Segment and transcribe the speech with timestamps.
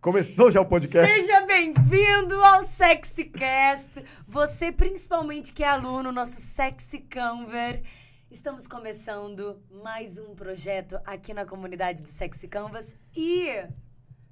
[0.00, 1.12] Começou já o podcast?
[1.12, 3.88] Seja bem-vindo ao SexyCast.
[4.26, 7.82] Você, principalmente que é aluno, nosso Sexy Canver.
[8.30, 12.96] Estamos começando mais um projeto aqui na comunidade do Sexy Canvas.
[13.14, 13.66] E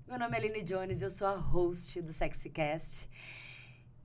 [0.06, 3.08] meu nome é Aline Jones, eu sou a host do SexyCast.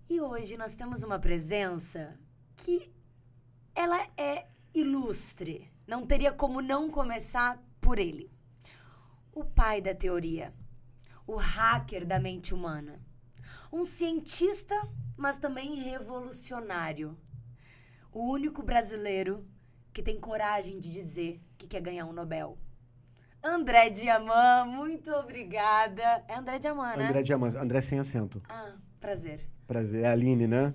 [0.09, 2.17] E hoje nós temos uma presença
[2.55, 2.89] que
[3.75, 5.69] ela é ilustre.
[5.85, 8.31] Não teria como não começar por ele.
[9.33, 10.53] O pai da teoria,
[11.29, 12.99] o hacker da mente humana,
[13.71, 14.73] um cientista,
[15.15, 17.15] mas também revolucionário.
[18.11, 19.45] O único brasileiro
[19.93, 22.57] que tem coragem de dizer que quer ganhar um Nobel.
[23.43, 26.23] André Diamant, muito obrigada.
[26.27, 27.05] É André Diamant, né?
[27.05, 28.41] André Diamant, André sem acento.
[28.49, 29.47] Ah, prazer.
[29.67, 30.05] Prazer.
[30.05, 30.73] É a Aline, né?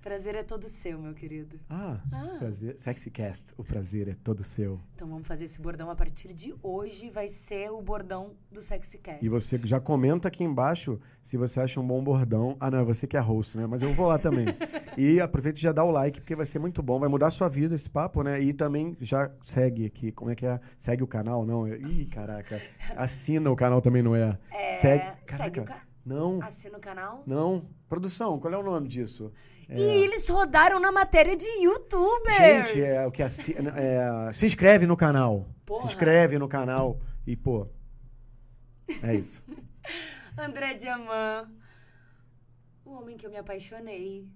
[0.00, 1.60] Prazer é todo seu, meu querido.
[1.68, 2.36] Ah, Ah.
[2.38, 2.78] prazer.
[2.78, 3.52] Sexycast.
[3.58, 4.80] O prazer é todo seu.
[4.94, 7.10] Então vamos fazer esse bordão a partir de hoje.
[7.10, 9.22] Vai ser o bordão do SexyCast.
[9.22, 12.56] E você já comenta aqui embaixo se você acha um bom bordão.
[12.58, 13.66] Ah, não, é você que é host, né?
[13.66, 14.46] Mas eu vou lá também.
[14.96, 16.98] e aproveita e já dá o like, porque vai ser muito bom.
[16.98, 18.40] Vai mudar a sua vida esse papo, né?
[18.40, 20.10] E também já segue aqui.
[20.12, 20.58] Como é que é?
[20.78, 21.68] Segue o canal, não?
[21.68, 22.58] Ih, caraca.
[22.96, 24.38] Assina o canal também, não é?
[24.50, 25.12] É, segue.
[25.26, 27.22] segue o ca- Não, Assina o canal.
[27.26, 27.66] não.
[27.86, 29.30] Produção, qual é o nome disso?
[29.78, 32.36] E eles rodaram na matéria de youtubers.
[32.70, 35.48] Gente, é o que assi- é, se inscreve no canal.
[35.64, 35.80] Porra.
[35.82, 37.68] Se inscreve no canal e, pô.
[39.02, 39.44] É isso.
[40.36, 41.48] André Diamant.
[42.84, 44.28] O homem que eu me apaixonei.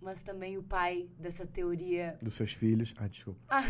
[0.00, 2.18] Mas também o pai dessa teoria.
[2.20, 2.92] Dos seus filhos.
[2.98, 3.40] Ah, desculpa.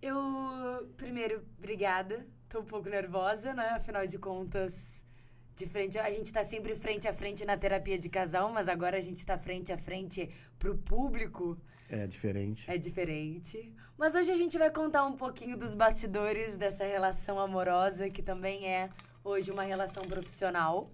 [0.00, 2.20] Eu, primeiro, obrigada.
[2.48, 3.68] Tô um pouco nervosa, né?
[3.70, 5.06] Afinal de contas,
[5.54, 5.98] de frente.
[5.98, 9.24] A gente tá sempre frente a frente na terapia de casal, mas agora a gente
[9.24, 11.58] tá frente a frente pro público.
[11.88, 12.70] É diferente.
[12.70, 13.74] É diferente.
[13.98, 18.66] Mas hoje a gente vai contar um pouquinho dos bastidores dessa relação amorosa, que também
[18.66, 18.90] é
[19.22, 20.90] hoje uma relação profissional.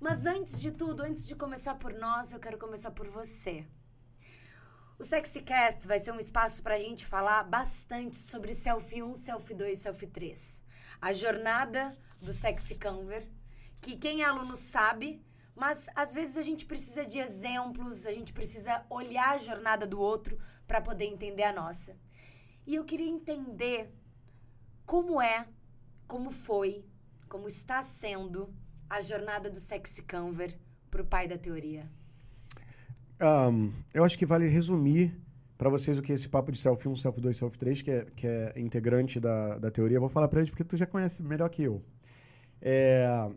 [0.00, 3.66] Mas antes de tudo, antes de começar por nós, eu quero começar por você.
[4.98, 9.54] O SexyCast vai ser um espaço para a gente falar bastante sobre Selfie 1, Selfie
[9.54, 10.62] 2 Selfie 3.
[11.00, 13.26] A jornada do Sexy Canver,
[13.84, 15.20] que quem é aluno sabe,
[15.54, 20.00] mas às vezes a gente precisa de exemplos, a gente precisa olhar a jornada do
[20.00, 21.94] outro para poder entender a nossa.
[22.66, 23.92] E eu queria entender
[24.86, 25.46] como é,
[26.06, 26.82] como foi,
[27.28, 28.48] como está sendo
[28.88, 30.58] a jornada do Sexy Canver
[30.90, 31.86] pro pai da teoria.
[33.20, 35.14] Ahn, eu acho que vale resumir
[35.58, 37.90] para vocês o que é esse papo de selfie 1, selfie 2, selfie 3, que
[37.90, 39.98] é, que é integrante da, da teoria.
[39.98, 41.82] Eu vou falar para eles porque tu já conhece melhor que eu.
[42.62, 43.30] É,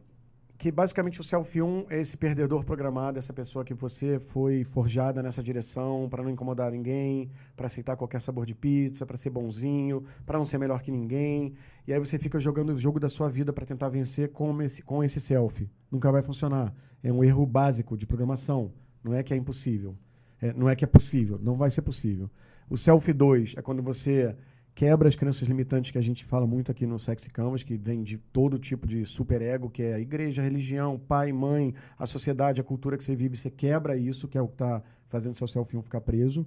[0.58, 5.22] que basicamente o selfie 1 é esse perdedor programado, essa pessoa que você foi forjada
[5.22, 10.04] nessa direção para não incomodar ninguém, para aceitar qualquer sabor de pizza, para ser bonzinho,
[10.26, 11.54] para não ser melhor que ninguém.
[11.86, 14.82] E aí você fica jogando o jogo da sua vida para tentar vencer com esse,
[14.82, 15.70] com esse selfie.
[15.92, 16.74] Nunca vai funcionar.
[17.04, 18.74] É um erro básico de programação.
[19.04, 19.96] Não é que é impossível.
[20.42, 21.40] É, não é que é possível.
[21.40, 22.32] Não vai ser possível.
[22.68, 24.36] O selfie 2 é quando você
[24.78, 28.04] quebra as crenças limitantes que a gente fala muito aqui no Sexy Canvas, que vem
[28.04, 32.62] de todo tipo de superego, que é a igreja, a religião, pai, mãe, a sociedade,
[32.62, 33.36] a cultura que você vive.
[33.36, 36.46] Você quebra isso, que é o que está fazendo seu selfie 1 ficar preso.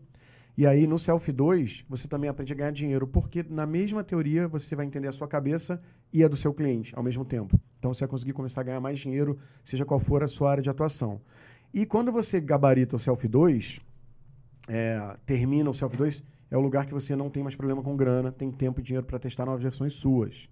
[0.56, 4.46] E aí, no Selfie 2, você também aprende a ganhar dinheiro, porque na mesma teoria
[4.46, 5.82] você vai entender a sua cabeça
[6.12, 7.58] e a do seu cliente ao mesmo tempo.
[7.80, 10.62] Então você vai conseguir começar a ganhar mais dinheiro, seja qual for a sua área
[10.62, 11.20] de atuação.
[11.74, 13.80] E quando você gabarita o Selfie 2,
[14.68, 17.96] é, termina o Selfie 2, é o lugar que você não tem mais problema com
[17.96, 20.48] grana, tem tempo e dinheiro para testar novas versões suas.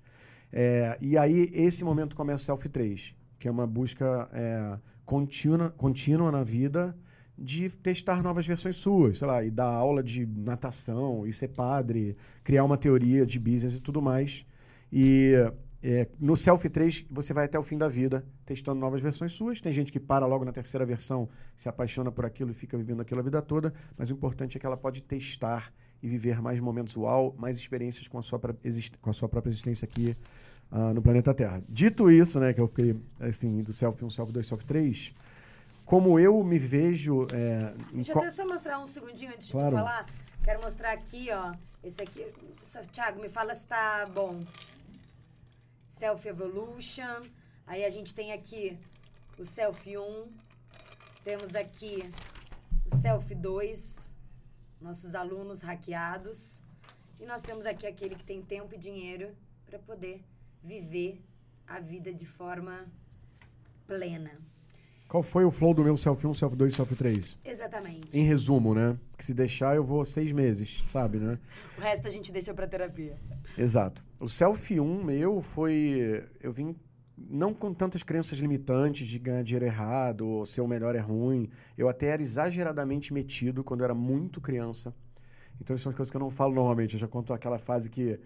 [0.53, 5.71] É, e aí, esse momento começa o Selfie 3, que é uma busca é, contínua,
[5.71, 6.97] contínua na vida
[7.37, 12.17] de testar novas versões suas, sei lá, e dar aula de natação, e ser padre,
[12.43, 14.45] criar uma teoria de business e tudo mais.
[14.93, 15.35] E
[15.81, 19.61] é, no Selfie 3, você vai até o fim da vida testando novas versões suas.
[19.61, 23.01] Tem gente que para logo na terceira versão, se apaixona por aquilo e fica vivendo
[23.01, 25.73] aquilo a vida toda, mas o importante é que ela pode testar
[26.03, 29.85] e viver mais momentos uau, mais experiências com a sua, com a sua própria existência
[29.85, 30.17] aqui
[30.71, 31.63] ah, no planeta Terra.
[31.69, 35.15] Dito isso, né, que eu fiquei assim, do Selfie 1, Selfie 2, Selfie 3,
[35.85, 37.27] como eu me vejo.
[37.33, 39.71] É, Deixa eu só mostrar um segundinho antes de Claro.
[39.71, 40.07] tu falar.
[40.45, 41.55] Quero mostrar aqui, ó.
[41.83, 42.27] Esse aqui.
[42.63, 44.45] Só, Thiago, me fala se tá bom.
[45.89, 47.23] Selfie Evolution.
[47.67, 48.79] Aí a gente tem aqui
[49.39, 50.27] o Selfie 1.
[51.25, 52.11] Temos aqui
[52.87, 54.13] o Selfie 2.
[54.81, 56.63] Nossos alunos hackeados.
[57.21, 59.31] E nós temos aqui aquele que tem tempo e dinheiro
[59.67, 60.23] para poder
[60.63, 61.21] viver
[61.67, 62.87] a vida de forma
[63.87, 64.31] plena.
[65.09, 67.39] Qual foi o flow do meu Selfie 1, Selfie 2 Selfie 3?
[67.43, 68.19] Exatamente.
[68.19, 68.99] Em resumo, né?
[69.17, 71.39] Que se deixar, eu vou seis meses, sabe, né?
[71.79, 73.17] O resto a gente deixa pra terapia.
[73.57, 74.05] Exato.
[74.21, 76.25] O selfie 1 meu foi.
[76.43, 76.77] Eu vim
[77.31, 81.49] não com tantas crenças limitantes de ganhar dinheiro errado, ou ser o melhor é ruim.
[81.77, 84.95] Eu até era exageradamente metido quando eu era muito criança.
[85.61, 86.95] Então, isso são coisas que eu não falo normalmente.
[86.95, 88.21] Eu já conto aquela fase que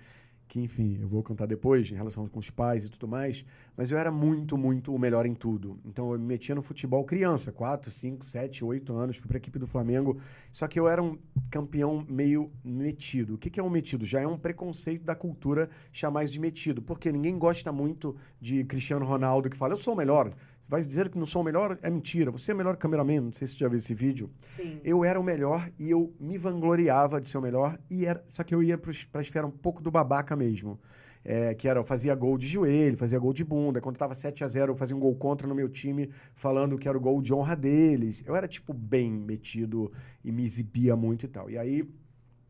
[0.53, 3.43] que enfim, eu vou contar depois em relação com os pais e tudo mais,
[3.75, 5.79] mas eu era muito, muito o melhor em tudo.
[5.83, 9.41] Então eu me metia no futebol criança, 4, 5, 7, 8 anos, fui para a
[9.41, 10.21] equipe do Flamengo,
[10.53, 11.17] só que eu era um
[11.51, 13.37] campeão meio metido.
[13.37, 14.05] O que, que é um metido?
[14.05, 18.63] Já é um preconceito da cultura chamar isso de metido, porque ninguém gosta muito de
[18.65, 20.35] Cristiano Ronaldo que fala, eu sou o melhor
[20.73, 22.31] vai dizer que não sou o melhor, é mentira.
[22.31, 24.31] Você é o melhor cameraman, não sei se você já viu esse vídeo.
[24.41, 24.81] Sim.
[24.83, 28.43] Eu era o melhor e eu me vangloriava de ser o melhor, e era, só
[28.43, 30.81] que eu ia para a esfera um pouco do babaca mesmo.
[31.25, 33.83] É, que era, eu fazia gol de joelho, fazia gol de bunda.
[33.83, 36.89] Quando tava 7 a 0 eu fazia um gol contra no meu time, falando que
[36.89, 38.25] era o gol de honra deles.
[38.27, 39.93] Eu era, tipo, bem metido
[40.25, 41.49] e me exibia muito e tal.
[41.51, 41.87] E aí,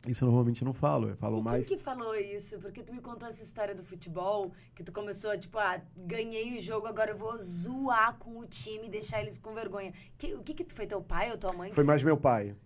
[0.07, 1.69] isso eu normalmente não falo, eu falo e mais.
[1.69, 2.59] Quem que falou isso?
[2.59, 6.61] Porque tu me contou essa história do futebol, que tu começou, tipo, ah, ganhei o
[6.61, 9.93] jogo, agora eu vou zoar com o time e deixar eles com vergonha.
[10.19, 11.73] Que, o que que tu foi, teu pai ou tua mãe?
[11.73, 12.57] Foi mais meu pai.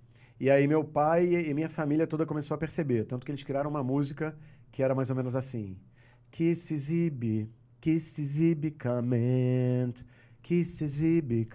[0.41, 3.05] E aí meu pai e minha família toda começou a perceber.
[3.05, 4.37] Tanto que eles criaram uma música
[4.73, 5.79] que era mais ou menos assim.
[6.31, 7.51] Que se exibe,
[7.81, 10.05] que se exibe camente,
[10.43, 11.49] que se exibe,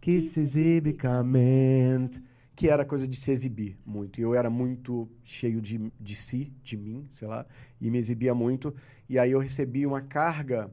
[0.00, 2.22] que se exibe camente
[2.56, 4.18] que era coisa de se exibir muito.
[4.18, 7.44] Eu era muito cheio de, de si, de mim, sei lá,
[7.78, 8.74] e me exibia muito.
[9.06, 10.70] E aí eu recebi uma carga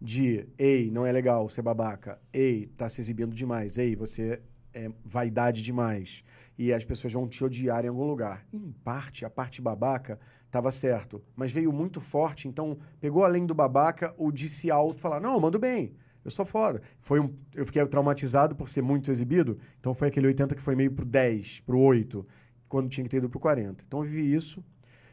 [0.00, 2.20] de, ei, não é legal ser babaca.
[2.32, 3.78] Ei, tá se exibindo demais.
[3.78, 4.40] Ei, você
[4.72, 6.22] é vaidade demais.
[6.56, 8.46] E as pessoas vão te odiar em algum lugar.
[8.52, 13.52] em parte, a parte babaca estava certo, mas veio muito forte, então pegou além do
[13.52, 15.96] babaca o de se alto falar, não, mando bem.
[16.24, 16.80] Eu sou foda.
[16.98, 20.74] Foi um, eu fiquei traumatizado por ser muito exibido, então foi aquele 80 que foi
[20.74, 22.26] meio pro 10, pro 8,
[22.68, 23.84] quando tinha que ter ido pro 40.
[23.86, 24.64] Então eu vivi isso.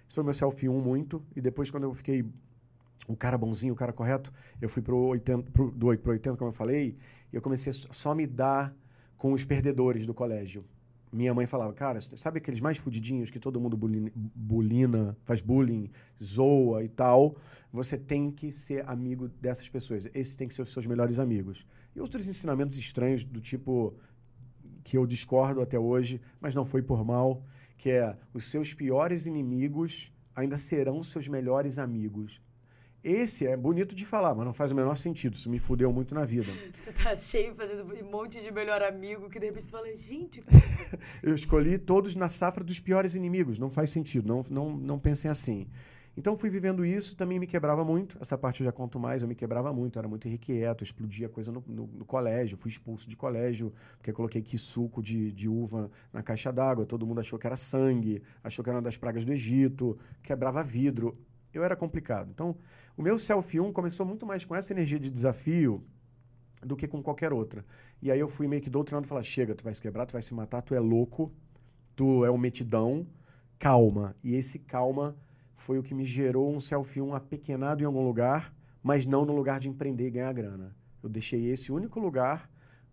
[0.07, 1.23] Isso foi meu selfie 1 muito.
[1.35, 2.25] E depois, quando eu fiquei
[3.07, 4.31] o cara bonzinho, o cara correto,
[4.61, 6.97] eu fui pro 80, pro, do 8 pro 80, como eu falei,
[7.31, 8.73] e eu comecei a só me dar
[9.17, 10.65] com os perdedores do colégio
[11.11, 15.89] minha mãe falava, cara, sabe aqueles mais fudidinhos que todo mundo bulina, faz bullying,
[16.23, 17.35] zoa e tal?
[17.71, 20.07] Você tem que ser amigo dessas pessoas.
[20.13, 21.65] Esses têm que ser os seus melhores amigos.
[21.95, 23.93] E outros ensinamentos estranhos do tipo
[24.83, 27.45] que eu discordo até hoje, mas não foi por mal,
[27.77, 32.41] que é os seus piores inimigos ainda serão seus melhores amigos.
[33.03, 35.33] Esse é bonito de falar, mas não faz o menor sentido.
[35.33, 36.51] Isso me fudeu muito na vida.
[36.79, 40.43] Você tá cheio fazendo um monte de melhor amigo que de repente tu fala, gente.
[41.23, 43.57] eu escolhi todos na safra dos piores inimigos.
[43.57, 44.27] Não faz sentido.
[44.27, 45.67] Não, não, não pensem assim.
[46.15, 48.17] Então fui vivendo isso, também me quebrava muito.
[48.19, 51.29] Essa parte eu já conto mais, eu me quebrava muito, eu era muito irrequieto, explodia
[51.29, 55.47] coisa no, no, no, colégio, fui expulso de colégio, porque coloquei que suco de, de
[55.47, 58.97] uva na caixa d'água, todo mundo achou que era sangue, achou que era uma das
[58.97, 61.17] pragas do Egito, quebrava vidro
[61.53, 62.29] eu era complicado.
[62.29, 62.55] Então,
[62.95, 65.83] o meu Selfie 1 começou muito mais com essa energia de desafio
[66.61, 67.65] do que com qualquer outra.
[68.01, 70.21] E aí eu fui meio que doutrinando, falar, chega, tu vai se quebrar, tu vai
[70.21, 71.31] se matar, tu é louco,
[71.95, 73.07] tu é um metidão,
[73.57, 74.15] calma.
[74.23, 75.15] E esse calma
[75.53, 78.53] foi o que me gerou um Selfie 1 apequenado em algum lugar,
[78.83, 80.75] mas não no lugar de empreender e ganhar grana.
[81.01, 82.50] Eu deixei esse único lugar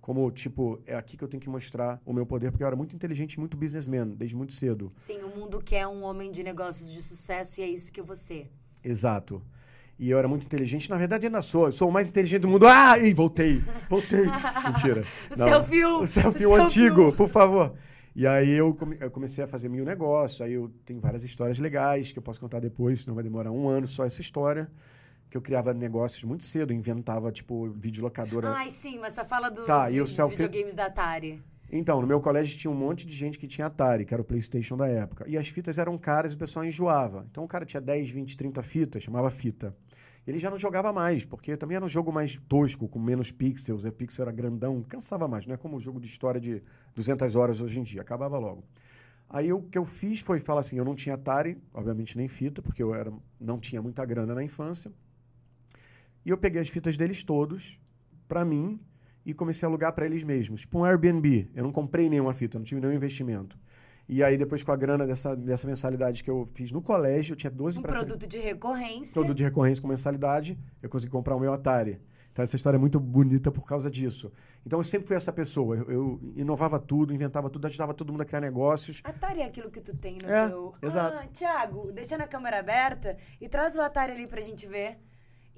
[0.09, 2.75] como, tipo, é aqui que eu tenho que mostrar o meu poder, porque eu era
[2.75, 4.89] muito inteligente e muito businessman, desde muito cedo.
[4.97, 8.47] Sim, o mundo quer um homem de negócios de sucesso e é isso que você.
[8.83, 9.43] Exato.
[9.99, 11.67] E eu era muito inteligente, na verdade ainda sou.
[11.67, 12.67] Eu sou o mais inteligente do mundo.
[12.67, 13.63] Ah, ih, voltei.
[13.91, 14.25] Voltei.
[14.65, 15.05] Mentira.
[15.31, 17.75] o selfie O selfie o antigo, por favor.
[18.17, 20.41] E aí eu, come, eu, comecei a fazer mil negócios.
[20.41, 23.69] Aí eu tenho várias histórias legais que eu posso contar depois, senão vai demorar um
[23.69, 24.71] ano só essa história
[25.31, 28.51] que eu criava negócios muito cedo, inventava, tipo, videolocadora.
[28.51, 30.37] Ai, sim, mas só fala dos, tá, vídeos, selfie...
[30.37, 31.43] videogames da Atari.
[31.71, 34.25] Então, no meu colégio tinha um monte de gente que tinha Atari, que era o
[34.25, 35.25] PlayStation da época.
[35.29, 37.27] E as fitas eram caras e o pessoal enjoava.
[37.31, 39.77] Então o cara tinha 10, 20, 30 fitas, chamava fita.
[40.27, 43.85] Ele já não jogava mais, porque também era um jogo mais tosco, com menos pixels.
[43.85, 45.47] O pixel era grandão, cansava mais.
[45.47, 46.63] Não é como um jogo de história de
[46.95, 48.65] 200 horas hoje em dia, acabava logo.
[49.29, 52.63] Aí o que eu fiz foi falar assim: eu não tinha Atari, obviamente nem fita,
[52.63, 54.91] porque eu era, não tinha muita grana na infância.
[56.25, 57.79] E eu peguei as fitas deles todos
[58.27, 58.81] para mim
[59.25, 60.63] e comecei a alugar para eles mesmos.
[60.63, 61.51] Tipo um Airbnb.
[61.55, 63.59] Eu não comprei nenhuma fita, não tive nenhum investimento.
[64.09, 67.37] E aí, depois, com a grana dessa, dessa mensalidade que eu fiz no colégio, eu
[67.37, 69.13] tinha 12 Um produto de recorrência.
[69.13, 72.01] Produto de recorrência com mensalidade, eu consegui comprar o meu Atari.
[72.33, 74.33] Então, essa história é muito bonita por causa disso.
[74.65, 75.77] Então, eu sempre fui essa pessoa.
[75.77, 79.03] Eu, eu inovava tudo, inventava tudo, ajudava todo mundo a criar negócios.
[79.05, 80.75] Atari é aquilo que tu tem no é, teu...
[80.81, 81.21] Exato.
[81.23, 84.99] Ah, Thiago, deixa na câmera aberta e traz o Atari ali pra gente ver.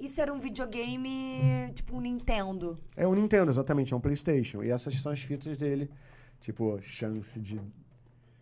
[0.00, 2.78] Isso era um videogame, tipo um Nintendo.
[2.96, 4.62] É um Nintendo, exatamente, é um PlayStation.
[4.62, 5.90] E essas são as fitas dele.
[6.40, 7.60] Tipo, chance de.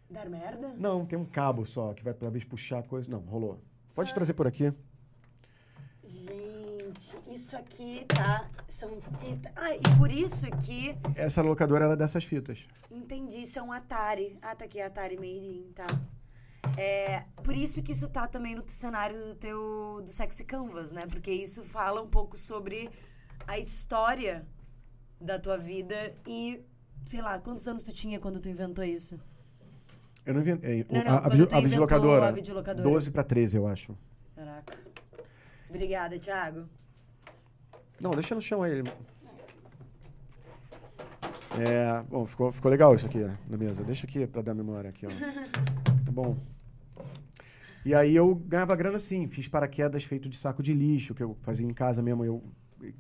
[0.09, 0.73] Dar merda?
[0.79, 3.11] Não, tem um cabo só que vai talvez puxar coisa.
[3.11, 3.59] Não, rolou.
[3.95, 4.73] Pode trazer por aqui.
[6.05, 8.47] Gente, isso isso aqui, tá?
[8.69, 9.51] São fitas.
[9.57, 10.95] Ah, e por isso que.
[11.15, 12.69] Essa locadora era dessas fitas.
[12.91, 14.39] Entendi, isso é um Atari.
[14.43, 15.87] Ah, tá aqui, Atari Made in, tá.
[16.77, 21.07] É, por isso que isso tá também no cenário do teu do Sexy Canvas, né?
[21.07, 22.91] Porque isso fala um pouco sobre
[23.47, 24.47] a história
[25.21, 26.63] da tua vida e,
[27.07, 29.19] sei lá, quantos anos tu tinha quando tu inventou isso?
[30.27, 30.85] Eu não inventei.
[30.91, 32.29] Não, não, a, a, quando vide- tu a videolocadora.
[32.29, 32.89] a videolocadora.
[32.89, 33.97] 12 pra 13, eu acho.
[34.37, 34.77] Caraca.
[35.69, 36.69] Obrigada, Thiago.
[38.01, 38.83] Não, deixa no chão aí.
[41.59, 43.83] É, bom, ficou, ficou legal isso aqui na mesa.
[43.83, 45.11] Deixa aqui pra dar memória aqui, ó.
[46.09, 46.37] Tá bom.
[47.85, 51.37] E aí eu ganhava grana assim, fiz paraquedas feito de saco de lixo, que eu
[51.43, 52.25] fazia em casa mesmo.
[52.25, 52.43] Eu,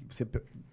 [0.06, 0.26] você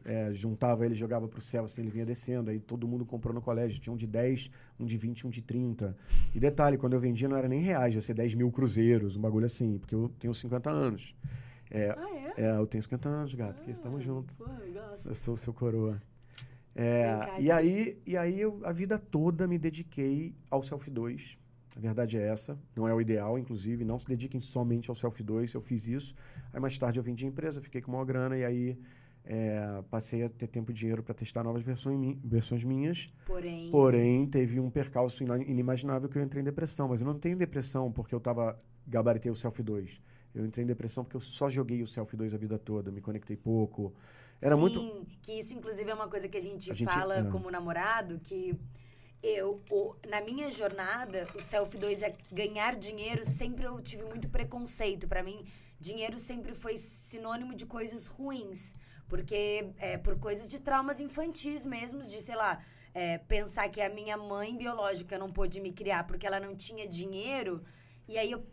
[0.04, 2.52] é, juntava ele, jogava pro céu, assim, ele vinha descendo.
[2.52, 3.80] Aí todo mundo comprou no colégio.
[3.80, 5.96] Tinha um de 10, um de 20, um de 30.
[6.34, 9.22] E detalhe, quando eu vendia não era nem reais, ia ser 10 mil cruzeiros, um
[9.22, 11.16] bagulho assim, porque eu tenho 50 anos.
[11.72, 12.42] É, Ah, é?
[12.46, 14.36] é, eu tenho 50 anos, gato, que estamos juntos.
[14.36, 15.08] Pô, eu gosto.
[15.10, 16.02] Eu sou o seu coroa.
[16.76, 21.38] É, e aí, e aí eu, a vida toda me dediquei ao Selfie 2.
[21.76, 22.58] A verdade é essa.
[22.76, 23.84] Não é o ideal, inclusive.
[23.84, 25.54] Não se dediquem somente ao Selfie 2.
[25.54, 26.16] Eu fiz isso.
[26.54, 28.38] Aí mais tarde eu vendi a empresa, fiquei com maior grana.
[28.38, 28.80] E aí
[29.26, 33.08] é, passei a ter tempo e dinheiro para testar novas versões, versões minhas.
[33.26, 33.70] Porém.
[33.72, 36.88] Porém, teve um percalço inimaginável que eu entrei em depressão.
[36.88, 40.02] Mas eu não tenho depressão porque eu tava gabaritei o Selfie 2.
[40.34, 42.90] Eu entrei em depressão porque eu só joguei o Selfie 2 a vida toda.
[42.92, 43.94] Me conectei pouco.
[44.42, 45.08] Era Sim, muito...
[45.22, 47.24] que isso inclusive é uma coisa que a gente, A gente- fala é.
[47.26, 48.54] como namorado, que
[49.28, 54.30] eu, o- na minha jornada, o Self 2 é ganhar dinheiro, sempre eu tive muito
[54.30, 55.08] preconceito.
[55.08, 55.46] Pra mim,
[55.80, 58.74] dinheiro sempre foi sinônimo de coisas ruins.
[59.08, 62.60] Porque é por coisas de traumas infantis mesmo, de, sei lá,
[62.94, 66.88] é, pensar que a minha mãe biológica não pôde me criar porque ela não tinha
[66.88, 67.64] dinheiro.
[68.08, 68.44] E aí eu.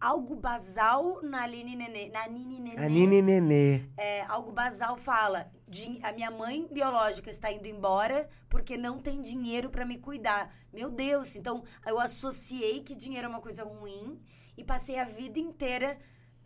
[0.00, 2.84] Algo basal na Aline Nenê, na Nini Nenê.
[2.84, 3.80] A Nini Nenê.
[3.96, 9.20] É, algo basal fala: "Din- a minha mãe biológica está indo embora porque não tem
[9.20, 10.54] dinheiro para me cuidar.
[10.72, 14.20] Meu Deus, então eu associei que dinheiro é uma coisa ruim
[14.56, 15.98] e passei a vida inteira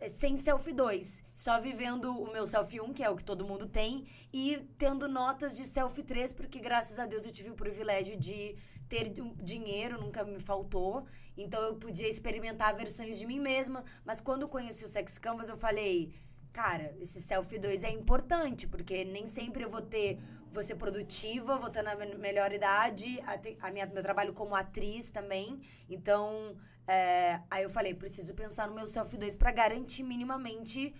[0.09, 3.65] sem selfie 2, só vivendo o meu selfie 1, que é o que todo mundo
[3.67, 8.15] tem, e tendo notas de selfie 3, porque graças a Deus eu tive o privilégio
[8.17, 8.55] de
[8.89, 11.05] ter um dinheiro, nunca me faltou.
[11.37, 15.49] Então eu podia experimentar versões de mim mesma, mas quando eu conheci o Sex Canvas
[15.49, 16.11] eu falei,
[16.51, 20.19] cara, esse selfie 2 é importante, porque nem sempre eu vou ter
[20.53, 24.33] vou ser produtiva, vou ter na me- melhor idade, a, te- a minha, meu trabalho
[24.33, 25.61] como atriz também.
[25.89, 26.57] Então,
[26.97, 30.93] é, aí eu falei, preciso pensar no meu selfie 2 para garantir minimamente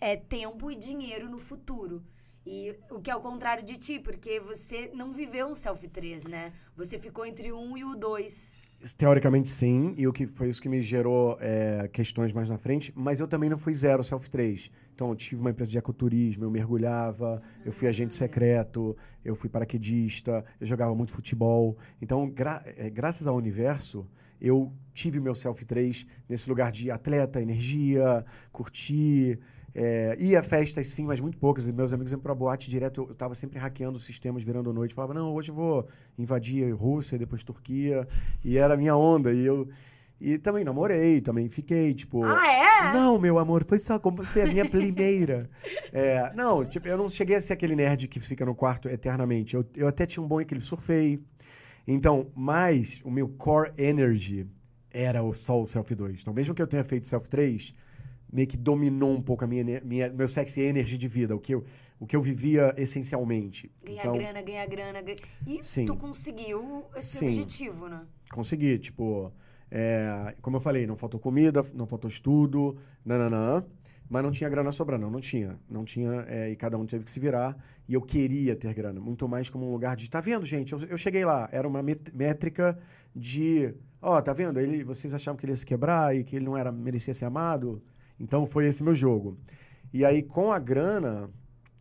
[0.00, 1.96] é, tempo e dinheiro no futuro.
[2.44, 2.58] E
[2.90, 6.52] o que é o contrário de ti, porque você não viveu um selfie 3, né?
[6.76, 8.60] Você ficou entre o 1 e o 2.
[8.96, 9.94] Teoricamente, sim.
[9.98, 12.92] E o que foi isso que me gerou é, questões mais na frente.
[12.94, 14.70] Mas eu também não fui zero Self 3.
[14.94, 19.48] Então, eu tive uma empresa de ecoturismo, eu mergulhava, eu fui agente secreto, eu fui
[19.50, 21.76] paraquedista, eu jogava muito futebol.
[22.00, 24.06] Então, gra- é, graças ao universo,
[24.40, 29.38] eu tive meu Self 3 nesse lugar de atleta, energia, curtir.
[29.78, 31.68] É, ia a festas sim, mas muito poucas.
[31.68, 33.02] E meus amigos iam pra boate direto.
[33.02, 34.94] Eu, eu tava sempre hackeando os sistemas, virando noite.
[34.94, 35.86] Falava, não, hoje eu vou
[36.18, 38.08] invadir Rússia, depois Turquia.
[38.42, 39.32] E era a minha onda.
[39.32, 39.68] E eu.
[40.18, 42.24] E também namorei, também fiquei, tipo.
[42.24, 42.92] Ah, é?
[42.94, 45.50] Não, meu amor, foi só como você é a minha primeira.
[45.92, 49.54] É, não, tipo, eu não cheguei a ser aquele nerd que fica no quarto eternamente.
[49.54, 51.20] Eu, eu até tinha um bom equilíbrio, surfei.
[51.86, 54.46] Então, mas o meu core energy
[54.90, 56.20] era o só o Self 2.
[56.22, 57.74] Então, mesmo que eu tenha feito Self 3,
[58.32, 61.54] meio que dominou um pouco a minha, minha meu sexy energy de vida, o que
[61.54, 61.64] eu,
[62.00, 63.70] o que eu vivia essencialmente.
[63.84, 65.18] Ganhar então, grana, ganhar grana, ganhar...
[65.46, 65.84] E Sim.
[65.84, 67.26] tu conseguiu esse Sim.
[67.26, 68.04] objetivo, né?
[68.30, 69.32] consegui, tipo,
[69.70, 73.64] é, como eu falei, não faltou comida, não faltou estudo, nananã,
[74.08, 77.10] mas não tinha grana sobrando, não tinha, não tinha, é, e cada um teve que
[77.10, 77.56] se virar,
[77.88, 80.78] e eu queria ter grana, muito mais como um lugar de, tá vendo, gente, eu,
[80.88, 82.78] eu cheguei lá, era uma métrica
[83.14, 86.44] de, ó, tá vendo, ele, vocês achavam que ele ia se quebrar e que ele
[86.44, 87.82] não era, merecia ser amado,
[88.18, 89.38] então foi esse meu jogo.
[89.92, 91.30] E aí, com a grana,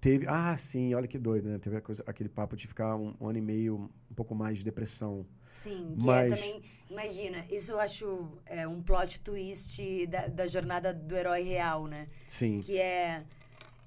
[0.06, 3.16] teve, ah, sim, olha que doido, né, teve a coisa, aquele papo de ficar um,
[3.20, 6.62] um ano e meio, um pouco mais de depressão, Sim, que Mas- é também.
[6.92, 12.08] Imagina, isso eu acho é, um plot twist da, da jornada do herói real, né?
[12.28, 12.60] sim.
[12.60, 13.24] Que é.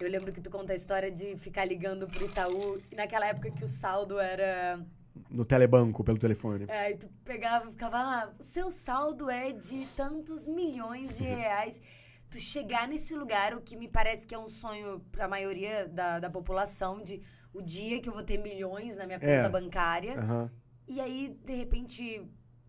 [0.01, 3.51] Eu lembro que tu conta a história de ficar ligando pro Itaú, e naquela época
[3.53, 4.85] que o saldo era.
[5.31, 6.65] no telebanco pelo telefone.
[6.69, 11.25] É, e tu pegava e ficava, ah, o seu saldo é de tantos milhões de
[11.25, 11.81] reais.
[12.31, 16.19] tu chegar nesse lugar, o que me parece que é um sonho pra maioria da,
[16.21, 19.49] da população, de o dia que eu vou ter milhões na minha conta É.
[19.49, 20.19] bancária.
[20.19, 20.51] Aham.
[20.87, 22.23] E aí, de repente,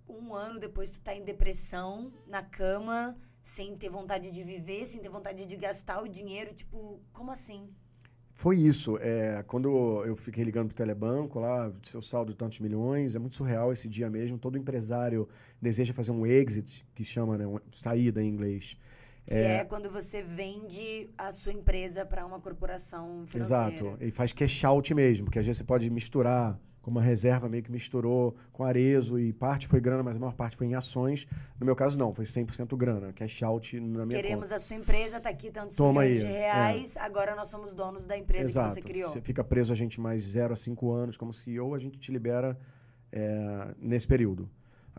[0.08, 5.00] um ano depois, tu tá em depressão, na cama, sem ter vontade de viver, sem
[5.02, 6.54] ter vontade de gastar o dinheiro.
[6.54, 7.70] Tipo, como assim?
[8.34, 8.98] foi isso.
[9.02, 9.68] É, quando
[10.06, 13.90] eu fiquei ligando pro telebanco lá, seu saldo de tantos milhões, é muito surreal esse
[13.90, 14.38] dia mesmo.
[14.38, 15.28] Todo empresário
[15.62, 18.78] deseja fazer um exit, que chama, né, uma saída em inglês.
[19.30, 23.74] Que é, é quando você vende a sua empresa para uma corporação financeira.
[23.76, 23.98] Exato.
[24.02, 27.62] E faz cash out mesmo, porque às vezes você pode misturar com uma reserva meio
[27.62, 31.28] que misturou com arezo e parte foi grana, mas a maior parte foi em ações.
[31.60, 34.56] No meu caso, não, foi 100% grana, cash out na minha Queremos conta.
[34.56, 36.40] a sua empresa, tá aqui tantos Toma milhões aí, de é.
[36.40, 37.02] reais, é.
[37.02, 38.70] agora nós somos donos da empresa Exato.
[38.70, 39.10] que você criou.
[39.10, 42.12] Você fica preso a gente mais 0 a 5 anos como CEO, a gente te
[42.12, 42.58] libera
[43.12, 44.50] é, nesse período.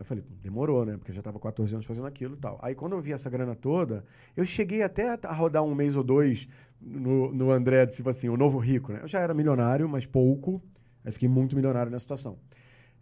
[0.01, 0.97] Aí eu falei, demorou, né?
[0.97, 2.59] Porque eu já estava 14 anos fazendo aquilo e tal.
[2.63, 4.03] Aí quando eu vi essa grana toda,
[4.35, 6.47] eu cheguei até a rodar um mês ou dois
[6.81, 8.99] no, no André, tipo assim, o novo rico, né?
[9.03, 10.59] Eu já era milionário, mas pouco.
[11.05, 12.39] Aí fiquei muito milionário nessa situação.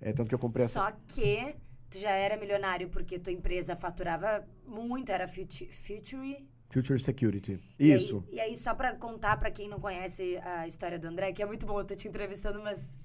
[0.01, 1.55] É, tanto que eu comprei Só que
[1.89, 5.69] tu já era milionário porque tua empresa faturava muito, era Future...
[6.69, 7.61] Future Security.
[7.79, 8.25] Isso.
[8.29, 11.31] E aí, e aí só para contar para quem não conhece a história do André,
[11.31, 12.99] que é muito bom, eu tô te entrevistando, mas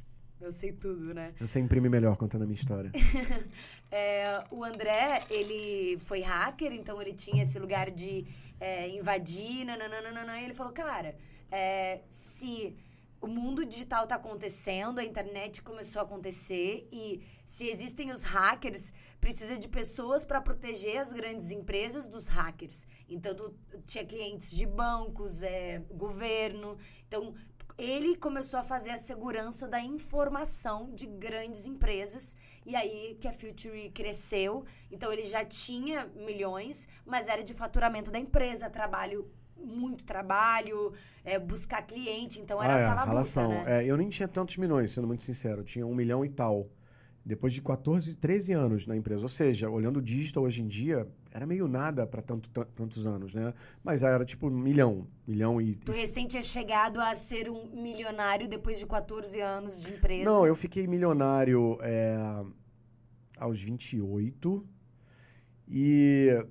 [0.45, 1.35] eu sei tudo, né?
[1.41, 2.91] Eu sempre me melhor contando a minha história.
[3.91, 8.27] é, o André, ele foi hacker, então ele tinha esse lugar de
[8.61, 11.17] é, invadir, nananana, e ele falou, cara,
[11.51, 12.77] é, se
[13.25, 18.93] o mundo digital está acontecendo, a internet começou a acontecer e se existem os hackers,
[19.19, 22.87] precisa de pessoas para proteger as grandes empresas dos hackers.
[23.09, 23.55] Então,
[23.87, 26.77] tinha clientes de bancos, é, governo.
[27.09, 27.33] Então,
[27.76, 33.33] ele começou a fazer a segurança da informação de grandes empresas e aí que a
[33.33, 34.64] Future cresceu.
[34.90, 40.93] Então, ele já tinha milhões, mas era de faturamento da empresa, trabalho muito trabalho,
[41.25, 43.49] é, buscar cliente, então era ah, é, relação.
[43.49, 43.64] Né?
[43.66, 46.69] É, eu nem tinha tantos milhões, sendo muito sincero, eu tinha um milhão e tal.
[47.25, 49.23] Depois de 14, 13 anos na empresa.
[49.23, 53.35] Ou seja, olhando o digital hoje em dia, era meio nada para tanto, tantos anos,
[53.35, 53.53] né?
[53.83, 55.75] Mas era tipo um milhão, milhão e...
[55.75, 60.25] Tu recém tinha chegado a ser um milionário depois de 14 anos de empresa?
[60.25, 62.16] Não, eu fiquei milionário é,
[63.37, 64.64] aos 28
[65.66, 66.47] e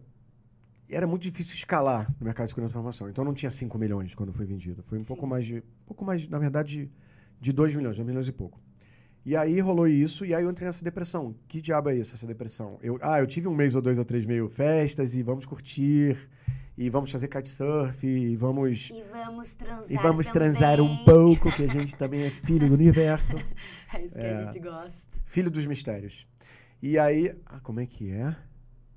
[0.90, 3.08] era muito difícil escalar no mercado de segurança de informação.
[3.08, 4.84] Então não tinha 5 milhões quando foi vendido.
[4.84, 5.08] Foi um Sim.
[5.08, 5.60] pouco mais de.
[5.60, 6.92] Um pouco mais, na verdade,
[7.40, 8.60] de 2 milhões, 2 milhões e pouco.
[9.26, 11.34] E aí rolou isso, e aí eu entrei nessa depressão.
[11.48, 12.78] Que diabo é isso, essa depressão?
[12.82, 16.18] Eu, ah, eu tive um mês ou dois ou três meio festas, e vamos curtir,
[16.78, 18.90] e vamos fazer kitesurf, e vamos.
[18.90, 19.92] E vamos transar.
[19.92, 20.52] E vamos também.
[20.52, 23.38] transar um pouco, que a gente também é filho do universo.
[23.94, 25.18] é isso que é, a gente gosta.
[25.26, 26.28] Filho dos mistérios.
[26.82, 27.34] E aí.
[27.46, 28.36] Ah, como é que é?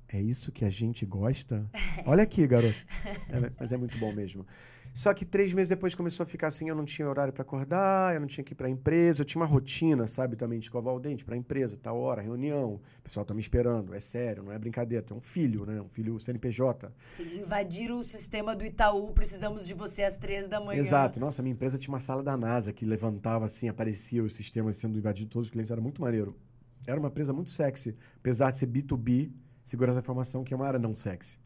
[0.09, 1.65] é isso que a gente gosta?
[2.05, 2.75] Olha aqui, garoto.
[3.29, 4.45] É, mas é muito bom mesmo.
[4.97, 8.15] Só que três meses depois começou a ficar assim, eu não tinha horário para acordar,
[8.15, 10.65] eu não tinha que ir para a empresa, eu tinha uma rotina, sabe, também de
[10.65, 13.99] escovar o dente para a empresa, tal hora, reunião, o pessoal tá me esperando, é
[13.99, 16.91] sério, não é brincadeira, tem um filho, né, um filho CNPJ.
[17.11, 20.81] Sim, invadiram o sistema do Itaú, precisamos de você às três da manhã.
[20.81, 24.77] Exato, nossa, minha empresa tinha uma sala da NASA que levantava assim, aparecia os sistemas
[24.77, 26.35] sendo invadidos, todos os clientes, era muito maneiro.
[26.87, 29.31] Era uma empresa muito sexy, apesar de ser B2B,
[29.63, 31.37] segurança da informação, que é uma área não sexy.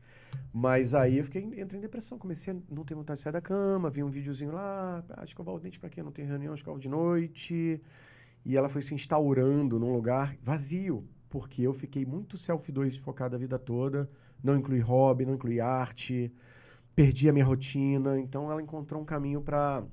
[0.53, 3.41] Mas aí eu fiquei, entrei em depressão, comecei a não ter vontade de sair da
[3.41, 6.03] cama, vi um videozinho lá, ah, escovar o dente para quê?
[6.03, 7.81] Não tem reunião, escova de noite.
[8.43, 13.39] E ela foi se instaurando num lugar vazio, porque eu fiquei muito self-2 focado a
[13.39, 14.09] vida toda,
[14.43, 16.33] não incluí hobby, não incluí arte,
[16.95, 19.85] perdi a minha rotina, então ela encontrou um caminho para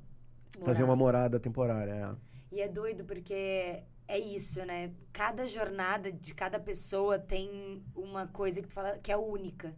[0.65, 1.93] fazer uma morada temporária.
[1.93, 2.57] É.
[2.57, 4.93] E é doido porque é isso, né?
[5.13, 9.75] Cada jornada de cada pessoa tem uma coisa que tu fala que é única.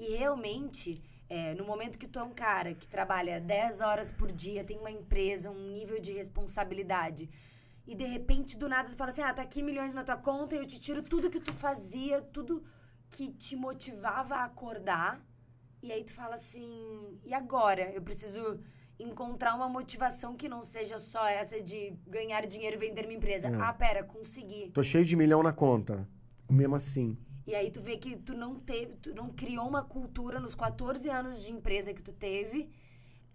[0.00, 4.32] E realmente, é, no momento que tu é um cara que trabalha 10 horas por
[4.32, 7.28] dia, tem uma empresa, um nível de responsabilidade,
[7.86, 10.54] e de repente, do nada, tu fala assim: ah, tá aqui milhões na tua conta
[10.54, 12.62] e eu te tiro tudo que tu fazia, tudo
[13.10, 15.20] que te motivava a acordar.
[15.82, 17.90] E aí tu fala assim: e agora?
[17.90, 18.60] Eu preciso
[18.98, 23.48] encontrar uma motivação que não seja só essa de ganhar dinheiro e vender minha empresa.
[23.48, 23.54] É.
[23.54, 24.70] Ah, pera, consegui.
[24.70, 26.08] Tô cheio de milhão na conta.
[26.48, 27.18] Mesmo assim.
[27.50, 31.10] E aí tu vê que tu não teve, tu não criou uma cultura nos 14
[31.10, 32.68] anos de empresa que tu teve,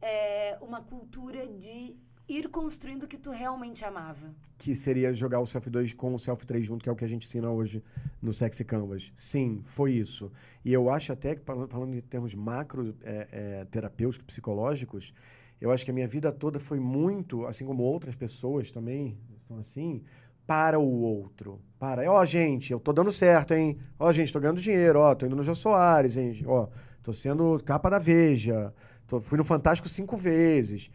[0.01, 4.33] é, uma cultura de ir construindo o que tu realmente amava.
[4.57, 7.03] Que seria jogar o Self 2 com o Self 3 junto, que é o que
[7.03, 7.83] a gente ensina hoje
[8.21, 9.11] no Sexy Canvas.
[9.17, 10.31] Sim, foi isso.
[10.63, 15.13] E eu acho até que, falando em termos macro é, é, terapêuticos, psicológicos,
[15.59, 19.57] eu acho que a minha vida toda foi muito, assim como outras pessoas também são
[19.57, 20.03] assim,
[20.45, 21.61] para o outro.
[21.79, 23.77] Para, ó, oh, gente, eu tô dando certo, hein?
[23.99, 26.31] Ó, oh, gente, tô ganhando dinheiro, ó, oh, tô indo no Jô Soares, hein?
[26.45, 26.67] Ó,
[27.03, 28.73] tô sendo capa da Veja,
[29.07, 30.89] tô, fui no Fantástico cinco vezes.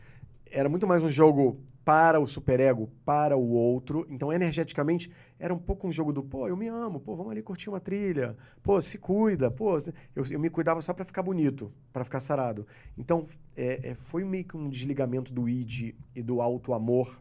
[0.50, 4.06] Era muito mais um jogo para o superego, para o outro.
[4.08, 7.42] Então, energeticamente, era um pouco um jogo do, pô, eu me amo, pô, vamos ali
[7.42, 9.76] curtir uma trilha, pô, se cuida, pô.
[10.14, 12.66] Eu, eu me cuidava só para ficar bonito, para ficar sarado.
[12.96, 17.20] Então, é, é, foi meio que um desligamento do id e do auto-amor,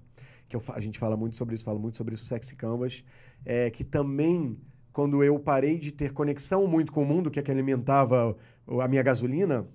[0.50, 3.06] que eu, a gente fala muito sobre isso, fala muito sobre isso, Sexy Canvas,
[3.46, 4.60] é, que também,
[4.92, 8.36] quando eu parei de ter conexão muito com o mundo, que é que alimentava
[8.68, 9.68] a minha gasolina,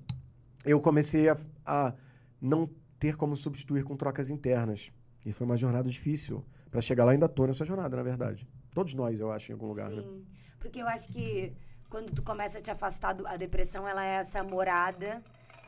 [0.64, 1.94] eu comecei a, a
[2.40, 4.92] não ter como substituir com trocas internas.
[5.24, 6.44] E foi uma jornada difícil.
[6.70, 8.48] Para chegar lá, ainda tô nessa jornada, na verdade.
[8.72, 9.88] Todos nós, eu acho, em algum lugar.
[9.88, 10.00] Sim.
[10.00, 10.22] Né?
[10.58, 11.54] Porque eu acho que
[11.88, 15.22] quando tu começa a te afastar, do, a depressão, ela é essa morada.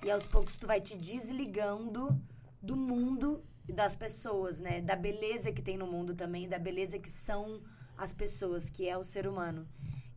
[0.04, 2.20] E aos poucos tu vai te desligando
[2.60, 4.80] do mundo das pessoas, né?
[4.80, 7.60] Da beleza que tem no mundo também, da beleza que são
[7.96, 9.66] as pessoas, que é o ser humano.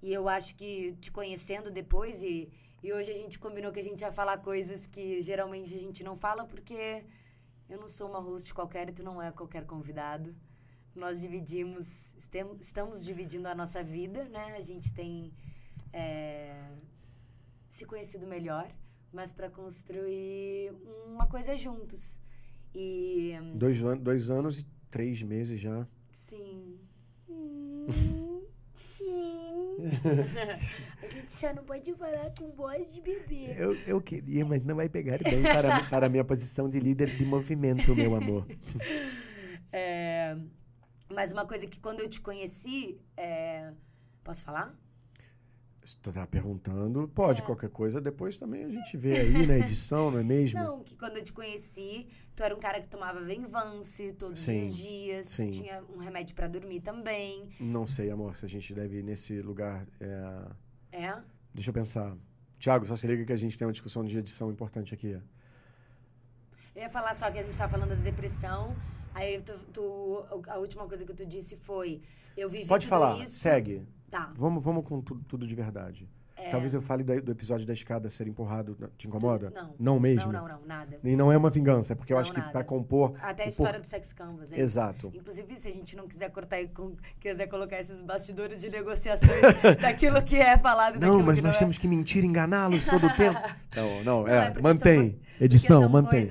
[0.02, 2.50] E eu acho que te conhecendo depois e
[2.82, 6.02] e hoje a gente combinou que a gente ia falar coisas que geralmente a gente
[6.02, 7.04] não fala, porque
[7.70, 10.34] eu não sou uma host qualquer e tu não é qualquer convidado.
[10.96, 12.16] Nós dividimos,
[12.62, 14.56] estamos dividindo a nossa vida, né?
[14.56, 15.34] A gente tem
[15.92, 16.72] é,
[17.70, 18.72] se conhecido melhor,
[19.12, 20.72] mas para construir
[21.06, 22.18] uma coisa juntos.
[22.74, 23.34] E.
[23.56, 25.88] Dois, an dois anos e três meses já.
[26.12, 26.78] Sim.
[28.74, 29.78] Sim.
[31.04, 33.56] a gente já não pode falar com voz de bebê.
[33.58, 37.10] Eu, eu queria, mas não vai pegar bem para, para a minha posição de líder
[37.10, 38.46] de movimento, meu amor.
[39.72, 40.36] É,
[41.14, 43.00] mas uma coisa que quando eu te conheci.
[43.16, 43.72] É,
[44.24, 44.76] posso falar?
[45.84, 47.46] Se tu tá perguntando, pode, é.
[47.46, 50.60] qualquer coisa, depois também a gente vê aí na edição, não é mesmo?
[50.60, 54.62] Não, que quando eu te conheci, tu era um cara que tomava Venvance todos sim,
[54.62, 55.50] os dias, sim.
[55.50, 57.50] tinha um remédio para dormir também.
[57.60, 59.88] Não sei, amor, se a gente deve ir nesse lugar.
[60.00, 61.06] É?
[61.06, 61.18] é?
[61.54, 62.16] Deixa eu pensar.
[62.60, 65.18] Tiago, só se liga que a gente tem uma discussão de edição importante aqui.
[66.76, 68.76] Eu ia falar só que a gente tava falando da depressão.
[69.14, 72.02] Aí tu, tu, a última coisa que tu disse foi:
[72.38, 73.40] eu vivi Pode falar, isso.
[73.40, 73.86] segue.
[74.10, 74.32] Tá.
[74.36, 76.10] Vamos, vamos com tudo, tudo de verdade.
[76.40, 76.50] É...
[76.52, 78.78] Talvez eu fale do, do, episódio da escada ser empurrado.
[78.98, 79.52] Te incomoda?
[79.54, 79.76] Não.
[79.78, 80.32] Não mesmo?
[80.32, 80.98] Não, não, não, nada.
[81.04, 83.14] E não é uma vingança, é porque eu não, acho que para compor.
[83.22, 83.82] Até a história por...
[83.82, 84.52] do Sex Canvas.
[84.54, 85.08] É Exato.
[85.08, 85.18] Isso.
[85.18, 86.70] Inclusive, se a gente não quiser cortar e
[87.20, 89.42] quiser colocar esses bastidores de negociações
[89.82, 91.00] daquilo que é falado.
[91.00, 91.60] Não, mas nós é.
[91.60, 93.40] temos que mentir, enganá-los todo o tempo.
[93.76, 94.48] Não, não, é.
[94.48, 95.12] é mantém.
[95.12, 96.28] São, edição, mantém.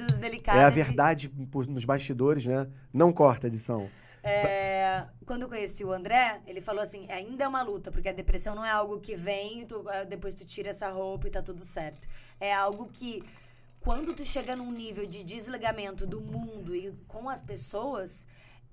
[0.49, 1.33] É a verdade
[1.69, 2.67] nos bastidores, né?
[2.93, 3.88] Não corta edição.
[4.23, 8.13] É, quando eu conheci o André, ele falou assim: ainda é uma luta, porque a
[8.13, 11.43] depressão não é algo que vem, tu, ah, depois tu tira essa roupa e tá
[11.43, 12.09] tudo certo.
[12.41, 13.23] É algo que,
[13.81, 18.27] quando tu chega num nível de desligamento do mundo e com as pessoas,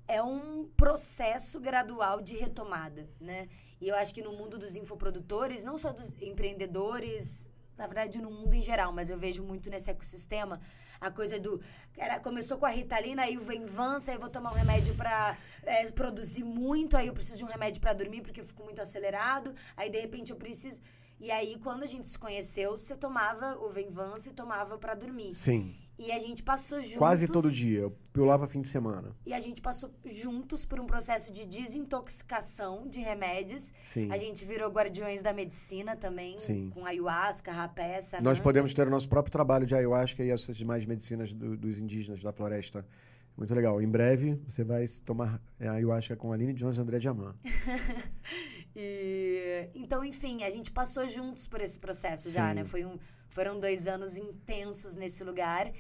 [0.07, 3.47] é um processo gradual de retomada, né?
[3.81, 8.31] E eu acho que no mundo dos infoprodutores, não só dos empreendedores, na verdade, no
[8.31, 10.59] mundo em geral, mas eu vejo muito nesse ecossistema
[10.99, 11.61] a coisa do.
[11.97, 15.89] Era, começou com a Ritalina, aí vem Vance, aí vou tomar um remédio pra é,
[15.91, 19.53] produzir muito, aí eu preciso de um remédio para dormir porque eu fico muito acelerado,
[19.75, 20.81] aí de repente eu preciso.
[21.19, 25.33] E aí, quando a gente se conheceu, você tomava o Venvance e tomava para dormir.
[25.33, 25.73] Sim.
[25.97, 26.97] E a gente passou juntos.
[26.97, 27.79] Quase todo dia.
[27.79, 29.15] Eu pulava fim de semana.
[29.25, 33.71] E a gente passou juntos por um processo de desintoxicação de remédios.
[33.81, 34.11] Sim.
[34.11, 36.37] A gente virou guardiões da medicina também.
[36.39, 36.69] Sim.
[36.73, 40.85] Com ayahuasca, rapé, Nós podemos ter o nosso próprio trabalho de ayahuasca e essas demais
[40.85, 42.85] medicinas do, dos indígenas da floresta.
[43.37, 43.81] Muito legal.
[43.81, 47.35] Em breve, você vai tomar ayahuasca com a Aline Jones e André Diamant.
[48.75, 52.35] e, então, enfim, a gente passou juntos por esse processo Sim.
[52.35, 52.63] já, né?
[52.63, 52.97] Foi um,
[53.29, 55.71] foram dois anos intensos nesse lugar.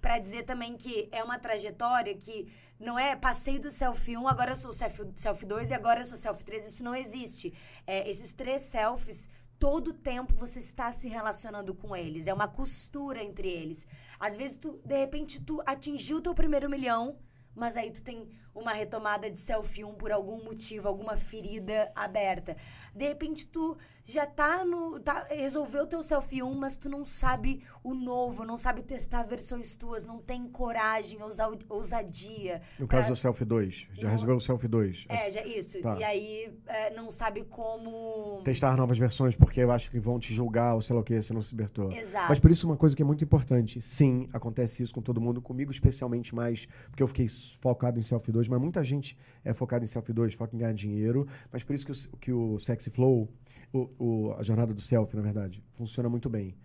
[0.00, 4.52] Para dizer também que é uma trajetória que não é passei do selfie 1, agora
[4.52, 6.66] eu sou selfie 2 e agora eu sou selfie 3.
[6.66, 7.52] Isso não existe.
[7.86, 9.28] É, esses três selfies
[9.60, 12.26] todo tempo você está se relacionando com eles.
[12.26, 13.86] É uma costura entre eles.
[14.18, 17.18] Às vezes, tu, de repente, tu atingiu o teu primeiro milhão,
[17.54, 22.56] mas aí tu tem uma retomada de selfie 1 por algum motivo, alguma ferida aberta.
[22.94, 24.98] De repente tu já tá no.
[25.00, 29.22] Tá, resolveu o teu selfie 1, mas tu não sabe o novo, não sabe testar
[29.22, 32.60] versões tuas, não tem coragem, ousa, ousadia.
[32.78, 33.12] No caso pra...
[33.12, 35.06] do selfie 2, já não, resolveu o selfie 2.
[35.08, 35.80] É, já, isso.
[35.80, 35.96] Tá.
[35.96, 38.42] E aí é, não sabe como.
[38.44, 41.20] Testar novas versões, porque eu acho que vão te julgar ou sei lá o que,
[41.22, 41.92] se não se libertou.
[41.92, 42.28] Exato.
[42.28, 43.80] Mas por isso, uma coisa que é muito importante.
[43.80, 47.26] Sim, acontece isso com todo mundo, comigo especialmente mais, porque eu fiquei
[47.60, 50.72] focado em selfie 2 mas muita gente é focada em selfie 2, foca em ganhar
[50.72, 53.28] dinheiro, mas por isso que o, que o Sexy Flow,
[53.72, 56.56] o, o, a jornada do selfie, na verdade, funciona muito bem.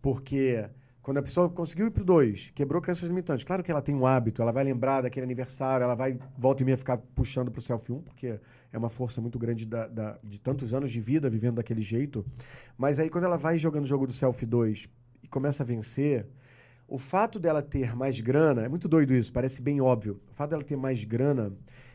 [0.00, 0.68] Porque
[1.06, 4.04] quando a pessoa conseguiu ir pro 2, quebrou crenças limitantes, claro que ela tem um
[4.04, 7.92] hábito, ela vai lembrar daquele aniversário, ela vai, volta e meia, ficar puxando pro selfie
[7.92, 8.40] 1, porque
[8.72, 12.26] é uma força muito grande da, da, de tantos anos de vida vivendo daquele jeito.
[12.76, 14.88] Mas aí quando ela vai jogando o jogo do selfie 2
[15.22, 16.26] e começa a vencer
[16.88, 20.20] o fato dela ter mais grana, é muito doido isso, parece bem óbvio.
[20.30, 21.52] O fato dela ter mais grana,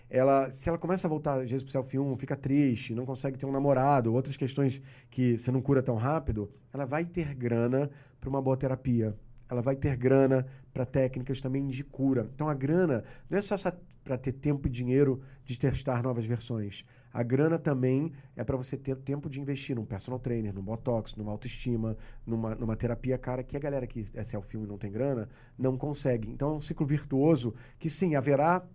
[0.10, 3.38] ela, se ela começa a voltar às vezes pro selfie 1, fica triste, não consegue
[3.38, 7.90] ter um namorado, outras questões que você não cura tão rápido, ela vai ter grana
[8.20, 9.16] para uma boa terapia.
[9.50, 12.30] Ela vai ter grana para técnicas também de cura.
[12.34, 13.56] Então a grana não é só
[14.04, 16.86] para ter tempo e dinheiro de testar novas versões.
[17.14, 21.16] A grana também é para você ter tempo de investir num personal trainer, num botox,
[21.16, 24.92] numa autoestima, numa, numa terapia cara que a galera que é selfie e não tem
[24.92, 26.30] grana não consegue.
[26.30, 28.66] Então é um ciclo virtuoso que sim, haverá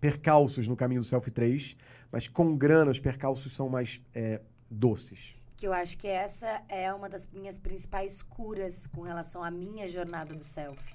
[0.00, 1.76] percalços no caminho do selfie 3,
[2.12, 5.36] mas com grana os percalços são mais é, doces.
[5.56, 9.88] Que eu acho que essa é uma das minhas principais curas com relação à minha
[9.88, 10.94] jornada do selfie.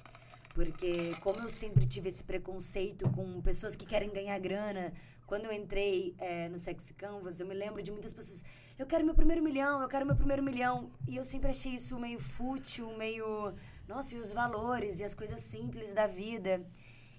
[0.54, 4.92] Porque como eu sempre tive esse preconceito com pessoas que querem ganhar grana,
[5.30, 8.44] quando eu entrei é, no Sexy Canvas, eu me lembro de muitas pessoas,
[8.76, 10.90] eu quero meu primeiro milhão, eu quero meu primeiro milhão.
[11.06, 13.54] E eu sempre achei isso meio fútil, meio,
[13.86, 16.60] nossa, e os valores e as coisas simples da vida.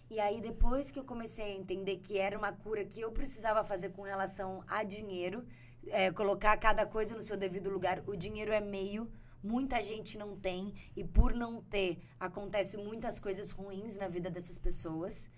[0.10, 3.64] E aí, depois que eu comecei a entender que era uma cura que eu precisava
[3.64, 5.46] fazer com relação a dinheiro,
[5.88, 9.10] é, colocar cada coisa no seu devido lugar, o dinheiro é meio,
[9.42, 14.58] muita gente não tem, e por não ter, acontece muitas coisas ruins na vida dessas
[14.58, 15.32] pessoas.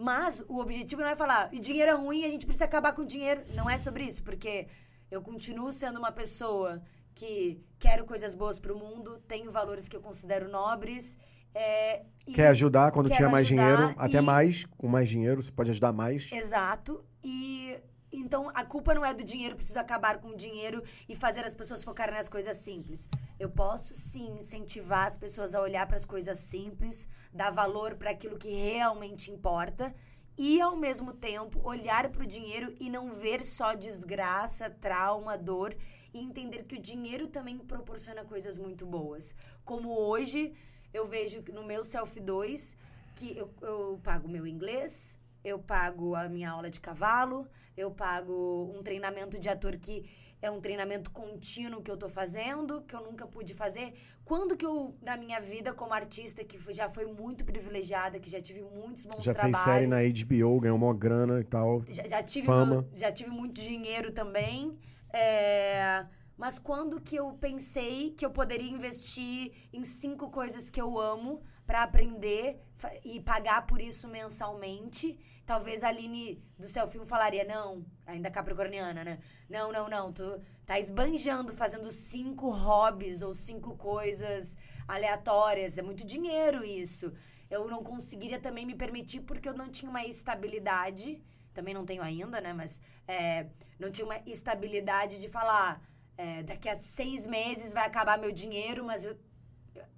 [0.00, 3.02] Mas o objetivo não é falar, e dinheiro é ruim, a gente precisa acabar com
[3.02, 3.42] o dinheiro.
[3.54, 4.66] Não é sobre isso, porque
[5.10, 6.80] eu continuo sendo uma pessoa
[7.14, 11.18] que quero coisas boas para o mundo, tenho valores que eu considero nobres
[11.54, 15.92] é, Quer ajudar quando tiver mais dinheiro, até mais, com mais dinheiro, você pode ajudar
[15.92, 16.30] mais.
[16.30, 17.04] Exato.
[17.24, 17.76] E
[18.12, 21.54] então a culpa não é do dinheiro, preciso acabar com o dinheiro e fazer as
[21.54, 23.08] pessoas focarem nas coisas simples.
[23.38, 28.10] Eu posso sim incentivar as pessoas a olhar para as coisas simples, dar valor para
[28.10, 29.94] aquilo que realmente importa
[30.42, 35.76] e ao mesmo tempo olhar para o dinheiro e não ver só desgraça, trauma, dor
[36.14, 39.34] e entender que o dinheiro também proporciona coisas muito boas.
[39.66, 40.54] Como hoje
[40.94, 42.74] eu vejo no meu Self 2
[43.14, 48.72] que eu, eu pago meu inglês, eu pago a minha aula de cavalo, eu pago
[48.76, 50.04] um treinamento de ator que
[50.42, 53.92] é um treinamento contínuo que eu tô fazendo, que eu nunca pude fazer.
[54.24, 58.40] Quando que eu, na minha vida como artista, que já foi muito privilegiada, que já
[58.40, 59.58] tive muitos bons já trabalhos.
[59.58, 61.84] Já fez série na HBO, ganhou uma grana e tal.
[61.86, 62.88] Já, já tive fama.
[62.94, 64.78] já tive muito dinheiro também.
[65.12, 66.06] É
[66.40, 71.42] mas quando que eu pensei que eu poderia investir em cinco coisas que eu amo
[71.70, 72.60] para aprender
[73.04, 75.16] e pagar por isso mensalmente?
[75.46, 79.20] Talvez a Aline do Selfie falaria, não, ainda capricorniana, né?
[79.48, 86.04] Não, não, não, tu tá esbanjando fazendo cinco hobbies ou cinco coisas aleatórias, é muito
[86.04, 87.12] dinheiro isso.
[87.48, 91.22] Eu não conseguiria também me permitir porque eu não tinha uma estabilidade,
[91.54, 92.52] também não tenho ainda, né?
[92.52, 93.46] Mas é,
[93.78, 95.80] não tinha uma estabilidade de falar
[96.20, 99.16] é, daqui a seis meses vai acabar meu dinheiro, mas eu.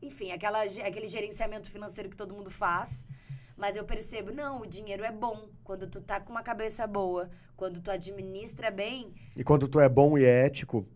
[0.02, 3.06] Enfim, aquela, aquele gerenciamento financeiro que todo mundo faz.
[3.56, 5.48] Mas eu percebo, não, o dinheiro é bom.
[5.62, 9.14] Quando tu tá com uma cabeça boa, quando tu administra bem.
[9.36, 10.86] E quando tu é bom e é ético.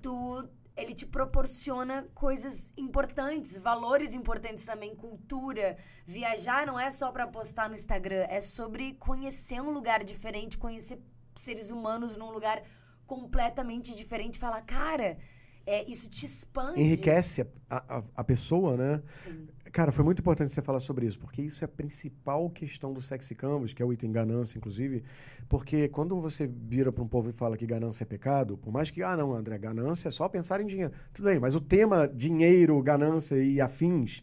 [0.00, 0.48] Tu.
[0.74, 5.76] Ele te proporciona coisas importantes, valores importantes também, cultura.
[6.06, 10.98] Viajar não é só para postar no Instagram, é sobre conhecer um lugar diferente, conhecer
[11.36, 12.62] seres humanos num lugar
[13.06, 15.18] completamente diferente, falar, cara,
[15.66, 16.80] é, isso te expande.
[16.80, 19.02] Enriquece a, a, a pessoa, né?
[19.14, 19.46] Sim.
[19.72, 23.00] Cara, foi muito importante você falar sobre isso, porque isso é a principal questão do
[23.00, 25.02] sexy canvas, que é o item ganância, inclusive.
[25.48, 28.90] Porque quando você vira para um povo e fala que ganância é pecado, por mais
[28.90, 30.92] que, ah, não, André, ganância é só pensar em dinheiro.
[31.14, 34.22] Tudo bem, mas o tema dinheiro, ganância e afins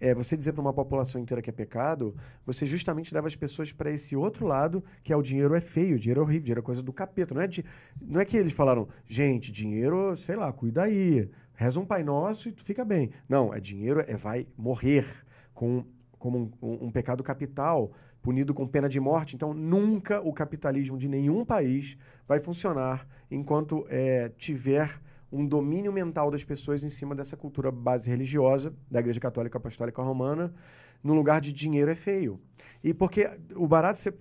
[0.00, 3.70] é, você dizer para uma população inteira que é pecado, você justamente leva as pessoas
[3.70, 6.64] para esse outro lado, que é o dinheiro é feio, dinheiro é horrível, dinheiro é
[6.64, 7.34] coisa do capeta.
[7.34, 7.64] Não é, de,
[8.00, 12.48] não é que eles falaram, gente, dinheiro, sei lá, cuida aí, reza um Pai Nosso
[12.48, 13.10] e tu fica bem.
[13.28, 15.06] Não, é dinheiro, é vai morrer
[15.52, 15.84] com,
[16.18, 19.36] como um, um, um pecado capital, punido com pena de morte.
[19.36, 25.00] Então, nunca o capitalismo de nenhum país vai funcionar enquanto é, tiver
[25.32, 30.02] um domínio mental das pessoas em cima dessa cultura base religiosa da Igreja Católica Apostólica
[30.02, 30.52] Romana,
[31.02, 32.40] no lugar de dinheiro é feio.
[32.84, 34.12] E porque o barato, você,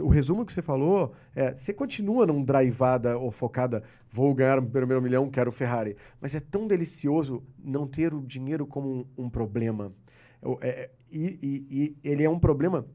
[0.00, 4.66] o resumo que você falou, é, você continua num drivada ou focada, vou ganhar o
[4.66, 5.96] primeiro milhão, quero Ferrari.
[6.20, 9.92] Mas é tão delicioso não ter o dinheiro como um, um problema.
[10.60, 12.86] É, e, e, e ele é um problema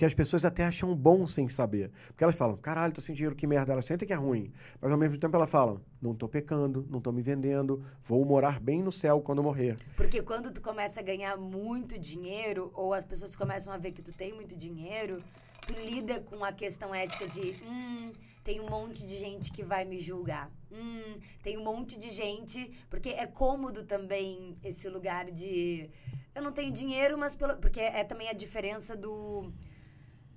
[0.00, 1.90] que as pessoas até acham bom sem saber.
[2.06, 3.74] Porque elas falam, caralho, tô sem dinheiro, que merda.
[3.74, 4.50] Elas sentem que é ruim.
[4.80, 8.58] Mas ao mesmo tempo elas falam, não tô pecando, não tô me vendendo, vou morar
[8.58, 9.76] bem no céu quando morrer.
[9.94, 14.00] Porque quando tu começa a ganhar muito dinheiro, ou as pessoas começam a ver que
[14.00, 15.22] tu tem muito dinheiro,
[15.66, 18.10] tu lida com a questão ética de, hum,
[18.42, 20.50] tem um monte de gente que vai me julgar.
[20.72, 22.72] Hum, tem um monte de gente.
[22.88, 25.90] Porque é cômodo também esse lugar de
[26.34, 29.52] eu não tenho dinheiro, mas pelo, porque é também a diferença do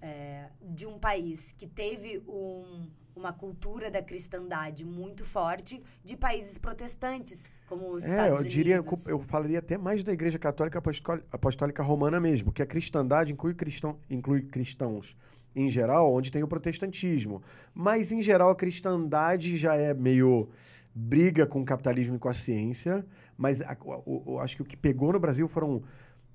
[0.04, 6.58] é, de um país que teve um, uma cultura da cristandade muito forte de países
[6.58, 9.08] protestantes, como os É, Estados eu diria, Unidos.
[9.08, 13.54] eu falaria até mais da Igreja Católica Apostó- Apostólica Romana mesmo, que a cristandade inclui,
[13.54, 15.16] cristão, inclui cristãos
[15.56, 17.42] em geral, onde tem o protestantismo.
[17.74, 20.50] Mas, em geral, a cristandade já é meio
[20.94, 23.06] briga com o capitalismo e com a ciência,
[23.38, 25.82] mas a- o- o- acho que o que pegou no Brasil foram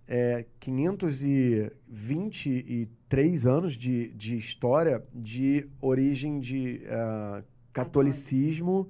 [0.08, 7.42] é, 523 anos de, de história de origem de ah,
[7.72, 8.88] catolicismo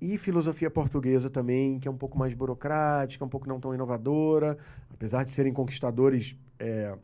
[0.00, 4.56] e filosofia portuguesa também, que é um pouco mais burocrática, um pouco não tão inovadora,
[4.92, 6.96] apesar de serem conquistadores é,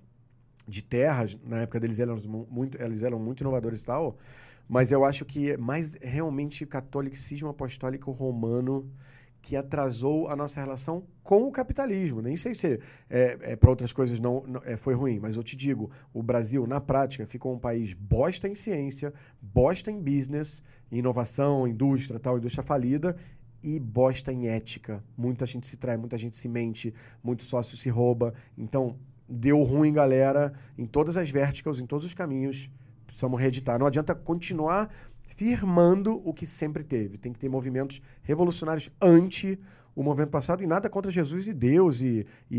[0.69, 4.17] de terras, na época deles eram mu- muito, eles eram muito inovadores e tal,
[4.69, 8.89] mas eu acho que é mais realmente catolicismo apostólico romano
[9.45, 12.23] que atrasou a nossa relação com o capitalismo.
[12.23, 12.81] Nem sei se
[13.11, 16.67] é, para outras coisas não, não- é, foi ruim, mas eu te digo, o Brasil,
[16.67, 22.63] na prática, ficou um país bosta em ciência, bosta em business, inovação, indústria, tal, indústria
[22.65, 23.15] falida,
[23.63, 25.05] e bosta em ética.
[25.15, 28.33] Muita gente se trai, muita gente se mente, muito sócio se rouba.
[28.57, 28.97] Então,
[29.29, 32.71] deu ruim, galera, em todas as verticals, em todos os caminhos.
[33.07, 33.79] Precisamos reeditar.
[33.79, 34.89] Não adianta continuar
[35.27, 37.19] firmando o que sempre teve.
[37.19, 39.59] Tem que ter movimentos revolucionários anti
[39.95, 42.59] o movimento passado e nada contra Jesus e Deus e, e,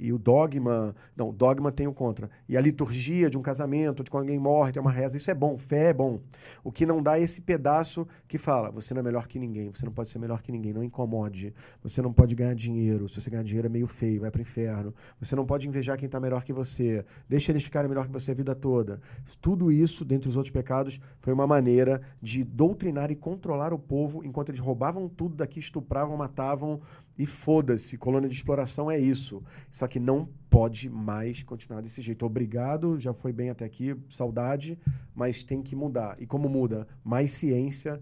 [0.00, 0.94] e- e- o dogma.
[1.16, 2.28] Não, o dogma tem o contra.
[2.48, 5.16] E a liturgia de um casamento, de quando alguém morre, tem uma reza.
[5.16, 6.20] Isso é bom, fé é bom.
[6.64, 9.70] O que não dá é esse pedaço que fala: você não é melhor que ninguém,
[9.72, 11.54] você não pode ser melhor que ninguém, não incomode.
[11.82, 13.08] Você não pode ganhar dinheiro.
[13.08, 14.94] Se você ganhar dinheiro é meio feio, vai pro inferno.
[15.20, 17.04] Você não pode invejar quem está melhor que você.
[17.28, 19.00] Deixa eles ficarem melhor que você a vida toda.
[19.40, 24.24] Tudo isso, dentre os outros pecados, foi uma maneira de doutrinar e controlar o povo
[24.24, 26.71] enquanto eles roubavam tudo daqui, estupravam, matavam
[27.18, 27.96] e foda-se.
[27.96, 29.42] Colônia de exploração é isso.
[29.70, 32.24] Só que não pode mais continuar desse jeito.
[32.24, 34.78] Obrigado, já foi bem até aqui, saudade,
[35.14, 36.20] mas tem que mudar.
[36.20, 36.86] E como muda?
[37.02, 38.00] Mais ciência,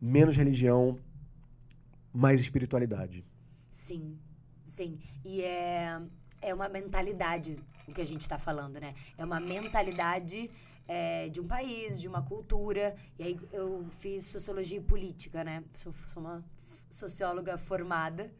[0.00, 0.98] menos religião,
[2.12, 3.24] mais espiritualidade.
[3.68, 4.18] Sim,
[4.64, 4.98] sim.
[5.24, 6.00] E é,
[6.40, 8.94] é uma mentalidade o que a gente está falando, né?
[9.16, 10.50] É uma mentalidade
[10.86, 12.94] é, de um país, de uma cultura.
[13.18, 15.62] E aí eu fiz sociologia e política, né?
[15.74, 16.44] Sou, sou uma
[16.92, 18.30] socióloga formada.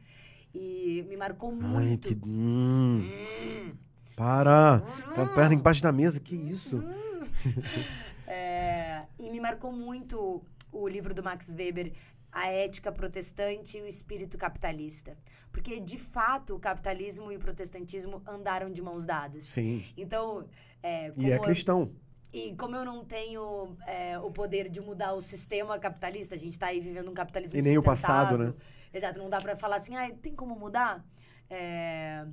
[0.54, 2.08] E me marcou Ai, muito.
[2.08, 2.14] que.
[2.26, 3.72] Hum, Hum.
[4.14, 4.80] para!
[5.14, 6.82] Tá a perna embaixo da mesa, que isso?
[8.26, 11.92] É, e me marcou muito o livro do Max Weber,
[12.30, 15.16] A Ética Protestante e o Espírito Capitalista.
[15.50, 19.44] Porque, de fato, o capitalismo e o protestantismo andaram de mãos dadas.
[19.44, 19.84] Sim.
[19.98, 20.46] Então,
[20.82, 21.92] é, E é cristão.
[22.32, 26.52] E como eu não tenho é, o poder de mudar o sistema capitalista, a gente
[26.52, 28.54] está aí vivendo um capitalismo E nem o passado, né?
[28.92, 31.04] Exato, não dá para falar assim, ah, tem como mudar?
[31.50, 32.26] É,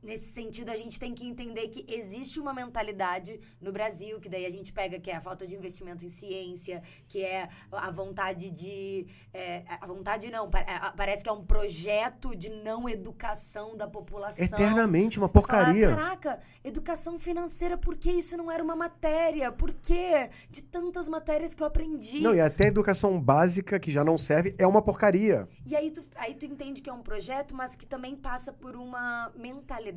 [0.00, 4.46] Nesse sentido, a gente tem que entender que existe uma mentalidade no Brasil, que daí
[4.46, 8.48] a gente pega que é a falta de investimento em ciência, que é a vontade
[8.48, 9.06] de.
[9.34, 14.44] é, a vontade não, é, parece que é um projeto de não educação da população.
[14.44, 15.88] Eternamente, uma porcaria.
[15.88, 19.50] Caraca, educação financeira, por que isso não era uma matéria?
[19.50, 20.30] Por que?
[20.48, 22.20] De tantas matérias que eu aprendi.
[22.20, 25.48] Não, e até a educação básica, que já não serve, é uma porcaria.
[25.66, 28.76] E aí tu, aí tu entende que é um projeto, mas que também passa por
[28.76, 29.87] uma mentalidade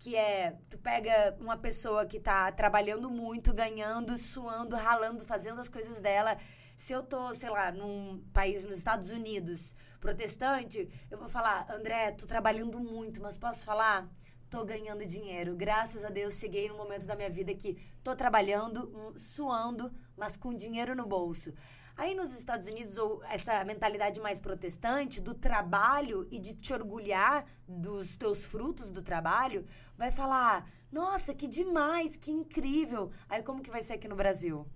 [0.00, 5.68] que é, tu pega uma pessoa que tá trabalhando muito, ganhando, suando, ralando, fazendo as
[5.68, 6.38] coisas dela.
[6.74, 12.12] Se eu tô, sei lá, num país nos Estados Unidos, protestante, eu vou falar, André,
[12.12, 14.08] tô trabalhando muito, mas posso falar?
[14.48, 15.54] Tô ganhando dinheiro.
[15.54, 20.34] Graças a Deus cheguei num momento da minha vida que tô trabalhando, hum, suando, mas
[20.34, 21.52] com dinheiro no bolso.
[21.96, 27.44] Aí nos Estados Unidos, ou essa mentalidade mais protestante do trabalho e de te orgulhar
[27.68, 29.64] dos teus frutos do trabalho,
[29.96, 33.10] vai falar: nossa, que demais, que incrível.
[33.28, 34.66] Aí como que vai ser aqui no Brasil?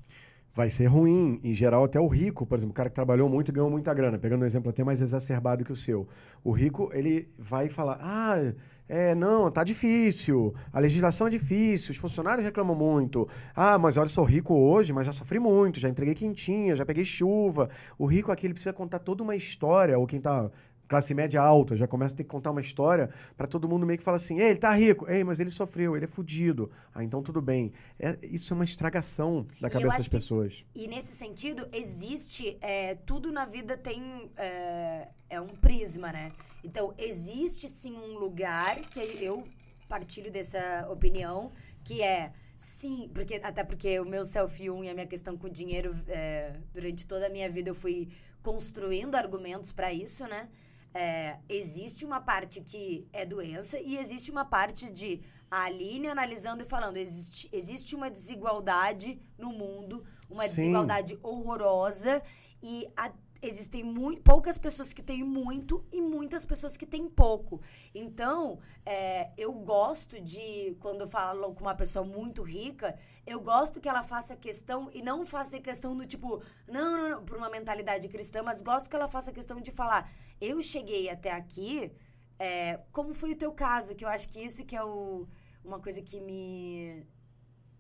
[0.52, 1.40] Vai ser ruim.
[1.42, 4.18] Em geral, até o rico, por exemplo, o cara que trabalhou muito ganhou muita grana,
[4.18, 6.06] pegando um exemplo até mais exacerbado que o seu.
[6.44, 8.54] O rico, ele vai falar: ah,
[8.88, 13.26] é, não, tá difícil, a legislação é difícil, os funcionários reclamam muito.
[13.54, 16.84] Ah, mas olha, eu sou rico hoje, mas já sofri muito, já entreguei quentinha, já
[16.84, 17.70] peguei chuva.
[17.98, 20.50] O rico aqui, ele precisa contar toda uma história, ou quem tá
[20.88, 23.98] classe média alta, já começa a ter que contar uma história para todo mundo meio
[23.98, 26.70] que fala assim, ei, ele tá rico, ei, mas ele sofreu, ele é fudido.
[26.94, 27.72] Ah, então tudo bem.
[27.98, 30.64] É, isso é uma estragação da cabeça das que- pessoas.
[30.74, 32.56] E nesse sentido, existe.
[32.60, 34.30] é, tudo na vida tem.
[34.36, 36.30] É, é um prisma, né?
[36.62, 39.42] Então, existe sim um lugar que eu
[39.88, 41.50] partilho dessa opinião,
[41.82, 42.32] que é.
[42.56, 46.54] Sim, porque, até porque o meu self-1 e a minha questão com o dinheiro, é,
[46.72, 48.08] durante toda a minha vida, eu fui
[48.42, 50.48] construindo argumentos para isso, né?
[50.94, 55.20] É, existe uma parte que é doença e existe uma parte de
[55.50, 60.56] a Aline analisando e falando: existe, existe uma desigualdade no mundo, uma Sim.
[60.56, 62.22] desigualdade horrorosa
[62.62, 63.12] e a-
[63.46, 67.60] existem mui- poucas pessoas que têm muito e muitas pessoas que têm pouco.
[67.94, 73.80] Então, é, eu gosto de, quando eu falo com uma pessoa muito rica, eu gosto
[73.80, 77.50] que ela faça questão e não faça questão do tipo, não, não, não, por uma
[77.50, 81.92] mentalidade cristã, mas gosto que ela faça questão de falar, eu cheguei até aqui,
[82.38, 83.94] é, como foi o teu caso?
[83.94, 85.26] Que eu acho que isso que é o,
[85.64, 87.06] uma coisa que me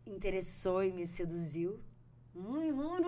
[0.06, 1.80] interessou e me seduziu.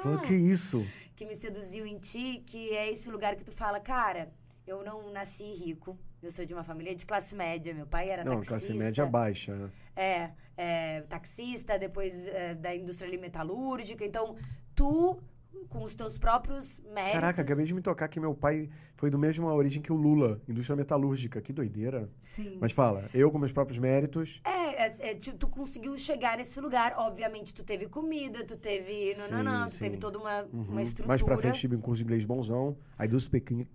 [0.03, 0.87] Fala, que isso?
[1.17, 4.31] que me seduziu em ti, que é esse lugar que tu fala, cara,
[4.67, 5.99] eu não nasci rico.
[6.23, 7.73] Eu sou de uma família de classe média.
[7.75, 8.51] Meu pai era Não, taxista.
[8.51, 9.55] classe média baixa.
[9.55, 9.71] né?
[9.95, 14.05] É, é, taxista, depois é, da indústria ali metalúrgica.
[14.05, 14.37] Então,
[14.75, 15.21] tu,
[15.69, 17.13] com os teus próprios méritos...
[17.13, 20.41] Caraca, acabei de me tocar que meu pai foi do mesma origem que o Lula,
[20.49, 21.41] indústria metalúrgica.
[21.41, 22.09] Que doideira.
[22.21, 22.59] Sim.
[22.61, 24.41] Mas fala, eu com meus próprios méritos.
[24.45, 26.95] É, é, é, tu, tu conseguiu chegar nesse lugar.
[26.99, 29.15] Obviamente, tu teve comida, tu teve...
[29.31, 29.67] Não, não, não.
[29.69, 30.01] Tu Sim, teve sim.
[30.01, 30.63] toda uma, Uhum.
[30.69, 31.09] uma estrutura.
[31.09, 32.77] Mais pra frente tive um curso de inglês bonzão.
[33.03, 33.71] I do speak English.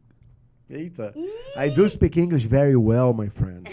[0.69, 1.13] Eita.
[1.57, 3.63] I do speak English very well, my friend.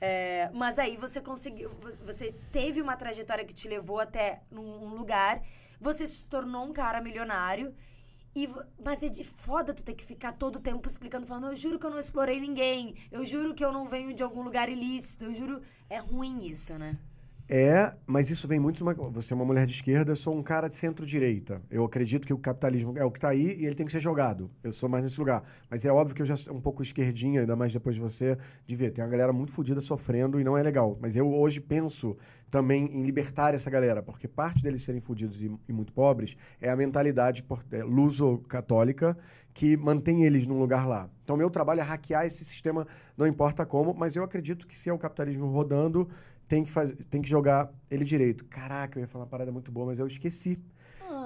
[0.00, 4.84] É, mas aí você conseguiu, vo- você teve uma trajetória que te levou até num
[4.84, 5.42] um lugar,
[5.80, 7.74] você se tornou um cara milionário.
[8.34, 8.48] E,
[8.84, 11.86] mas é de foda tu ter que ficar todo tempo explicando, falando, eu juro que
[11.86, 15.34] eu não explorei ninguém, eu juro que eu não venho de algum lugar ilícito, eu
[15.34, 15.62] juro.
[15.90, 16.96] É ruim isso, né?
[17.50, 18.92] É, mas isso vem muito uma.
[18.92, 21.62] Você é uma mulher de esquerda, eu sou um cara de centro-direita.
[21.70, 24.00] Eu acredito que o capitalismo é o que tá aí e ele tem que ser
[24.00, 24.50] jogado.
[24.62, 25.42] Eu sou mais nesse lugar.
[25.70, 28.36] Mas é óbvio que eu já sou um pouco esquerdinha, ainda mais depois de você,
[28.66, 28.90] de ver.
[28.90, 30.98] Tem uma galera muito fodida sofrendo e não é legal.
[31.00, 32.18] Mas eu hoje penso
[32.50, 36.70] também em libertar essa galera, porque parte deles serem fodidos e, e muito pobres é
[36.70, 39.16] a mentalidade é, luso-católica
[39.52, 41.10] que mantém eles num lugar lá.
[41.22, 42.86] Então, meu trabalho é hackear esse sistema,
[43.16, 46.08] não importa como, mas eu acredito que se é o capitalismo rodando,
[46.48, 48.44] tem que, faz, tem que jogar ele direito.
[48.46, 50.58] Caraca, eu ia falar uma parada muito boa, mas eu esqueci,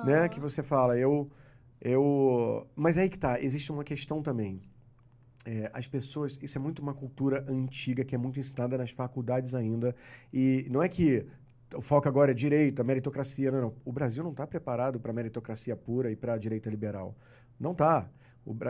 [0.05, 0.29] né?
[0.29, 1.31] Que você fala, eu...
[1.81, 4.61] eu Mas aí que tá, existe uma questão também.
[5.45, 9.55] É, as pessoas, isso é muito uma cultura antiga que é muito ensinada nas faculdades
[9.55, 9.95] ainda.
[10.33, 11.27] E não é que
[11.75, 13.75] o foco agora é direita, meritocracia, não, não.
[13.85, 17.17] O Brasil não está preparado para meritocracia pura e para a direita liberal.
[17.59, 18.09] Não está.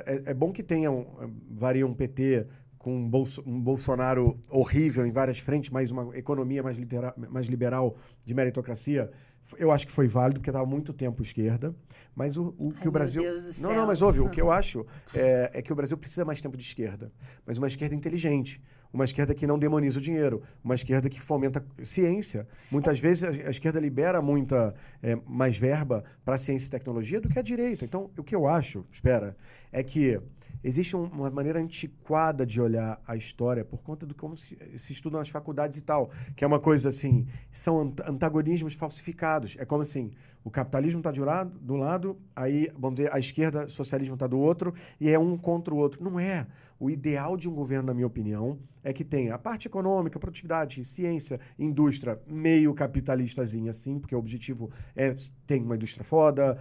[0.06, 1.06] É, é, bom que tenha um,
[1.50, 2.46] varia um PT
[2.82, 7.46] com um, Bolso, um, Bolsonaro horrível em várias frentes, mas uma economia mais, litera, mais
[7.46, 9.10] liberal de meritocracia.
[9.58, 11.74] Eu acho que foi válido, porque estava muito tempo esquerda.
[12.14, 13.22] Mas o, o que Ai, o Brasil.
[13.22, 13.78] Meu Deus do não, céu.
[13.78, 16.56] não, mas ouve, o que eu acho é, é, que o Brasil precisa mais tempo
[16.56, 17.10] de esquerda.
[17.46, 18.60] Mas uma esquerda inteligente.
[18.92, 20.42] Uma esquerda que não demoniza o dinheiro.
[20.62, 22.46] Uma esquerda que fomenta ciência.
[22.70, 27.28] Muitas vezes a, a esquerda libera muita é, mais verba para ciência e tecnologia do
[27.28, 27.84] que a direita.
[27.84, 29.36] Então, o que eu acho, espera,
[29.72, 30.20] é que
[30.62, 34.92] existe um, uma maneira antiquada de olhar a história por conta do como se, se
[34.92, 39.56] estuda nas faculdades e tal, que é uma coisa assim, são antagonismos falsificados.
[39.58, 40.12] É como assim,
[40.44, 44.26] o capitalismo está de um lado, do lado, aí, vamos dizer, a esquerda, socialismo está
[44.26, 46.02] do outro, e é um contra o outro.
[46.02, 46.46] Não é.
[46.80, 50.84] O ideal de um governo, na minha opinião, é que tenha a parte econômica, produtividade,
[50.84, 55.14] ciência, indústria, meio capitalistazinha, assim, porque o objetivo é
[55.46, 56.58] ter uma indústria foda,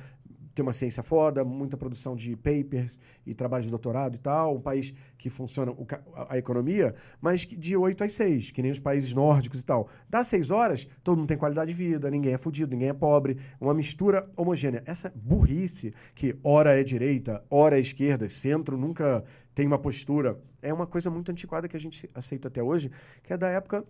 [0.53, 4.61] ter uma ciência foda, muita produção de papers e trabalho de doutorado e tal, um
[4.61, 5.73] país que funciona
[6.15, 9.65] a, a economia, mas que de 8 às 6, que nem os países nórdicos e
[9.65, 9.87] tal.
[10.09, 13.37] Dá 6 horas, todo mundo tem qualidade de vida, ninguém é fudido, ninguém é pobre,
[13.59, 14.83] uma mistura homogênea.
[14.85, 19.23] Essa burrice que ora é direita, ora é esquerda, centro nunca
[19.53, 22.91] tem uma postura, é uma coisa muito antiquada que a gente aceita até hoje,
[23.23, 23.85] que é da época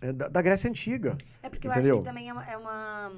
[0.00, 1.16] é da, da, Grécia Antiga.
[1.42, 1.94] É porque eu entendeu?
[1.94, 2.44] acho que também é uma...
[2.44, 3.12] É uma...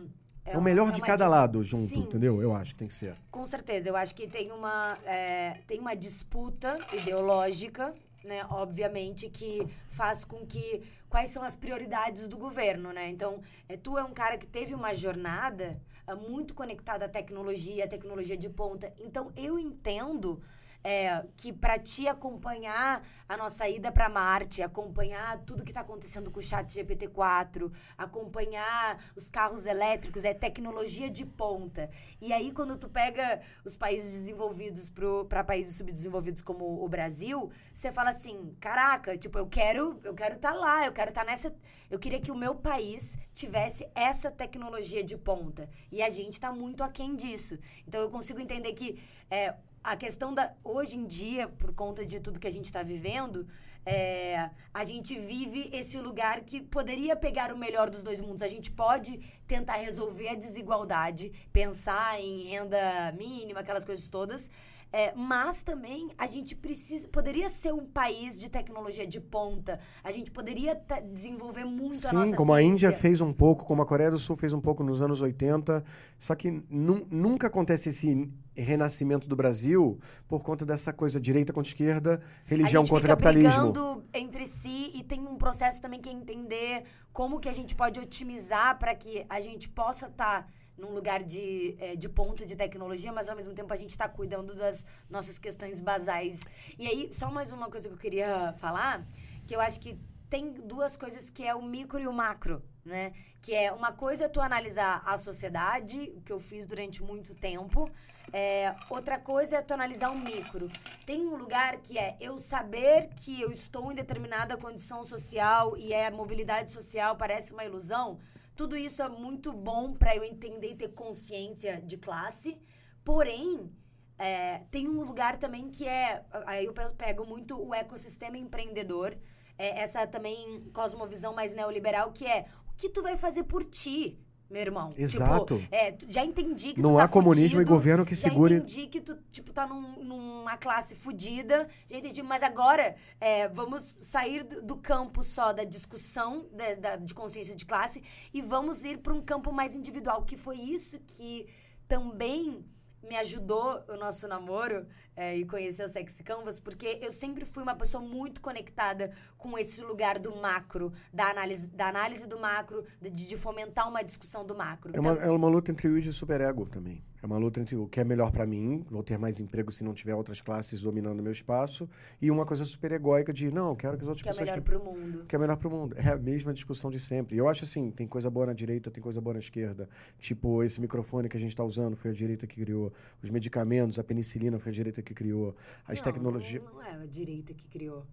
[0.45, 1.32] É, o melhor de cada dis...
[1.32, 2.01] lado junto, Sim.
[2.01, 2.42] entendeu?
[2.42, 3.14] Eu acho que tem que ser.
[3.30, 3.88] Com certeza.
[3.88, 8.45] Eu acho que tem uma, é, tem uma disputa ideológica, né?
[8.51, 10.82] Obviamente, que faz com que...
[11.09, 13.09] Quais são as prioridades do governo, né?
[13.09, 17.84] Então, é, tu é um cara que teve uma jornada é, muito conectada à tecnologia,
[17.84, 18.92] à tecnologia de ponta.
[18.99, 20.40] Então, eu entendo...
[20.87, 26.30] É, que para te acompanhar a nossa ida para Marte, acompanhar tudo que está acontecendo
[26.30, 31.89] com o chat GPT-4, acompanhar os carros elétricos, é tecnologia de ponta.
[32.20, 34.93] E aí, quando tu pega os países desenvolvidos
[35.26, 40.35] para países subdesenvolvidos como o Brasil, você fala assim, caraca, tipo, eu quero eu quero
[40.35, 41.55] estar tá lá, eu quero estar tá nessa...
[41.91, 45.68] Eu queria que o meu país tivesse essa tecnologia de ponta.
[45.91, 47.59] E a gente está muito aquém disso.
[47.87, 49.03] Então, eu consigo entender que...
[49.30, 49.55] É,
[49.85, 50.53] a questão da.
[50.64, 53.47] Hoje em dia, por conta de tudo que a gente está vivendo,
[53.85, 58.43] é, a gente vive esse lugar que poderia pegar o melhor dos dois mundos.
[58.43, 64.51] A gente pode tentar resolver a desigualdade, pensar em renda mínima, aquelas coisas todas.
[64.97, 67.09] É, mas também a gente precisa.
[67.09, 69.80] Poderia ser um país de tecnologia de ponta.
[70.05, 70.80] A gente poderia
[71.12, 73.01] desenvolver muito Sim, a nossa como a Índia ciência.
[73.01, 75.82] fez um pouco, como a Coreia do Sul fez um pouco nos anos 80.
[76.16, 81.68] Só que nu- nunca acontece esse renascimento do Brasil por conta dessa coisa direita contra
[81.68, 83.72] esquerda, religião a gente contra capitalismo.
[83.72, 87.74] brigando entre si e tem um processo também que é entender como que a gente
[87.74, 92.56] pode otimizar para que a gente possa estar num lugar de, eh, de ponto de
[92.56, 96.40] tecnologia, mas ao mesmo tempo a gente está cuidando das nossas questões basais.
[96.78, 99.06] E aí, só mais uma coisa que eu queria falar,
[99.46, 99.98] que eu acho que
[100.28, 103.12] tem duas coisas que é o micro e o macro, né?
[103.40, 107.34] Que é uma coisa é tu analisar a sociedade, o que eu fiz durante muito
[107.34, 107.88] tempo.
[108.32, 110.68] É, outra coisa é tu analisar o micro.
[111.06, 115.92] Tem um lugar que é eu saber que eu estou em determinada condição social e
[115.92, 118.18] é mobilidade social parece uma ilusão.
[118.57, 122.59] Tudo isso é muito bom para eu entender e ter consciência de classe.
[123.05, 123.70] Porém,
[124.18, 126.24] é, tem um lugar também que é.
[126.46, 129.16] Aí eu pe- pego muito o ecossistema empreendedor.
[129.57, 134.18] é, essa também cosmovisão mais neoliberal, que é o que tu vai fazer por ti,
[134.51, 134.90] meu irmão?
[134.97, 135.59] Exato.
[135.59, 138.28] Tipo, é, já entendi que Não tu tá há comunismo e fudido, governo que já
[138.28, 138.55] segure.
[138.57, 141.66] entendi que tu, tipo, tá num- numa classe fodida.
[141.90, 146.97] Já entendi, mas agora é, vamos sair do, do campo só da discussão da- da-
[146.97, 150.99] de consciência de classe e vamos ir para um campo mais individual, que foi isso
[151.07, 151.47] que
[151.88, 152.64] também
[153.05, 154.86] me ajudou o nosso namoro
[155.16, 159.57] é, e conhecer o Sexy Canvas, porque eu sempre fui uma pessoa muito conectada com
[159.59, 164.44] esse lugar do macro, da análise, da análise do macro, de, de fomentar uma discussão
[164.44, 164.92] do macro.
[164.94, 167.02] É uma, Então, é uma luta entre o id e o superego também.
[167.24, 169.82] É uma luta entre o que é melhor pra mim, vou ter mais emprego se
[169.82, 171.88] não tiver outras classes dominando o meu espaço,
[172.20, 174.50] e uma coisa super egóica de, não, eu quero que as outras que é pessoas
[174.50, 175.24] melhor que- pro mundo.
[175.26, 175.96] que é melhor pro mundo.
[175.96, 177.34] É a mesma discussão de sempre.
[177.34, 179.88] Eu acho assim, tem coisa boa na direita, tem coisa boa na esquerda.
[180.18, 182.92] Tipo, esse microfone que a gente tá usando foi a direita que criou.
[183.22, 185.56] Os medicamentos, a penicilina foi a direita que criou.
[185.88, 186.62] As não, tecnologias...
[186.62, 188.04] Não, não é a direita que criou.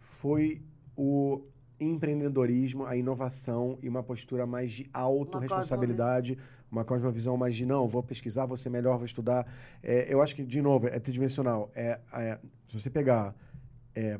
[0.00, 0.60] Foi
[0.96, 1.42] o
[1.78, 8.02] empreendedorismo, a inovação e uma postura mais de autorresponsabilidade, uma cosmovisão mais de não, vou
[8.02, 9.46] pesquisar, vou ser melhor, vou estudar.
[9.82, 11.70] É, eu acho que, de novo, é tridimensional.
[11.74, 13.34] É, é, se você pegar
[13.94, 14.18] é,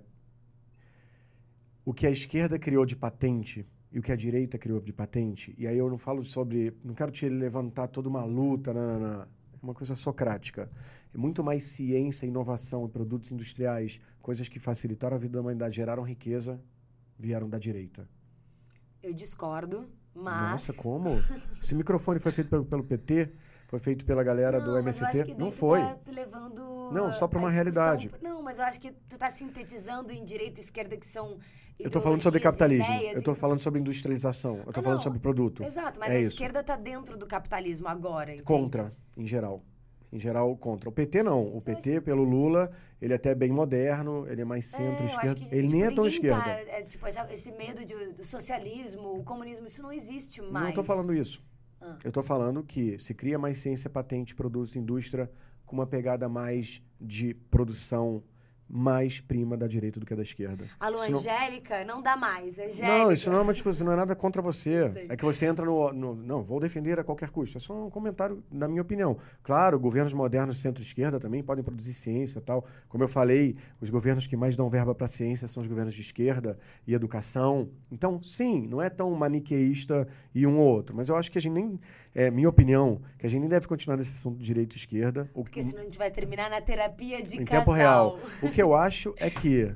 [1.84, 5.54] o que a esquerda criou de patente e o que a direita criou de patente,
[5.58, 6.76] e aí eu não falo sobre.
[6.84, 9.22] Não quero te levantar toda uma luta, não.
[9.22, 9.26] É
[9.62, 10.70] uma coisa socrática.
[11.14, 15.76] É muito mais ciência, inovação e produtos industriais, coisas que facilitaram a vida da humanidade,
[15.76, 16.60] geraram riqueza,
[17.18, 18.08] vieram da direita.
[19.02, 20.50] Eu discordo, mas.
[20.52, 21.22] Nossa, como?
[21.60, 23.30] Esse microfone foi feito pelo, pelo PT?
[23.68, 25.34] Foi feito pela galera não, do MST?
[25.38, 25.80] Não foi.
[25.80, 28.10] Tá levando Não, só pra a uma realidade.
[28.20, 31.38] Não, mas eu acho que tu tá sintetizando em direita e esquerda que são.
[31.80, 32.94] Eu tô falando sobre capitalismo.
[32.94, 34.60] ideias Eu tô falando sobre industrialização.
[34.66, 35.62] Eu tô Ah, falando sobre produto.
[35.64, 36.28] Exato, mas É a isso.
[36.32, 38.32] esquerda tá dentro do capitalismo agora.
[38.32, 38.42] entende?
[38.44, 39.62] Contra, em geral.
[40.12, 40.90] Em geral, contra.
[40.90, 41.42] O PT não.
[41.56, 45.34] O PT, pelo Lula, ele é até bem moderno, ele é mais É, centro-esquerda.
[45.34, 46.42] que, ele tipo, nem é tão esquerda.
[46.42, 50.66] Tá, é, tipo, esse medo de, do socialismo, o comunismo, isso não existe mais.
[50.66, 51.42] Não tô falando isso.
[51.80, 51.98] Ah.
[52.04, 55.30] Eu tô falando que se cria mais ciência, patente, produtos, indústria,
[55.64, 58.22] com uma pegada mais de produção
[58.68, 60.64] mais prima da direita do que da esquerda.
[60.80, 62.58] Alô, Isso não- Angélica, não dá mais.
[62.58, 62.86] Angélica.
[62.86, 64.90] Não, isso não é uma discussão, não é nada contra você.
[65.10, 67.58] É que você entra no, no- Não, vou defender a qualquer custo.
[67.58, 69.18] É só um comentário, na minha opinião.
[69.42, 72.64] Claro, governos modernos centro-esquerda também podem produzir ciência e tal.
[72.88, 76.00] Como eu falei, os governos que mais dão verba para ciência são os governos de
[76.00, 77.68] esquerda e educação.
[77.90, 80.96] Então, sim, não é tão maniqueísta e um ou outro.
[80.96, 81.78] Mas eu acho que a gente nem.
[82.14, 85.30] É minha opinião, que a gente nem deve continuar nesse assunto de direita e esquerda.
[85.32, 87.60] Porque senão a gente vai terminar na terapia de em casal.
[87.60, 88.18] tempo real.
[88.42, 89.74] O que eu acho é que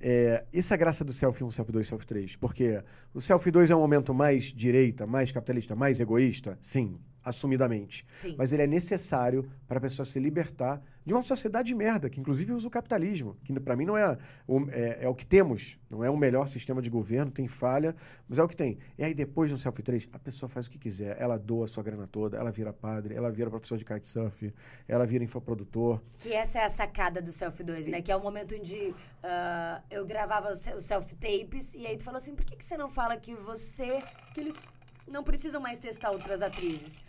[0.00, 2.36] é, essa é a graça do Selfie 1, Selfie 2, Selfie 3.
[2.36, 2.82] Porque
[3.14, 6.58] o Selfie 2 é um momento mais direita, mais capitalista, mais egoísta?
[6.60, 8.04] Sim, assumidamente.
[8.10, 8.34] Sim.
[8.36, 12.20] Mas ele é necessário para a pessoa se libertar de uma sociedade de merda, que
[12.20, 15.78] inclusive usa o capitalismo, que para mim não é o, é, é o que temos,
[15.90, 17.94] não é o melhor sistema de governo, tem falha,
[18.28, 18.78] mas é o que tem.
[18.96, 21.68] E aí depois no Selfie 3, a pessoa faz o que quiser, ela doa a
[21.68, 24.52] sua grana toda, ela vira padre, ela vira professor de kitesurf,
[24.86, 28.02] ela vira infoprodutor, Que essa é a sacada do Selfie 2, né?
[28.02, 32.34] Que é o momento onde ah, eu gravava os self-tapes e aí tu falou assim,
[32.34, 33.98] por que, que você não fala que você...
[34.34, 34.66] Que eles
[35.10, 37.00] não precisam mais testar outras atrizes?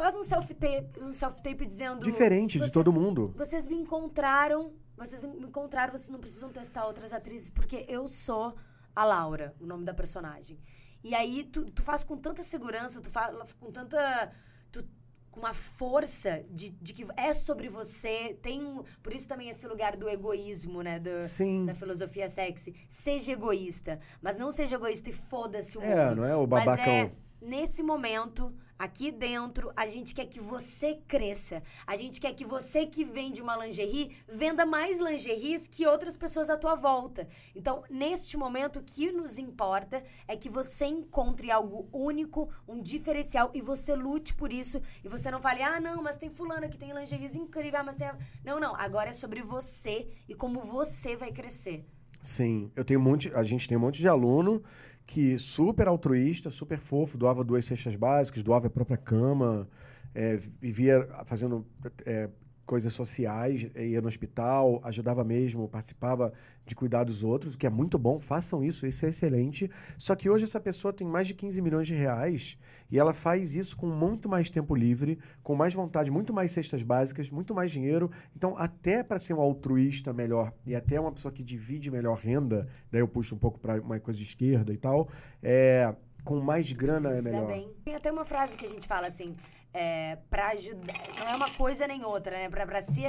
[0.00, 2.02] Faz um self-tape um self -tape dizendo...
[2.06, 3.34] diferente de todo mundo.
[3.36, 8.54] Vocês me encontraram, vocês me encontraram, vocês não precisam testar outras atrizes, porque eu sou
[8.96, 10.58] a Laura, o nome da personagem.
[11.04, 14.32] E aí tu, tu faz com tanta segurança, tu fala com tanta.
[14.72, 14.82] Tu,
[15.30, 18.38] com uma força de, de que é sobre você.
[18.40, 20.98] Tem um, Por isso também esse lugar do egoísmo, né?
[20.98, 21.66] Do, Sim.
[21.66, 22.74] da filosofia sexy.
[22.88, 23.98] Seja egoísta.
[24.22, 26.16] Mas não seja egoísta e foda-se o É, mundo.
[26.16, 26.90] não é o Mas babacão.
[26.90, 31.62] é nesse momento, aqui dentro, a gente quer que você cresça.
[31.86, 36.48] A gente quer que você que vende uma lingerie venda mais lingeries que outras pessoas
[36.48, 37.28] à tua volta.
[37.54, 43.50] Então, neste momento, o que nos importa é que você encontre algo único, um diferencial
[43.52, 44.80] e você lute por isso.
[45.04, 47.96] E você não fale, ah, não, mas tem fulano que tem lingeries incríveis, ah, mas
[47.96, 48.10] tem.
[48.42, 48.74] Não, não.
[48.76, 51.84] Agora é sobre você e como você vai crescer.
[52.22, 54.62] Sim, eu tenho um monte, a gente tem um monte de aluno
[55.10, 59.68] que super altruísta, super fofo, doava duas cestas básicas, doava a própria cama,
[60.14, 61.66] é, vivia fazendo
[62.06, 62.30] é,
[62.70, 66.32] coisas sociais, ia no hospital, ajudava mesmo, participava
[66.64, 69.68] de cuidar dos outros, o que é muito bom, façam isso, isso é excelente.
[69.98, 72.56] Só que hoje essa pessoa tem mais de 15 milhões de reais
[72.88, 76.84] e ela faz isso com muito mais tempo livre, com mais vontade, muito mais cestas
[76.84, 78.08] básicas, muito mais dinheiro.
[78.36, 82.68] Então, até para ser um altruísta melhor e até uma pessoa que divide melhor renda,
[82.88, 85.08] daí eu puxo um pouco para uma coisa de esquerda e tal,
[85.42, 85.92] é,
[86.24, 87.46] com mais grana é melhor.
[87.46, 87.72] Bem.
[87.84, 89.34] Tem até uma frase que a gente fala assim,
[89.72, 90.94] é, para ajudar.
[91.18, 92.48] Não é uma coisa nem outra, né?
[92.48, 93.04] Para se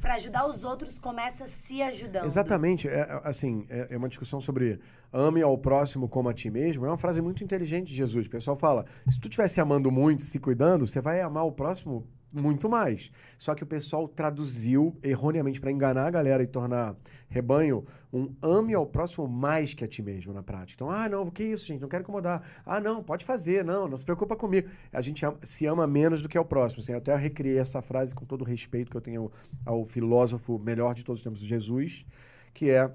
[0.00, 2.26] para ajudar os outros, começa se ajudando.
[2.26, 2.88] Exatamente.
[2.88, 4.78] É, é, assim, é, é, uma discussão sobre
[5.12, 6.84] ame ao próximo como a ti mesmo.
[6.84, 8.26] É uma frase muito inteligente de Jesus.
[8.26, 12.06] O pessoal fala: se tu estivesse amando muito, se cuidando, você vai amar o próximo
[12.32, 13.10] muito mais.
[13.36, 16.96] Só que o pessoal traduziu erroneamente para enganar a galera e tornar
[17.28, 20.82] rebanho um ame ao próximo mais que a ti mesmo na prática.
[20.82, 21.80] Então, ah, não, o que isso, gente?
[21.80, 22.42] Não quero incomodar.
[22.64, 24.68] Ah, não, pode fazer, não, não se preocupa comigo.
[24.92, 26.82] A gente ama, se ama menos do que ao próximo.
[26.82, 29.30] Assim, eu até recriei essa frase com todo o respeito que eu tenho
[29.64, 32.04] ao, ao filósofo melhor de todos os tempos, Jesus,
[32.52, 32.90] que é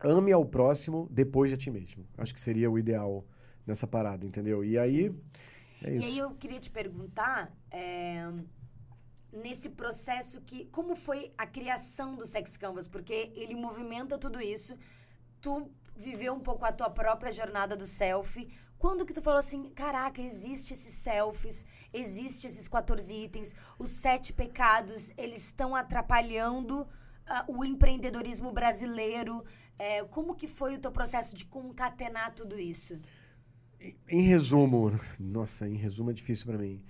[0.00, 2.06] ame ao próximo depois de a ti mesmo.
[2.16, 3.24] Acho que seria o ideal
[3.66, 4.64] nessa parada, entendeu?
[4.64, 5.08] E aí.
[5.08, 5.20] Sim.
[5.86, 8.32] É e aí eu queria te perguntar, é,
[9.32, 10.66] nesse processo que.
[10.66, 12.88] Como foi a criação do Sex Canvas?
[12.88, 14.76] Porque ele movimenta tudo isso.
[15.40, 18.48] Tu viveu um pouco a tua própria jornada do selfie.
[18.78, 24.34] Quando que tu falou assim, caraca, existe esses selfies, existe esses 14 itens, os sete
[24.34, 26.88] pecados, eles estão atrapalhando uh,
[27.48, 29.42] o empreendedorismo brasileiro.
[29.78, 33.00] É, como que foi o teu processo de concatenar tudo isso?
[34.08, 36.82] Em resumo, nossa, em resumo é difícil para mim.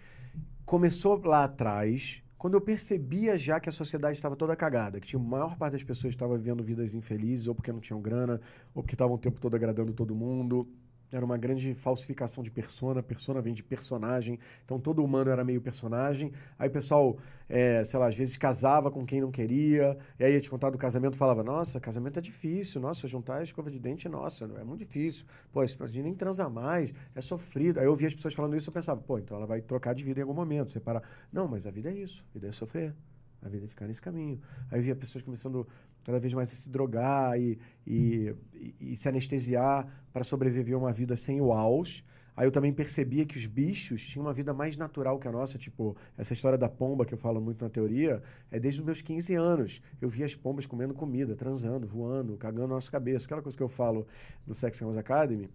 [0.64, 5.20] Começou lá atrás, quando eu percebia já que a sociedade estava toda cagada, que tinha
[5.20, 8.40] a maior parte das pessoas estava vivendo vidas infelizes, ou porque não tinham grana,
[8.74, 10.68] ou porque estavam o tempo todo agradando todo mundo,
[11.12, 15.60] era uma grande falsificação de persona, persona vem de personagem, então todo humano era meio
[15.60, 16.32] personagem.
[16.58, 17.16] Aí o pessoal,
[17.48, 20.70] é, sei lá, às vezes casava com quem não queria, e aí ia te contar
[20.70, 24.64] do casamento falava: Nossa, casamento é difícil, nossa, juntar a escova de dente, nossa, é
[24.64, 25.26] muito difícil.
[25.52, 27.78] Pô, a gente nem transa mais, é sofrido.
[27.78, 30.04] Aí eu ouvia as pessoas falando isso, eu pensava: Pô, então ela vai trocar de
[30.04, 31.02] vida em algum momento, separar.
[31.32, 32.94] Não, mas a vida é isso, a vida é sofrer.
[33.42, 34.40] A vida é ficar nesse caminho.
[34.70, 35.66] Aí via pessoas começando
[36.06, 40.92] cada vez mais se drogar e, e, e, e se anestesiar para sobreviver a uma
[40.92, 42.04] vida sem o aus.
[42.36, 45.58] Aí eu também percebia que os bichos tinham uma vida mais natural que a nossa.
[45.58, 49.02] Tipo, essa história da pomba que eu falo muito na teoria é desde os meus
[49.02, 49.82] 15 anos.
[50.00, 53.24] Eu via as pombas comendo comida, transando, voando, cagando na nossa cabeça.
[53.24, 54.06] Aquela coisa que eu falo
[54.46, 55.50] do Sex and Academy.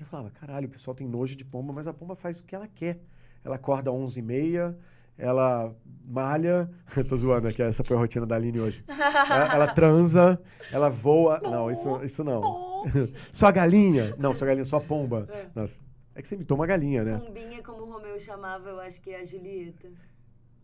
[0.00, 2.54] Eu falava, caralho, o pessoal tem nojo de pomba, mas a pomba faz o que
[2.54, 3.00] ela quer.
[3.44, 4.76] Ela acorda às 11h30,
[5.18, 6.70] ela malha.
[7.08, 8.84] tô zoando aqui, essa foi a rotina da Aline hoje.
[8.88, 10.40] ela, ela transa,
[10.72, 11.40] ela voa.
[11.40, 12.84] Não, isso, isso não.
[13.30, 14.14] só galinha?
[14.18, 15.26] Não, só galinha, só pomba.
[15.28, 15.46] É.
[15.54, 15.80] Nossa.
[16.14, 17.18] É que você imitou uma galinha, né?
[17.18, 19.88] Pombinha, como o Romeu chamava, eu acho que é a Julieta.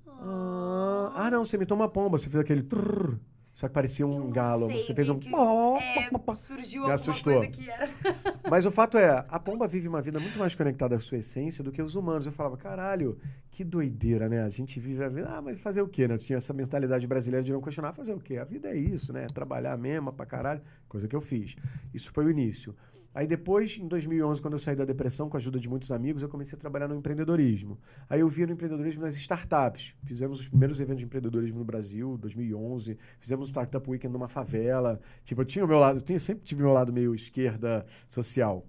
[0.08, 2.62] Ah, ah não, você imitou uma pomba, você fez aquele.
[2.62, 3.18] Trrr.
[3.54, 4.66] Só que parecia um galo.
[4.66, 5.16] Você fez um.
[5.16, 7.34] Que, é, surgiu alguma assustou.
[7.34, 7.88] coisa que era.
[8.50, 11.62] Mas o fato é, a pomba vive uma vida muito mais conectada à sua essência
[11.62, 12.26] do que os humanos.
[12.26, 13.16] Eu falava, caralho,
[13.52, 14.42] que doideira, né?
[14.42, 15.28] A gente vive a vida.
[15.30, 16.18] Ah, mas fazer o quê, né?
[16.18, 18.38] Tinha essa mentalidade brasileira de não questionar, fazer o quê?
[18.38, 19.28] A vida é isso, né?
[19.28, 20.60] Trabalhar mesmo pra caralho.
[20.88, 21.54] Coisa que eu fiz.
[21.94, 22.74] Isso foi o início.
[23.14, 26.22] Aí depois, em 2011, quando eu saí da depressão, com a ajuda de muitos amigos,
[26.22, 27.78] eu comecei a trabalhar no empreendedorismo.
[28.10, 29.94] Aí eu via no empreendedorismo nas startups.
[30.02, 32.98] Fizemos os primeiros eventos de empreendedorismo no Brasil, 2011.
[33.20, 35.00] Fizemos um Startup Weekend numa favela.
[35.24, 37.86] Tipo, eu tinha o meu lado, eu tinha, sempre tive o meu lado meio esquerda
[38.08, 38.66] social.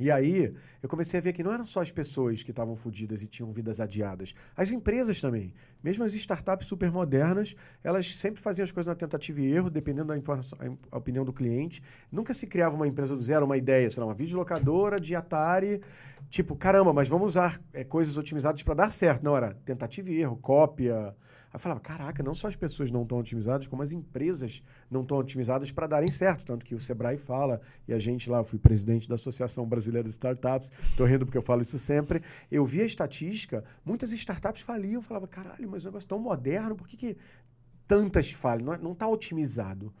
[0.00, 3.22] E aí, eu comecei a ver que não eram só as pessoas que estavam fodidas
[3.22, 4.34] e tinham vidas adiadas.
[4.56, 5.52] As empresas também.
[5.84, 10.08] Mesmo as startups super modernas, elas sempre faziam as coisas na tentativa e erro, dependendo
[10.08, 10.58] da informação,
[10.90, 11.82] a opinião do cliente.
[12.10, 15.82] Nunca se criava uma empresa do zero, uma ideia, sei lá, uma videolocadora de Atari.
[16.30, 19.22] Tipo, caramba, mas vamos usar é, coisas otimizadas para dar certo.
[19.22, 21.14] Não, era tentativa e erro, cópia
[21.52, 25.02] Aí eu falava, caraca, não só as pessoas não estão otimizadas, como as empresas não
[25.02, 26.44] estão otimizadas para darem certo.
[26.44, 30.06] Tanto que o Sebrae fala, e a gente lá, eu fui presidente da Associação Brasileira
[30.06, 32.22] de Startups, estou rindo porque eu falo isso sempre.
[32.50, 36.20] Eu vi a estatística, muitas startups faliam, eu falava, caralho, mas é um negócio tão
[36.20, 37.16] moderno, por que, que
[37.86, 38.78] tantas falham?
[38.78, 39.92] Não está é, otimizado.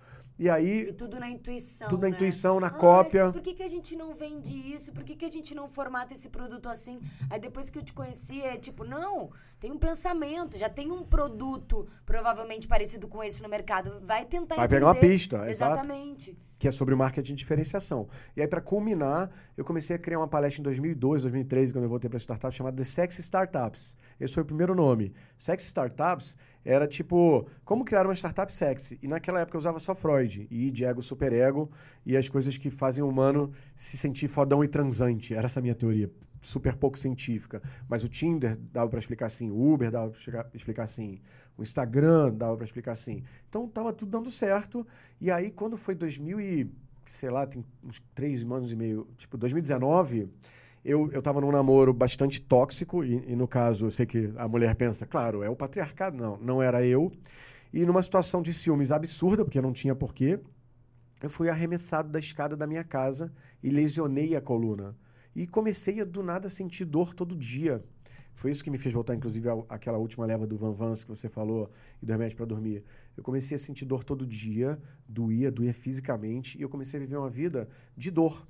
[0.42, 1.86] E aí, E tudo na intuição.
[1.86, 2.14] tudo na né?
[2.16, 3.24] intuição, na Ah, cópia.
[3.24, 4.90] mas por que, que a gente não vende isso?
[4.90, 6.98] Por que, que a gente não formata esse produto assim?
[7.28, 9.30] Aí depois que eu te conheci, é tipo, não,
[9.60, 14.00] tem um pensamento, já tem um produto provavelmente parecido com esse no mercado.
[14.02, 14.76] Vai tentar Vai entender.
[14.80, 15.74] pegar uma pista, exato.
[15.74, 16.38] Exatamente.
[16.58, 18.06] que é sobre marketing de diferenciação.
[18.36, 21.88] E aí, para culminar, eu comecei a criar uma palestra em 2002, 2013, quando eu
[21.88, 23.96] voltei para startup, chamada The Sexy Startups.
[24.20, 25.10] Esse foi o primeiro nome.
[25.38, 28.98] Sexy Startups era tipo, como criar uma startup sexy.
[29.02, 31.70] E naquela época eu usava só Freud, e de ego, superego,
[32.04, 35.34] e as coisas que fazem o humano se sentir fodão e transante.
[35.34, 36.10] Era essa a minha teoria.
[36.40, 37.62] Super pouco científica.
[37.88, 41.20] Mas o Tinder dava para explicar assim, o Uber dava para explicar assim,
[41.56, 43.22] o Instagram dava para explicar assim.
[43.48, 44.86] Então tava tudo dando certo.
[45.20, 46.70] E aí, quando foi 2000 e,
[47.04, 50.30] sei lá, tem uns três anos e meio, tipo, 2019,
[50.84, 54.48] eu, eu tava num namoro bastante tóxico, e, e no caso, eu sei que a
[54.48, 56.16] mulher pensa, claro, é o patriarcado.
[56.16, 57.12] Não, não era eu.
[57.72, 60.40] E numa situação de ciúmes absurda, porque não tinha porquê,
[61.22, 64.96] eu fui arremessado da escada da minha casa e lesionei a coluna.
[65.36, 67.84] E comecei a, do nada, sentir dor todo dia.
[68.34, 71.28] Foi isso que me fez voltar, inclusive, àquela última leva do Van Vans que você
[71.28, 71.70] falou
[72.02, 72.82] e do remédio para dormir.
[73.16, 77.16] Eu comecei a sentir dor todo dia, doía, doía fisicamente, e eu comecei a viver
[77.16, 78.48] uma vida de dor,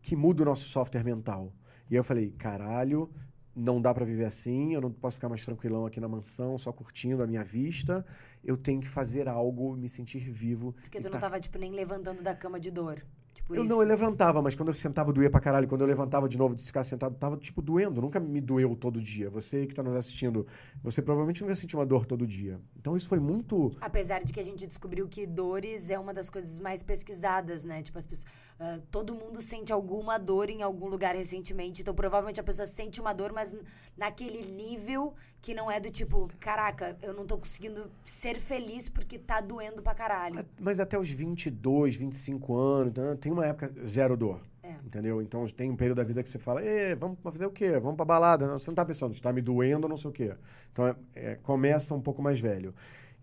[0.00, 1.52] que muda o nosso software mental.
[1.90, 3.10] E eu falei, caralho,
[3.54, 6.72] não dá para viver assim, eu não posso ficar mais tranquilão aqui na mansão, só
[6.72, 8.04] curtindo a minha vista.
[8.42, 10.72] Eu tenho que fazer algo, me sentir vivo.
[10.82, 13.04] Porque tu não tá- tava, tipo, nem levantando da cama de dor.
[13.34, 13.68] Tipo eu isso.
[13.68, 15.66] não, eu levantava, mas quando eu sentava doía pra caralho.
[15.66, 18.00] Quando eu levantava de novo de ficar sentado, tava tipo doendo.
[18.00, 19.30] Nunca me doeu todo dia.
[19.30, 20.46] Você que tá nos assistindo,
[20.82, 22.60] você provavelmente nunca sentiu uma dor todo dia.
[22.76, 23.70] Então isso foi muito.
[23.80, 27.82] Apesar de que a gente descobriu que dores é uma das coisas mais pesquisadas, né?
[27.82, 28.26] Tipo, as pessoas,
[28.60, 31.82] ah, todo mundo sente alguma dor em algum lugar recentemente.
[31.82, 33.56] Então, provavelmente a pessoa sente uma dor, mas
[33.96, 39.18] naquele nível que não é do tipo, caraca, eu não tô conseguindo ser feliz porque
[39.18, 40.42] tá doendo pra caralho.
[40.60, 44.40] Mas até os 22, 25 anos, né, tem uma época zero dor.
[44.62, 44.70] É.
[44.86, 45.20] Entendeu?
[45.20, 47.72] Então tem um período da vida que você fala, Ê, vamos fazer o quê?
[47.80, 48.46] Vamos pra balada.
[48.46, 50.36] Não, Você não tá pensando, está me doendo ou não sei o quê.
[50.72, 52.72] Então é- é, começa um pouco mais velho.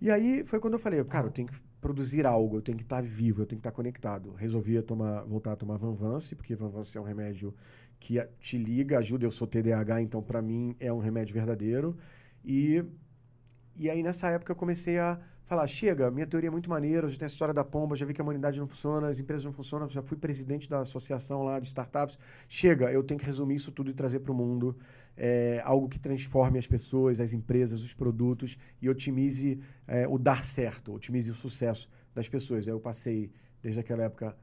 [0.02, 2.84] E aí foi quando eu falei, cara, eu tenho que produzir algo, eu tenho que
[2.84, 4.34] estar vivo, eu tenho que estar conectado.
[4.34, 7.54] Resolvi tomar, voltar a tomar Vanvance, porque Vanvance é um remédio
[8.00, 9.26] que te liga, ajuda.
[9.26, 11.98] Eu sou TDAH, então para mim é um remédio verdadeiro.
[12.44, 12.84] E,
[13.76, 15.20] e aí nessa época eu comecei a
[15.50, 18.14] falar, chega, minha teoria é muito maneira, já tem a história da pomba, já vi
[18.14, 21.60] que a humanidade não funciona, as empresas não funcionam, já fui presidente da associação lá
[21.60, 22.20] de startups.
[22.48, 24.78] Chega, eu tenho que resumir isso tudo e trazer para o mundo
[25.18, 30.46] é, algo que transforme as pessoas, as empresas, os produtos e otimize é, o dar
[30.46, 32.68] certo, otimize o sucesso das pessoas.
[32.68, 34.38] Aí eu passei, desde aquela época,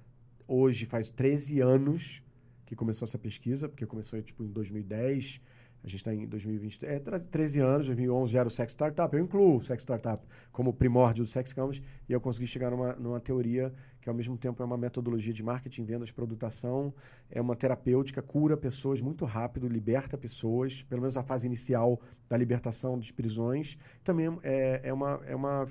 [0.48, 2.20] hoje faz 13 anos
[2.64, 5.40] que começou essa pesquisa, porque começou tipo em 2010,
[5.86, 9.16] a gente está em 2020, é, tra- 13 anos, 2011 já era o Sex Startup,
[9.16, 10.20] eu incluo o Sex Startup
[10.50, 14.36] como primórdio do Sex Canvas, e eu consegui chegar numa, numa teoria que ao mesmo
[14.36, 16.92] tempo é uma metodologia de marketing, vendas, produtação,
[17.30, 22.36] é uma terapêutica, cura pessoas muito rápido, liberta pessoas, pelo menos a fase inicial da
[22.36, 25.66] libertação das prisões, também é, é, uma, é, uma,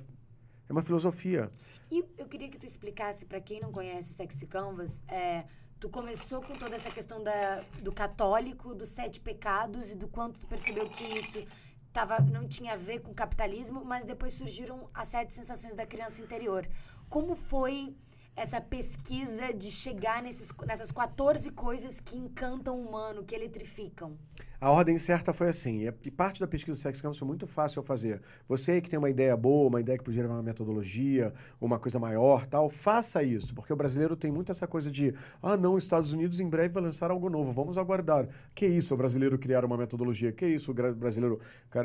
[0.70, 1.52] é uma filosofia.
[1.92, 5.44] E eu queria que tu explicasse pra quem não conhece o Sexy Canvas, é,
[5.86, 10.40] tu começou com toda essa questão da, do católico, dos sete pecados e do quanto
[10.40, 11.46] tu percebeu que isso
[11.94, 16.24] tava, não tinha a ver com capitalismo, mas depois surgiram as sete sensações da criança
[16.24, 16.68] interior.
[17.08, 17.96] Como foi
[18.36, 24.18] essa pesquisa de chegar nesses, nessas 14 coisas que encantam o humano, que eletrificam?
[24.60, 27.80] A ordem certa foi assim, e- parte da pesquisa do Sex Campus foi muito fácil
[27.80, 28.22] eu fazer.
[28.48, 32.00] Você que tem uma ideia boa, uma ideia que podia levar uma metodologia, uma coisa
[32.00, 35.84] maior, tal, faça isso, porque o brasileiro tem muito essa coisa de, ah, não, os
[35.84, 38.28] Estados Unidos em breve vai lançar algo novo, vamos aguardar.
[38.54, 40.32] Que isso, o brasileiro criar uma metodologia?
[40.32, 41.40] Que isso, o brasileiro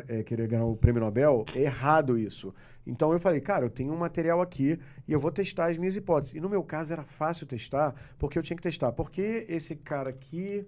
[0.08, 1.44] é, querer ganhar o prêmio Nobel?
[1.54, 2.54] É errado isso.
[2.86, 5.96] Então eu falei, cara, eu tenho um material aqui e eu vou testar as minhas
[5.96, 6.34] hipóteses.
[6.34, 8.92] E no meu caso era fácil testar, porque eu tinha que testar.
[8.92, 10.66] Porque esse cara aqui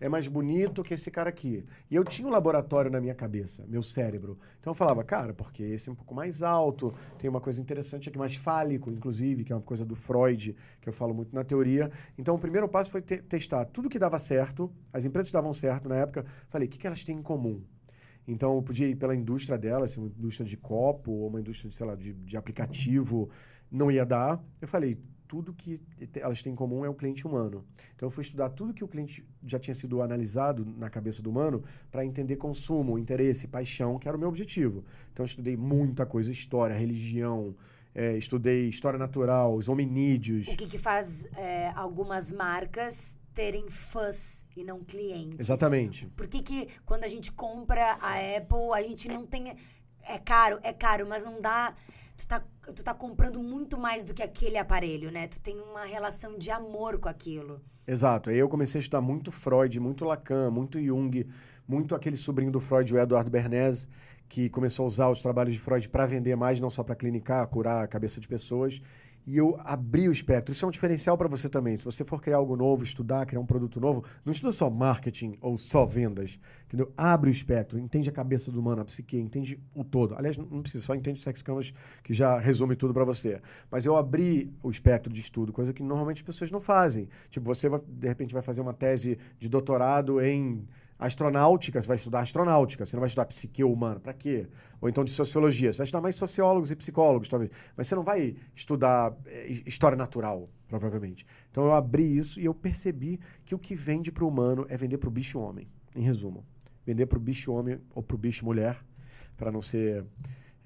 [0.00, 1.64] é mais bonito que esse cara aqui.
[1.90, 4.38] E eu tinha um laboratório na minha cabeça, meu cérebro.
[4.60, 8.08] Então eu falava, cara, porque esse é um pouco mais alto, tem uma coisa interessante
[8.08, 11.44] aqui, mais fálico, inclusive, que é uma coisa do Freud, que eu falo muito na
[11.44, 11.90] teoria.
[12.18, 15.88] Então o primeiro passo foi te- testar tudo que dava certo, as empresas davam certo
[15.88, 17.62] na época, falei, o que, que elas têm em comum?
[18.28, 21.86] Então eu podia ir pela indústria delas, uma indústria de copo, ou uma indústria, sei
[21.86, 23.30] lá, de, de aplicativo,
[23.70, 24.42] não ia dar.
[24.60, 25.80] Eu falei, tudo que
[26.14, 27.64] elas têm em comum é o cliente humano.
[27.94, 31.30] Então eu fui estudar tudo que o cliente já tinha sido analisado na cabeça do
[31.30, 34.84] humano para entender consumo, interesse, paixão, que era o meu objetivo.
[35.12, 37.54] Então eu estudei muita coisa, história, religião,
[37.94, 40.48] eh, estudei história natural, os hominídeos.
[40.48, 45.38] O que, que faz é, algumas marcas terem fãs e não clientes?
[45.40, 46.06] Exatamente.
[46.08, 49.56] Por que, que quando a gente compra a Apple, a gente não tem.
[50.02, 51.74] É caro, é caro, mas não dá.
[52.16, 52.42] Tu tá,
[52.74, 55.26] tu tá comprando muito mais do que aquele aparelho, né?
[55.26, 57.60] Tu tem uma relação de amor com aquilo.
[57.86, 58.30] Exato.
[58.30, 61.26] Aí eu comecei a estudar muito Freud, muito Lacan, muito Jung,
[61.68, 63.86] muito aquele sobrinho do Freud, o Eduardo Bernays,
[64.28, 67.46] que começou a usar os trabalhos de Freud para vender mais, não só para clinicar,
[67.48, 68.80] curar a cabeça de pessoas
[69.26, 70.52] e eu abri o espectro.
[70.52, 71.76] Isso é um diferencial para você também.
[71.76, 75.36] Se você for criar algo novo, estudar, criar um produto novo, não estuda só marketing
[75.40, 76.92] ou só vendas, entendeu?
[76.96, 80.14] Abre o espectro, entende a cabeça do humano, a psique, entende o todo.
[80.14, 81.74] Aliás, não precisa, só entende Sex Canvas,
[82.04, 83.40] que já resume tudo para você.
[83.68, 87.08] Mas eu abri o espectro de estudo, coisa que normalmente as pessoas não fazem.
[87.28, 90.68] Tipo, você, vai, de repente, vai fazer uma tese de doutorado em
[90.98, 94.46] astronáutica, você vai estudar astronáutica, você não vai estudar psique humana, para quê?
[94.80, 97.50] Ou então de sociologia, você vai estudar mais sociólogos e psicólogos, talvez.
[97.76, 101.26] Mas você não vai estudar é, história natural, provavelmente.
[101.50, 104.76] Então eu abri isso e eu percebi que o que vende para o humano é
[104.76, 106.44] vender para o bicho homem, em resumo.
[106.84, 108.78] Vender para o bicho homem ou para o bicho mulher,
[109.36, 110.04] para não ser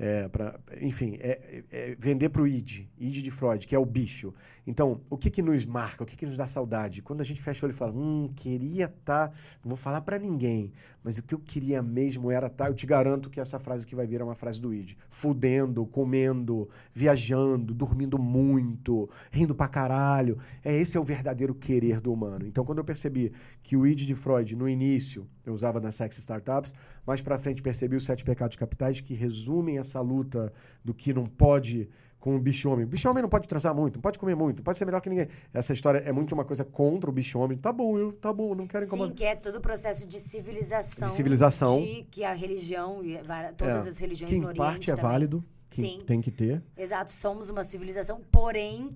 [0.03, 3.85] é, pra, enfim, é, é vender para o id, id de Freud, que é o
[3.85, 4.33] bicho.
[4.67, 7.03] Então, o que que nos marca, o que que nos dá saudade?
[7.03, 10.01] Quando a gente fecha o olho e fala, hum, queria estar, tá, não vou falar
[10.01, 10.73] para ninguém,
[11.05, 13.87] mas o que eu queria mesmo era estar, tá, eu te garanto que essa frase
[13.87, 14.97] que vai vir é uma frase do id.
[15.11, 20.39] Fudendo, comendo, viajando, dormindo muito, rindo pra caralho.
[20.65, 22.47] É esse é o verdadeiro querer do humano.
[22.47, 23.33] Então, quando eu percebi
[23.63, 26.75] que o id de Freud, no início, eu usava nas Sex Startups,
[27.07, 30.53] mais para frente percebi os sete pecados capitais que resumem essa luta
[30.85, 31.89] do que não pode
[32.21, 32.85] com o bicho-homem.
[32.85, 35.09] O bicho-homem não pode transar muito, não pode comer muito, não pode ser melhor que
[35.09, 35.27] ninguém.
[35.53, 37.57] Essa história é muito uma coisa contra o bicho-homem.
[37.57, 39.09] Tá bom, eu, tá bom, não quero incomodar.
[39.09, 41.09] Sim, que é todo o processo de civilização.
[41.09, 41.81] De civilização.
[41.81, 43.19] De, que a religião, e
[43.57, 43.89] todas é.
[43.89, 45.11] as religiões que no Oriente parte é também.
[45.11, 45.45] válido.
[45.71, 46.03] Que Sim.
[46.05, 46.61] Tem que ter.
[46.77, 48.93] Exato, somos uma civilização, porém,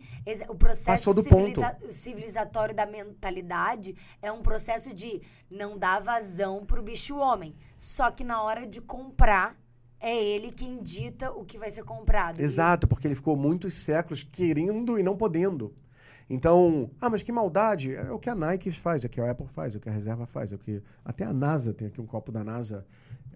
[0.49, 7.55] o processo civiliza civilizatório da mentalidade é um processo de não dar vazão pro bicho-homem.
[7.79, 9.57] Só que na hora de comprar,
[10.01, 12.41] é ele quem dita o que vai ser comprado.
[12.41, 15.72] Exato, porque ele ficou muitos séculos querendo e não podendo.
[16.29, 17.95] Então, ah, mas que maldade.
[17.95, 19.89] É o que a Nike faz, é o que a Apple faz, é o que
[19.89, 20.83] a Reserva faz, é o que.
[21.05, 22.87] Até a NASA tem aqui um copo da NASA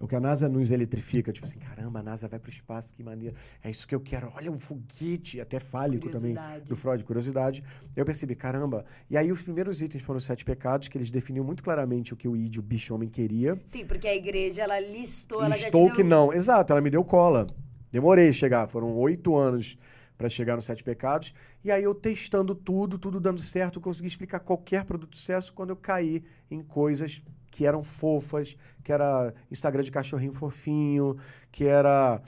[0.01, 2.95] o que a NASA nos eletrifica, tipo assim, caramba, a NASA vai para o espaço,
[2.95, 3.35] que maneiro.
[3.63, 4.33] É isso que eu quero.
[4.37, 6.37] Olha, um foguete, até fálico também,
[6.67, 7.65] do Freud, curiosidade.
[7.97, 8.85] Eu percebi, caramba.
[9.11, 12.17] E aí os primeiros itens foram os sete pecados, que eles definiam muito claramente o
[12.17, 13.59] que o id, o bicho-homem, queria.
[13.65, 16.33] Sim, porque a igreja, ela listou, ela listou já que não.
[16.33, 17.47] Exato, ela me deu cola.
[17.91, 19.77] Demorei a chegar, foram oito anos
[20.19, 21.33] para chegar nos sete pecados.
[21.65, 25.71] E aí eu testando tudo, tudo dando certo, consegui explicar qualquer produto de sucesso quando
[25.71, 31.17] eu caí em coisas que eram fofas, que era Instagram de cachorrinho fofinho,
[31.51, 32.21] que era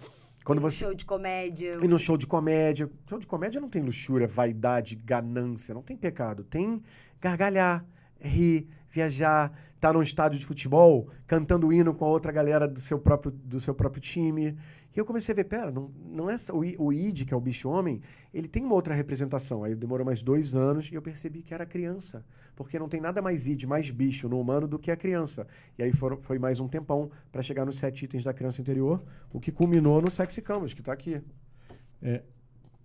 [0.45, 1.79] quando e no você show de comédia.
[1.83, 5.97] E no show de comédia, show de comédia não tem luxúria, vaidade, ganância, não tem
[5.97, 6.83] pecado, tem
[7.21, 7.85] gargalhar,
[8.19, 12.81] rir, viajar, estar tá num estádio de futebol, cantando hino com a outra galera do
[12.81, 14.57] seu próprio do seu próprio time.
[14.95, 17.41] E eu comecei a ver, pera, não, não é o, o id, que é o
[17.41, 18.01] bicho-homem,
[18.35, 19.63] ele tem uma outra representação.
[19.63, 22.25] Aí demorou mais dois anos e eu percebi que era criança.
[22.57, 25.47] Porque não tem nada mais id, mais bicho no humano do que a criança.
[25.79, 29.39] E aí foi mais um tempão para chegar nos sete itens da criança interior, o
[29.39, 31.23] que culminou no Sexy Canvas, que está aqui.
[32.03, 32.23] É,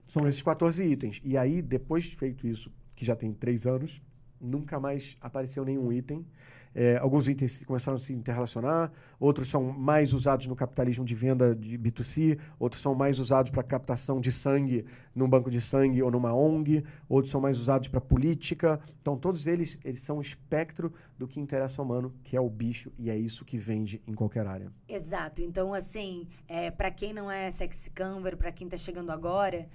[0.05, 1.19] são esses 14 itens.
[1.23, 4.01] E aí, depois de feito isso, que já tem três anos,
[4.45, 6.25] nunca mais apareceu nenhum item.
[6.77, 11.55] É, alguns itens começaram a se interrelacionar, outros são mais usados no capitalismo de venda
[11.55, 14.85] de B2C, outros são mais usados para captação de sangue
[15.15, 18.77] num banco de sangue ou numa ONG, outros são mais usados para política.
[18.99, 22.49] Então, todos eles, eles são o espectro do que interessa ao humano, que é o
[22.49, 24.69] bicho, e é isso que vende em qualquer área.
[24.89, 25.41] Exato.
[25.41, 29.65] Então, assim, é, para quem não é sexy canver, para quem está chegando agora,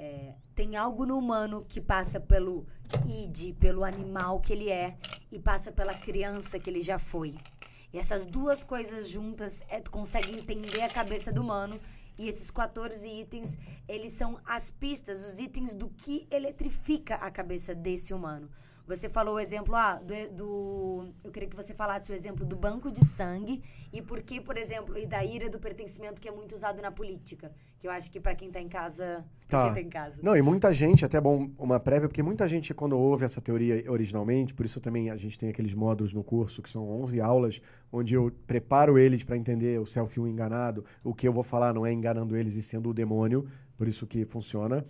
[0.00, 2.66] é, tem algo no humano que passa pelo
[3.06, 4.96] id, pelo animal que ele é,
[5.30, 7.34] e passa pela criança que ele já foi.
[7.92, 11.78] E essas duas coisas juntas, é, tu consegue entender a cabeça do humano.
[12.18, 17.74] E esses 14 itens, eles são as pistas, os itens do que eletrifica a cabeça
[17.74, 18.48] desse humano.
[18.90, 22.56] Você falou o exemplo ah, do, do, Eu queria que você falasse o exemplo do
[22.56, 23.62] banco de sangue
[23.92, 26.90] e por que, por exemplo, e da ira do pertencimento que é muito usado na
[26.90, 27.52] política.
[27.78, 29.24] Que eu acho que para quem está em casa.
[29.48, 29.72] Tá.
[29.72, 30.16] Tá em casa.
[30.20, 33.88] Não, e muita gente, até bom uma prévia, porque muita gente, quando ouve essa teoria
[33.88, 37.62] originalmente, por isso também a gente tem aqueles módulos no curso, que são 11 aulas,
[37.92, 40.84] onde eu preparo eles para entender o selfie enganado.
[41.04, 43.48] O que eu vou falar não é enganando eles e sendo o demônio
[43.80, 44.84] por isso que funciona.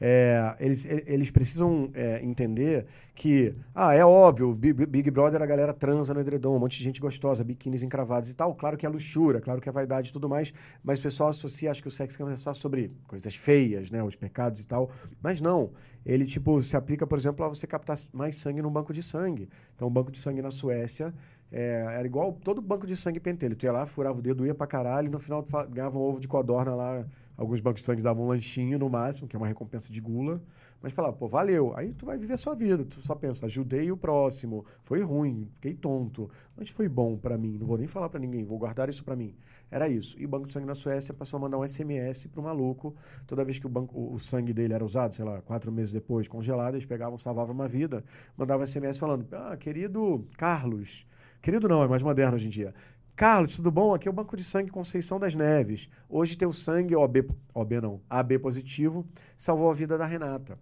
[0.00, 5.74] É, eles, eles precisam é, entender que, ah, é óbvio, Big, Big Brother a galera
[5.74, 8.54] transa no edredom, um monte de gente gostosa, biquínis encravados e tal.
[8.54, 11.72] Claro que é luxúria, claro que é vaidade e tudo mais, mas o pessoal associa,
[11.72, 14.92] acho que o sexo é só sobre coisas feias, né, os pecados e tal.
[15.20, 15.72] Mas não,
[16.04, 19.48] ele, tipo, se aplica, por exemplo, a você captar mais sangue num banco de sangue.
[19.74, 21.12] Então, um banco de sangue na Suécia
[21.50, 23.56] é, era igual todo banco de sangue pentelho.
[23.56, 26.20] Tu ia lá, furava o dedo, ia pra caralho, e no final ganhava um ovo
[26.20, 27.04] de codorna lá
[27.36, 30.40] Alguns bancos de sangue davam um lanchinho no máximo, que é uma recompensa de gula.
[30.80, 31.74] Mas falava, pô, valeu.
[31.76, 32.84] Aí tu vai viver a sua vida.
[32.84, 34.64] Tu só pensa, ajudei o próximo.
[34.84, 36.30] Foi ruim, fiquei tonto.
[36.56, 37.58] Mas foi bom para mim.
[37.58, 39.34] Não vou nem falar para ninguém, vou guardar isso para mim.
[39.70, 40.18] Era isso.
[40.18, 42.94] E o Banco de Sangue na Suécia passou a mandar um SMS pro maluco.
[43.26, 46.28] Toda vez que o, banco, o, sangue dele era usado, sei lá, quatro meses depois,
[46.28, 48.04] congelado, eles pegavam, salvavam uma vida.
[48.36, 51.06] Mandavam SMS falando, ah, querido Carlos.
[51.42, 52.74] Querido não, é mais moderno hoje em dia.
[53.16, 53.94] Carlos, tudo bom?
[53.94, 55.88] Aqui é o Banco de Sangue Conceição das Neves.
[56.06, 59.06] Hoje teu sangue OB, OB não, AB positivo,
[59.38, 60.58] salvou a vida da Renata.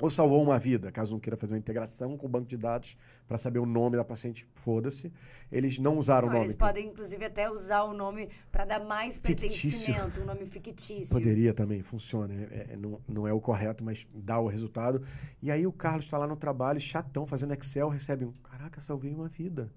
[0.00, 2.96] Ou salvou uma vida, caso não queira fazer uma integração com o banco de dados
[3.28, 5.12] para saber o nome da paciente, foda-se.
[5.52, 6.46] Eles não usaram Não, o nome.
[6.46, 9.70] eles podem, inclusive, até usar o nome para dar mais Fictício.
[9.94, 11.14] pertencimento, um nome fictício.
[11.14, 12.34] Poderia também, funciona.
[12.34, 15.00] É- é- não, não é o correto, mas dá o resultado.
[15.40, 18.32] E aí o Carlos está lá no trabalho, chatão, fazendo Excel, recebe um.
[18.42, 19.72] Caraca, salvei uma vida.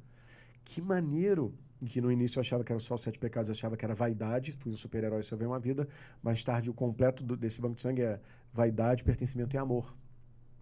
[0.65, 1.53] Que maneiro.
[1.86, 4.51] Que no início eu achava que era só sete pecados, eu achava que era vaidade,
[4.53, 5.88] fui um super-herói, salvei uma vida.
[6.23, 8.19] Mais tarde, o completo do- desse banco de sangue é
[8.51, 9.95] vaidade, pertencimento e amor.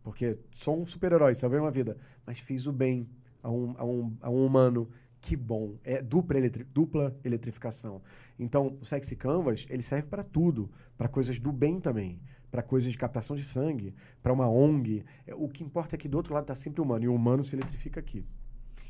[0.03, 3.09] Porque sou um super-herói, salvei uma vida, mas fiz o bem
[3.41, 4.89] a um, a um, a um humano.
[5.21, 5.75] Que bom.
[5.83, 8.01] É dupla, eletri- dupla eletrificação.
[8.37, 10.69] Então, o Sexy Canvas, ele serve para tudo.
[10.95, 12.21] Para coisas do bem também.
[12.51, 13.95] Para coisas de captação de sangue.
[14.21, 15.03] Para uma ONG.
[15.25, 17.05] É, O que importa é que do outro lado está sempre o humano.
[17.05, 18.23] E o humano se eletrifica aqui.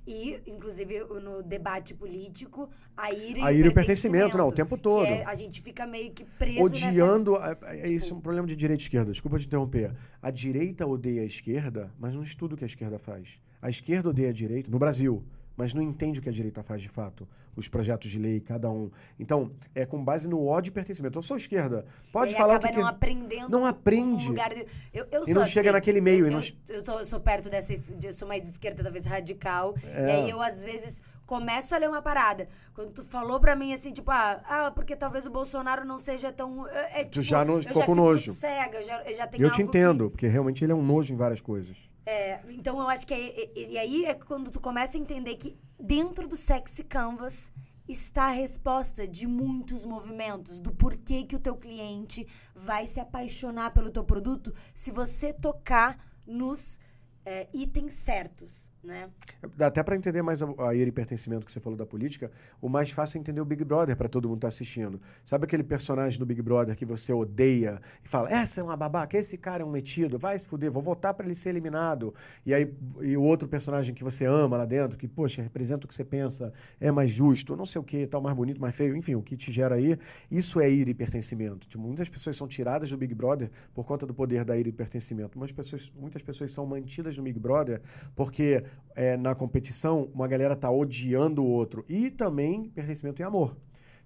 [0.07, 4.77] E, inclusive, no debate político, a ira, A ira e o pertencimento, não, o tempo
[4.77, 5.05] todo.
[5.05, 7.35] É- a gente fica meio que preso Odiando.
[7.35, 9.11] a- a- É tipo- isso, é um problema de direita e esquerda.
[9.11, 9.93] Desculpa te interromper.
[10.21, 13.39] A direita odeia a esquerda, mas não estuda o que a esquerda faz.
[13.61, 15.23] A esquerda odeia a direita, no Brasil,
[15.57, 17.27] mas não entende o que a direita faz de fato.
[17.55, 18.91] Os projetos de lei, cada um.
[19.17, 21.17] Então, é com base no ódio e pertencimento.
[21.17, 21.85] Eu sou esquerda.
[22.11, 22.77] Pode falar o acaba que.
[22.79, 22.93] não que...
[22.95, 24.27] aprendendo Não um aprende.
[24.27, 27.19] lugar de- eu, eu E não chega assim, naquele meio, Eu, não- eu, eu sou,
[27.21, 27.73] perto dessa.
[28.03, 29.73] Eu sou mais esquerda, talvez radical.
[29.85, 30.05] É.
[30.07, 32.49] E aí eu, às vezes, começo a ler uma parada.
[32.73, 36.33] Quando tu falou pra mim assim, tipo, ah, ah porque talvez o Bolsonaro não seja
[36.33, 36.67] tão.
[36.67, 38.33] É, é, Tu tipo, já não ficou já com nojo.
[38.33, 40.75] cega, eu já, eu já tenho Eu te algo que- entendo, porque realmente ele é
[40.75, 41.77] um nojo em várias coisas.
[42.05, 45.35] É, então eu acho que é, e, e aí é quando tu começa a entender
[45.35, 47.51] que dentro do Sexy Canvas
[47.87, 53.71] está a resposta de muitos movimentos, do porquê que o teu cliente vai se apaixonar
[53.71, 56.79] pelo teu produto se você tocar nos
[57.23, 59.09] é, itens certos, né?
[59.57, 62.31] Dá até pra entender mais a, a pertencimento que você falou da política.
[62.61, 65.01] O mais fácil é entender o Big Brother pra todo mundo estar assistindo.
[65.25, 69.17] Sabe aquele personagem do Big Brother que você odeia e fala: essa é uma babaca,
[69.17, 72.13] esse cara é um metido, vai se fuder, vou votar pra ele ser eliminado.
[72.45, 72.71] E aí
[73.01, 76.03] e o outro personagem que você ama lá dentro, que, poxa, representa o que você
[76.03, 79.21] pensa, é mais justo, não sei o que, tal, mais bonito, mais feio, enfim, o
[79.21, 79.97] que te gera aí,
[80.29, 81.67] isso é ira e pertencimento.
[81.67, 84.71] Tipo, muitas pessoas são tiradas do Big Brother por conta do poder da ira e
[84.71, 85.37] pertencimento.
[85.37, 87.81] Muitas pessoas, muitas pessoas são mantidas no Big Brother
[88.15, 88.63] porque
[88.95, 91.85] é, na competição uma galera tá odiando o outro.
[91.89, 93.57] E também pertencimento e amor.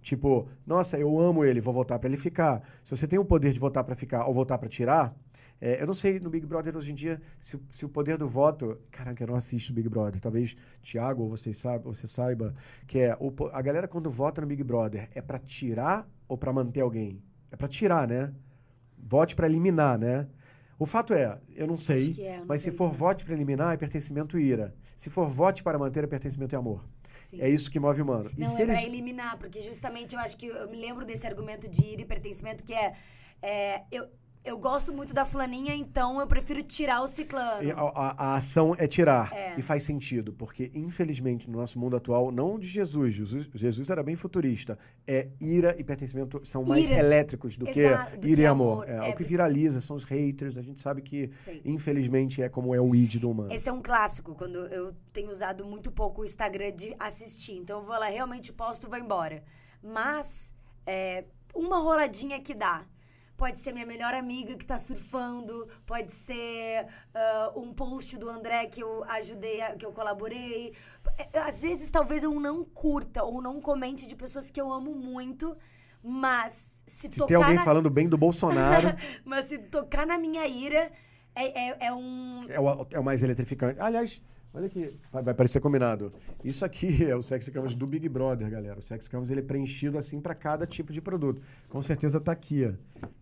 [0.01, 2.63] Tipo, nossa, eu amo ele, vou votar pra ele ficar.
[2.84, 5.13] Se você tem o poder de votar pra ficar ou votar pra tirar,
[5.61, 8.28] é, eu não sei no Big Brother hoje em dia se, se o poder do
[8.28, 8.78] voto.
[8.89, 10.22] Caraca, eu não assisto o Big Brother.
[10.22, 12.55] Talvez Thiago ou você saiba, você saiba
[12.88, 16.53] que é o a galera quando vota no Big Brother é pra tirar ou pra
[16.53, 17.22] manter alguém?
[17.51, 18.34] É pra tirar, né?
[18.97, 20.28] Vote pra eliminar, né?
[20.80, 22.99] O fato é, eu não sei, é, eu não mas sei se for também.
[22.99, 24.73] vote pra eliminar é pertencimento e ira.
[24.95, 26.86] Se for vote para manter é pertencimento e amor.
[27.19, 27.41] Sim.
[27.41, 28.32] É isso que move o humano.
[28.38, 31.05] E Não, se é eles pra eliminar, porque justamente eu acho que eu me lembro
[31.05, 32.93] desse argumento de ira e pertencimento que é,
[33.41, 34.07] é, eu,
[34.43, 37.69] eu gosto muito da fulaninha, então eu prefiro tirar o ciclano.
[37.75, 39.31] A, a- a ação é tirar.
[39.33, 39.55] É.
[39.59, 44.01] E faz sentido, porque infelizmente no nosso mundo atual, não de Jesus, Jesus, Jesus era
[44.01, 48.41] bem futurista, é ira e pertencimento são mais Ira elétricos do que do ira que
[48.41, 48.89] e amor.
[48.89, 49.03] amor.
[49.05, 51.61] É, É, o que viraliza são os haters, a gente sabe que Sim.
[51.65, 53.51] infelizmente é como é o id do humano.
[53.53, 57.57] Esse é um clássico, quando eu tenho usado muito pouco o Instagram de assistir.
[57.57, 59.43] Então eu vou lá, realmente posto, vou embora.
[59.83, 60.53] Mas,
[60.85, 62.85] é, uma roladinha que dá.
[63.39, 66.85] Pode ser minha melhor amiga que tá surfando, pode ser
[67.15, 70.73] ah, um post do André que eu ajudei, a- que eu colaborei.
[71.17, 74.93] É, Às vezes, talvez eu não curta ou não comente de pessoas que eu amo
[74.93, 75.57] muito,
[76.03, 78.87] mas se, Se tocar tem alguém na, falando bem do Bolsonaro,
[79.23, 80.91] mas se tocar na minha ira,
[81.33, 83.79] é, é, é um, é o, é o mais eletrificante.
[83.79, 84.21] Aliás,
[84.53, 86.11] olha aqui, vai, vai parecer combinado.
[86.43, 88.79] Isso aqui é o Sex Canvas do Big Brother, galera.
[88.79, 91.41] O Sex Canvas ele é preenchido assim para cada tipo de produto.
[91.67, 92.65] Com certeza tá aqui.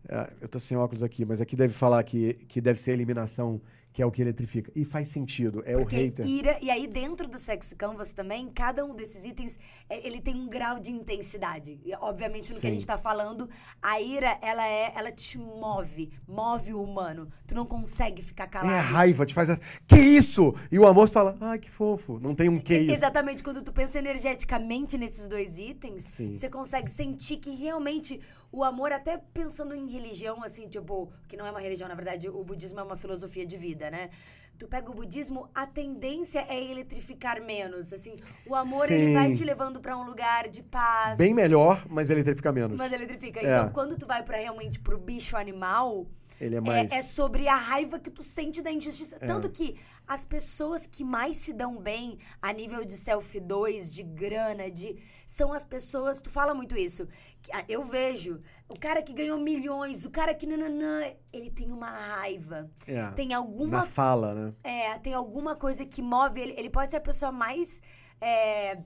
[0.08, 2.94] É, eu tô sem óculos aqui, mas aqui deve falar que, que deve ser a
[2.94, 3.62] eliminação,
[3.98, 4.72] que é o que eletrifica.
[4.76, 6.24] E faz sentido, é Porque o hater.
[6.24, 9.58] ira, e aí dentro do Sex Canvas também, cada um desses itens,
[9.90, 11.82] é, ele tem um grau de intensidade.
[11.84, 12.76] E, obviamente, no que a Sim.
[12.76, 13.50] gente tá falando,
[13.82, 17.28] a ira, ela é, ela te move, move o humano.
[17.48, 18.72] Tu não consegue ficar calado.
[18.72, 19.50] É a raiva, te faz.
[19.50, 19.58] A...
[19.88, 20.54] Que isso?
[20.72, 22.20] E o amor fala, ai, que fofo.
[22.20, 22.94] Não tem um que isso.
[22.94, 26.34] Exatamente, quando tu pensa energeticamente nesses dois itens, Sim.
[26.34, 28.22] você consegue sentir que realmente
[28.52, 32.30] o amor, até pensando em religião, assim, tipo, que não é uma religião, na verdade,
[32.30, 34.10] o budismo é uma filosofia de vida, né?
[34.58, 38.16] Tu pega o budismo, a tendência é eletrificar menos, assim.
[38.46, 39.14] O amor, ele Sim.
[39.14, 41.18] vai te levando pra um lugar de paz.
[41.18, 42.76] Bem melhor, mas eletrifica menos.
[42.76, 43.40] Mas eletrifica.
[43.40, 43.44] É.
[43.44, 46.08] Então, quando tu vai para realmente pro bicho animal,
[46.40, 46.92] Ele é mais.
[46.92, 49.18] é, é sobre a raiva que tu sente da injustiça.
[49.20, 49.26] É.
[49.26, 49.76] Tanto que
[50.08, 54.98] as pessoas que mais se dão bem a nível de selfie 2, de grana, de.
[55.26, 56.22] São as pessoas.
[56.22, 57.08] Tu fala muito isso.
[57.52, 61.90] ah, Eu vejo o cara que ganhou milhões, o cara que nananã, ele tem uma
[61.90, 62.70] raiva.
[62.86, 63.10] é.
[63.12, 64.54] Tem Na alguma fala, né?
[64.64, 66.54] é, tem alguma coisa que move ele.
[66.58, 67.82] Ele pode ser a pessoa mais
[68.22, 68.80] é,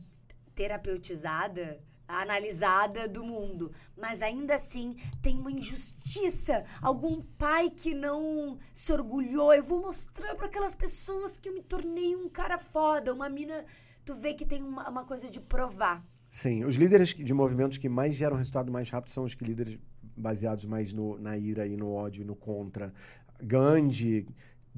[0.56, 1.80] terapeutizada,
[2.20, 3.72] analisada do mundo.
[3.96, 6.66] Mas ainda assim tem uma injustiça.
[6.82, 9.54] Algum pai que não se orgulhou.
[9.54, 13.14] Eu vou mostrar para aquelas pessoas que eu me tornei um cara foda.
[13.14, 13.66] Uma mina.
[14.04, 16.04] Tu vê que tem uma, uma coisa de provar.
[16.30, 19.78] Sim, os líderes de movimentos que mais geram resultado mais rápido são os que líderes
[20.16, 22.94] baseados mais no, na ira e no ódio e no contra.
[23.44, 24.28] Gandhi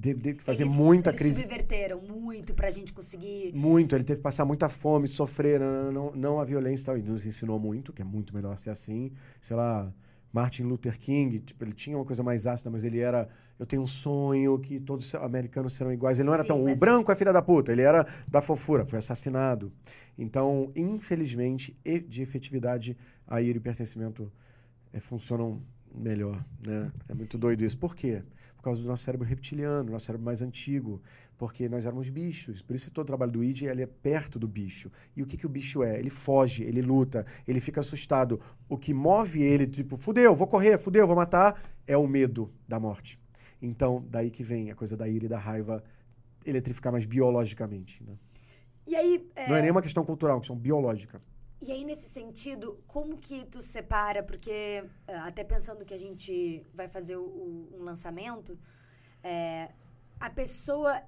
[0.02, 1.40] teve, teve que fazer eles, muita eles crise.
[1.42, 3.54] subverteram muito pra gente conseguir.
[3.54, 6.98] Muito, ele teve que passar muita fome, sofrer, não, não, não a violência e tal.
[6.98, 9.12] E nos ensinou muito, que é muito melhor ser assim.
[9.42, 9.92] Sei lá,
[10.32, 13.28] Martin Luther King, tipo, ele tinha uma coisa mais ácida, mas ele era.
[13.60, 16.18] Eu tenho um sonho que todos os americanos serão iguais.
[16.18, 16.64] Ele não era Sim, tão.
[16.64, 19.72] mas- O branco é filha da puta, ele era da fofura, foi assassinado.
[20.18, 24.32] Então, infelizmente, e de efetividade, a ira e o pertencimento
[24.92, 25.62] eh, funcionam
[25.94, 26.92] melhor, né?
[27.08, 27.78] É muito doido isso.
[27.78, 28.24] Por quê?
[28.64, 31.02] Por causa do nosso cérebro reptiliano, nosso cérebro mais antigo.
[31.38, 32.62] Porque nós éramos bichos.
[32.62, 34.90] Por isso todo o trabalho do id ele é perto do bicho.
[35.18, 36.00] E o que, que o bicho é?
[36.00, 38.40] Ele foge, ele luta, ele fica assustado.
[38.70, 42.80] O que move ele, tipo, fudeu, vou correr, fudeu, vou matar, é o medo da
[42.80, 43.20] morte.
[43.62, 45.84] Então, daí que vem a coisa da ira e da raiva
[46.46, 48.02] eletrificar mais biologicamente.
[48.02, 48.14] né?
[48.88, 49.30] E aí.
[49.36, 51.22] é, Não é nenhuma questão cultural, é uma questão biológica.
[51.66, 54.22] E aí, nesse sentido, como que tu separa?
[54.22, 58.60] Porque, eh, até pensando que a gente vai fazer o- o- um lançamento,
[59.24, 59.70] é,
[60.20, 61.02] a pessoa,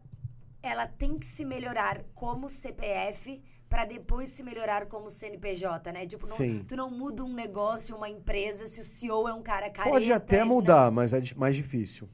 [0.63, 6.05] ela tem que se melhorar como CPF para depois se melhorar como CNPJ, né?
[6.07, 6.63] Tipo, não- Sim.
[6.65, 9.89] tu não muda um negócio, uma empresa, se o CEO é um cara careta.
[9.93, 12.07] Pode até mudar, mas é mais difícil.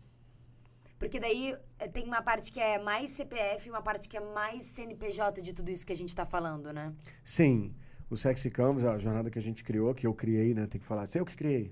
[0.97, 4.19] Porque daí eh, tem uma parte que é mais CPF e uma parte que é
[4.19, 6.93] mais CNPJ de tudo isso que a gente tá falando, né?
[7.23, 7.75] Sim,
[8.11, 10.67] o Sexy Canvas, a jornada que a gente criou, que eu criei, né?
[10.67, 11.71] Tem que falar, sei eu que criei.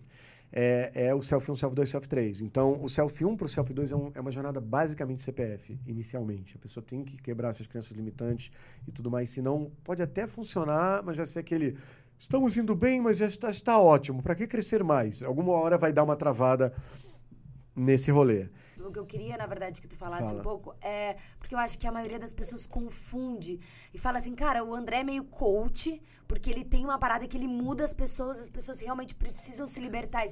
[0.51, 2.41] É, é o Selfie 1, Selfie 2, Selfie 3.
[2.41, 5.77] Então, o Selfie 1 para o Selfie 2 é, um- é uma jornada basicamente CPF,
[5.85, 6.55] inicialmente.
[6.55, 8.51] A pessoa tem que quebrar essas crenças limitantes
[8.87, 9.29] e tudo mais.
[9.29, 11.77] Senão, pode até funcionar, mas vai ser aquele.
[12.17, 14.23] Estamos indo bem, mas já está, está ótimo.
[14.23, 15.21] Para que crescer mais?
[15.21, 16.73] Alguma hora vai dar uma travada
[17.75, 18.47] nesse rolê.
[18.89, 20.39] O que eu queria, na verdade, que tu falasse Fala.
[20.39, 21.15] um pouco é.
[21.37, 23.59] Porque eu acho que a maioria das pessoas confunde
[23.93, 27.37] e fala assim, cara, o André é meio coach, porque ele tem uma parada que
[27.37, 30.25] ele muda as pessoas, as pessoas realmente precisam se libertar.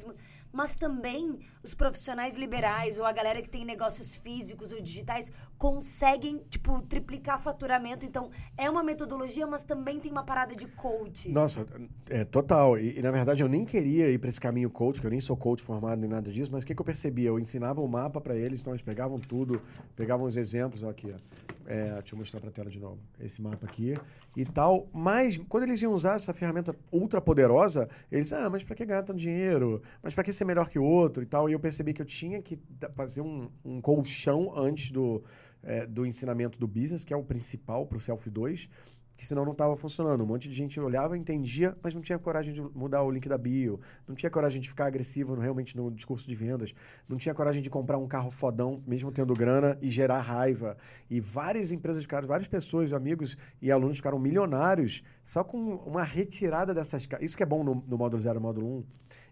[0.51, 6.41] Mas também os profissionais liberais ou a galera que tem negócios físicos ou digitais conseguem,
[6.49, 8.05] tipo, triplicar faturamento.
[8.05, 11.29] Então, é uma metodologia, mas também tem uma parada de coach.
[11.29, 11.65] Nossa,
[12.09, 12.77] é total.
[12.77, 15.19] E, e, na verdade eu nem queria ir para esse caminho coach, que eu nem
[15.19, 17.29] sou coach formado nem nada disso, mas o que, que eu percebia?
[17.29, 19.61] Eu ensinava o mapa para eles, então eles pegavam tudo,
[19.95, 21.17] pegavam os exemplos, ó, aqui, ó.
[21.65, 22.97] É, deixa eu mostrar para a tela de novo.
[23.19, 23.93] Esse mapa aqui
[24.37, 24.87] e tal.
[24.93, 29.01] Mas quando eles iam usar essa ferramenta ultra poderosa, eles, ah, mas para que ganhar
[29.01, 29.81] tanto dinheiro?
[30.03, 31.49] Mas para que ser melhor que o outro e tal?
[31.49, 32.59] E eu percebi que eu tinha que
[32.95, 35.23] fazer um, um colchão antes do,
[35.63, 38.69] é, do ensinamento do business, que é o principal para o Selfie 2
[39.17, 40.23] que senão não estava funcionando.
[40.23, 43.37] Um monte de gente olhava, entendia, mas não tinha coragem de mudar o link da
[43.37, 46.73] bio, não tinha coragem de ficar agressivo realmente no discurso de vendas,
[47.09, 50.77] não tinha coragem de comprar um carro fodão, mesmo tendo grana, e gerar raiva.
[51.09, 56.73] E várias empresas ficaram, várias pessoas, amigos e alunos ficaram milionários só com uma retirada
[56.73, 57.07] dessas...
[57.19, 58.83] Isso que é bom no, no módulo 0 e módulo 1, é,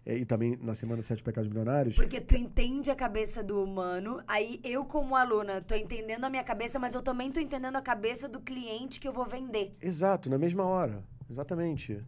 [0.06, 1.96] e também na semana 7 Pecados Milionários.
[1.96, 6.44] Porque tu entende a cabeça do humano, aí eu, como aluna, tô entendendo a minha
[6.44, 9.76] cabeça, mas eu também tô entendendo a cabeça do cliente que eu vou vender.
[9.80, 11.02] Exato, na mesma hora.
[11.28, 12.04] Exatamente.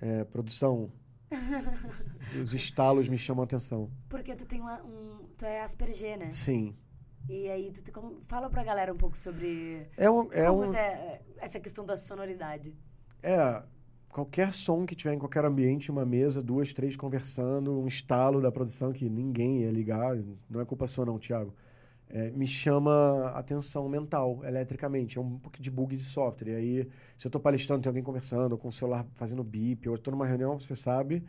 [0.00, 0.90] É, produção.
[2.42, 3.90] Os estalos me chamam a atenção.
[4.08, 5.28] Porque tu tem uma- um.
[5.36, 6.32] Tu é Asperger, né?
[6.32, 6.74] Sim.
[7.28, 10.32] E aí tu te- como- fala pra galera um pouco sobre É um.
[10.32, 12.74] É, como um, você é- essa questão da sonoridade.
[13.22, 13.62] é
[14.10, 18.50] qualquer som que tiver em qualquer ambiente, uma mesa, duas, três conversando, um estalo da
[18.50, 20.16] produção que ninguém ia ligar,
[20.48, 21.54] não é culpa sua não, Thiago.
[22.10, 25.18] É, me chama atenção mental, eletricamente.
[25.18, 26.52] É um pouco de bug de software.
[26.52, 29.88] E aí, se eu tô palestrando, tem alguém conversando, ou com o celular fazendo bip,
[29.88, 31.22] ou tô numa reunião, você sabe,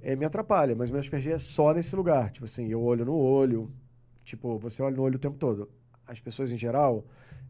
[0.00, 0.74] é, me atrapalha.
[0.74, 2.30] Mas meu Asperger é só nesse lugar.
[2.32, 3.70] Tipo assim, eu olho no olho.
[4.24, 5.70] Tipo, você olha no olho o tempo todo.
[6.06, 7.04] As pessoas em geral,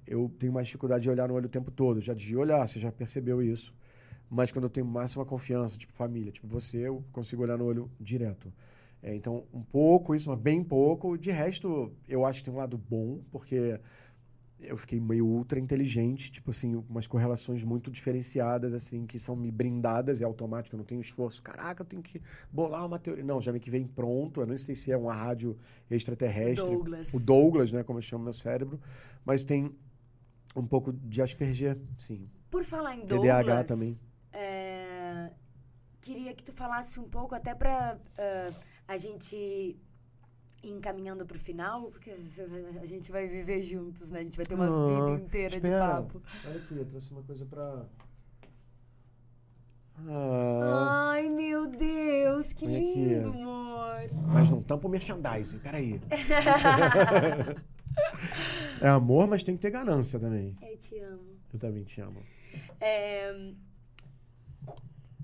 [0.07, 2.01] eu tenho mais dificuldade de olhar no olho o tempo todo.
[2.03, 3.73] Já devia olhar, você já percebeu isso.
[4.35, 7.89] Mas quando eu tenho máxima confiança, tipo família, tipo você, eu consigo olhar no olho
[8.01, 8.53] direto.
[9.01, 11.17] É, então, um pouco isso, mas bem pouco.
[11.17, 13.79] De resto, eu acho que tem um lado bom, porque
[14.59, 19.53] eu fiquei meio ultra inteligente, tipo assim, umas correlações muito diferenciadas, assim, que são me
[19.53, 21.41] brindadas, é automático, eu não tenho esforço.
[21.41, 22.21] Caraca, eu tenho que
[22.51, 23.23] bolar uma teoria.
[23.23, 25.57] Não, já me que vem pronto, eu não sei se é uma rádio
[25.89, 26.75] extraterrestre.
[26.75, 27.15] Douglas.
[27.15, 28.81] O Douglas, né, como eu chamo meu cérebro,
[29.25, 29.73] mas tem
[30.57, 32.29] um pouco de Asperger, sim.
[32.51, 34.04] Por falar em TDAH Douglas, também.
[34.35, 35.31] É,
[36.01, 38.53] queria que tu falasse um pouco, até pra ah,
[38.89, 39.79] a gente ir
[40.63, 44.21] encaminhando pro final, porque a gente vai viver juntos, né?
[44.21, 45.75] A gente vai ter uma Ah, vida inteira espera.
[45.77, 46.23] de papo.
[46.47, 47.85] Olha aqui, eu trouxe uma coisa pra...
[50.09, 53.05] Ah, Ai, meu Deus, que Olha aqui.
[53.15, 54.11] lindo, amor.
[54.27, 56.01] mas não tampa o merchandising, peraí.
[58.81, 60.57] é amor, mas tem que ter ganância também.
[60.63, 61.39] Eu te amo.
[61.53, 62.21] Eu também te amo.
[62.81, 63.53] É,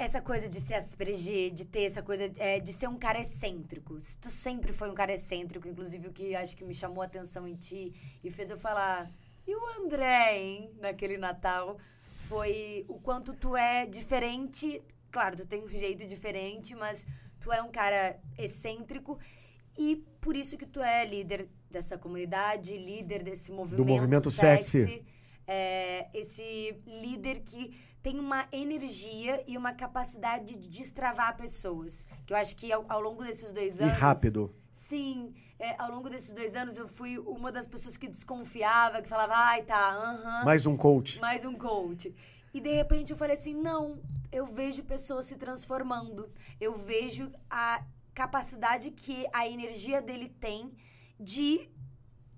[0.03, 3.97] essa coisa de ser Asperger, de ter essa coisa é, de ser um cara excêntrico.
[4.21, 7.47] Tu sempre foi um cara excêntrico, inclusive o que acho que me chamou a atenção
[7.47, 7.93] em ti
[8.25, 9.11] e fez eu falar.
[9.47, 11.77] E o André, hein, naquele Natal,
[12.29, 14.83] foi o quanto tu é diferente.
[15.11, 17.07] Claro, tu tem um jeito diferente, mas
[17.41, 19.19] tu é um cara excêntrico
[19.77, 25.05] e por isso que tu é líder dessa comunidade, líder desse movimento, movimento sexy.
[25.53, 32.07] É, esse líder que tem uma energia e uma capacidade de destravar pessoas.
[32.25, 33.99] Que eu acho que ao, ao longo desses dois E anos.
[33.99, 34.55] rápido.
[34.73, 39.09] Sim, é, ao longo desses dois anos eu fui uma das pessoas que desconfiava, que
[39.09, 40.45] falava, ai, tá, aham.
[40.45, 41.21] Mais um coach.
[41.21, 42.15] Mais um coach.
[42.55, 44.01] E de repente eu falei assim: não,
[44.31, 46.31] eu vejo pessoas se transformando.
[46.61, 50.73] Eu vejo a capacidade que a energia dele tem
[51.19, 51.69] de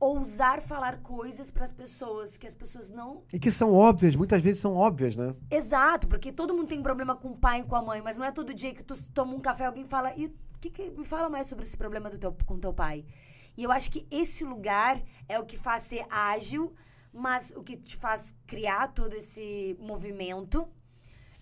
[0.04, 3.22] ousar falar coisas para as pessoas que as pessoas não.
[3.32, 5.34] E que são óbvias, muitas vezes são óbvias, né?
[5.50, 8.24] Exato, porque todo mundo tem problema com o pai e com a mãe, mas não
[8.24, 11.04] é todo dia que tu toma um café e alguém fala: e que, que me
[11.04, 13.04] fala mais sobre esse problema do teu, com teu pai?
[13.56, 16.74] E eu acho que esse lugar é o que faz ser ágil,
[17.12, 20.66] mas o que te faz criar todo esse movimento.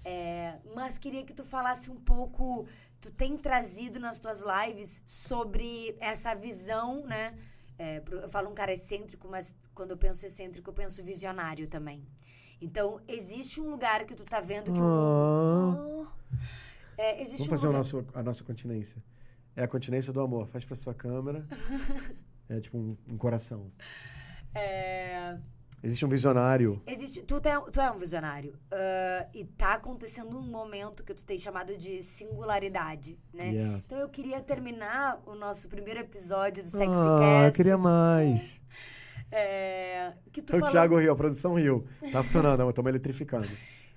[0.04, 2.66] É, mas queria que tu falasse um pouco.
[3.00, 7.34] Tu tem trazido nas tuas lives sobre essa visão, né?
[7.82, 12.06] É, eu falo um cara excêntrico, mas quando eu penso excêntrico, eu penso visionário também.
[12.60, 16.06] Então, existe um lugar que tu tá vendo que o.
[16.98, 17.78] É, existe Vamos um fazer lugar...
[17.78, 19.02] nosso, a nossa continência.
[19.56, 20.46] É a continência do amor.
[20.48, 21.46] Faz pra sua câmera.
[22.52, 23.70] É tipo um, um coração.
[24.52, 25.38] É,
[25.82, 26.82] Existe um visionário.
[26.86, 28.54] Existe, tu, tem- tu é um visionário.
[28.70, 33.50] ah, e tá acontecendo um momento que tu tem chamado de singularidade, né?
[33.50, 33.78] Yeah.
[33.86, 37.56] Então eu queria terminar o nosso primeiro episódio do Ah, SexyCast.
[37.56, 38.60] queria mais.
[39.32, 41.86] é, que tu O falou- Thiago riu, a produção riu.
[42.12, 43.48] Tá funcionando, estamos eletrificando.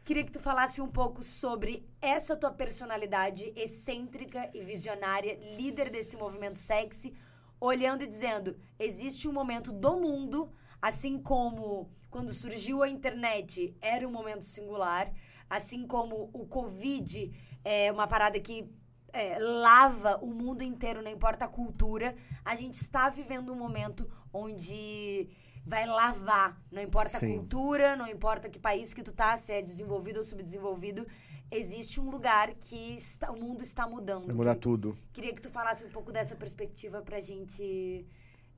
[0.05, 6.18] Queria que tu falasse um pouco sobre essa tua personalidade excêntrica e visionária, líder desse
[6.18, 7.14] movimento sexy,
[7.60, 10.51] olhando e dizendo: existe um momento do mundo,
[10.88, 15.05] assim como quando surgiu a internet era um momento singular,
[15.49, 17.31] assim como o Covid
[17.64, 18.69] é uma parada que
[19.14, 24.10] é, lava o mundo inteiro, não importa a cultura, a gente está vivendo um momento
[24.34, 25.30] onde
[25.65, 27.31] vai lavar, não importa Sim.
[27.31, 31.07] a cultura, não importa que país que tu tá, se é desenvolvido ou subdesenvolvido,
[31.49, 34.26] existe um lugar que está- o mundo está mudando.
[34.26, 34.97] Vai mudar Que- tudo.
[35.14, 38.05] Queria que tu falasse um pouco dessa perspectiva pra gente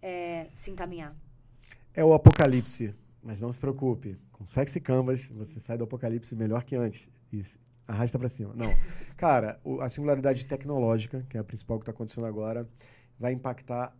[0.02, 1.15] é, se encaminhar.
[1.95, 2.93] É o apocalipse.
[3.23, 4.17] Mas não se preocupe.
[4.31, 7.09] Com Sexy Canvas, você sai do apocalipse melhor que antes.
[7.34, 7.41] E
[7.88, 8.53] arrasta pra cima.
[8.53, 8.69] Não.
[9.17, 12.67] Cara, o- a singularidade tecnológica, que é a principal que tá acontecendo agora,
[13.19, 13.95] vai impactar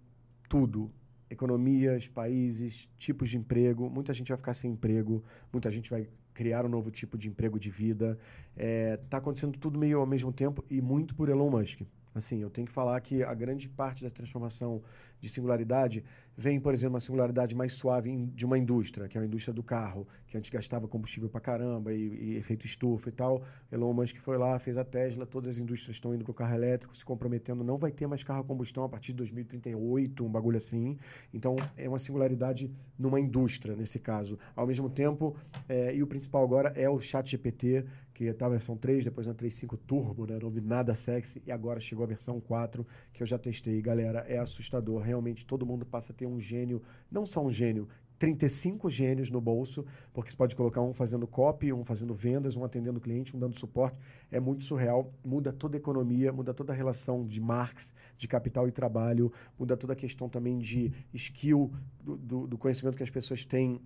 [0.47, 0.91] tudo.
[1.27, 3.89] Economias, países, tipos de emprego.
[3.89, 5.23] Muita gente vai ficar sem emprego.
[5.51, 8.19] Muita gente vai criar um novo tipo de emprego de vida.
[8.55, 11.81] É, tá acontecendo tudo meio ao mesmo tempo e muito por Elon Musk.
[12.16, 14.82] Assim, eu tenho que falar que a grande parte da transformação
[15.20, 16.02] de singularidade
[16.38, 19.62] vem, por exemplo, uma singularidade mais suave de uma indústria, que é a indústria do
[19.62, 23.44] carro, que antes gastava combustível pra caramba e, e efeito estufa e tal.
[23.70, 26.96] Elon Musk foi lá, fez a Tesla, todas as indústrias estão indo pro carro elétrico,
[26.96, 30.58] se comprometendo, não vai ter mais carro a combustão a partir de 2038, um bagulho
[30.58, 30.98] assim.
[31.34, 34.40] Então, é uma singularidade numa indústria, nesse caso.
[34.56, 35.36] Ao mesmo tempo,
[35.68, 37.86] é, e o principal agora é o chat GPT,
[38.16, 40.40] que tá a versão 3, depois na 3.5 Turbo, né?
[40.40, 43.82] Nome nada sexy, e agora chegou a versão 4, que eu já testei.
[43.82, 45.02] Galera, é assustador.
[45.02, 46.82] Realmente, todo mundo passa a ter um gênio,
[47.12, 47.88] não só um gênio,
[48.18, 52.64] 35 gênios no bolso, porque você pode colocar um fazendo copy, um fazendo vendas, um
[52.64, 53.98] atendendo cliente, um dando suporte.
[54.32, 55.14] É muito surreal.
[55.22, 59.30] Muda toda a economia, muda toda a relação de Marx, de capital e trabalho,
[59.60, 63.82] muda toda a questão também de skill, do, do- do conhecimento que as pessoas têm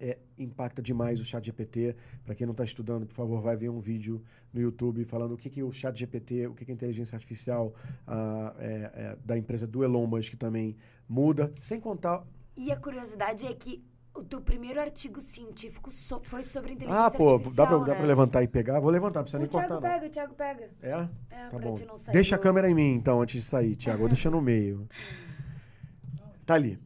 [0.00, 1.94] é, impacta demais o chat GPT.
[2.24, 4.22] Para quem não está estudando, por favor, vai ver um vídeo
[4.52, 7.74] no YouTube falando o que, que o chat GPT, o que, que a inteligência artificial
[8.06, 10.76] ah, é, é, da empresa do Elon Musk também
[11.08, 11.52] muda.
[11.60, 12.24] Sem contar...
[12.56, 13.82] E a curiosidade é que
[14.14, 17.92] o teu primeiro artigo científico so foi sobre Ah, inteligência pô, artificial, dá pra, dá
[17.92, 17.94] né?
[17.98, 18.80] pra levantar e pegar?
[18.80, 19.88] Vou levantar, não precisa O nem Thiago cortar.
[19.88, 19.94] não.
[19.94, 20.70] pega, o Thiago pega.
[20.82, 20.90] É?
[20.90, 21.74] É, Tá pra bom.
[21.74, 24.02] te não sair Deixa a câmera em mim, então, antes de sair, Thiago.
[24.02, 24.86] Ou deixa no meio.
[26.44, 26.78] Tá ali.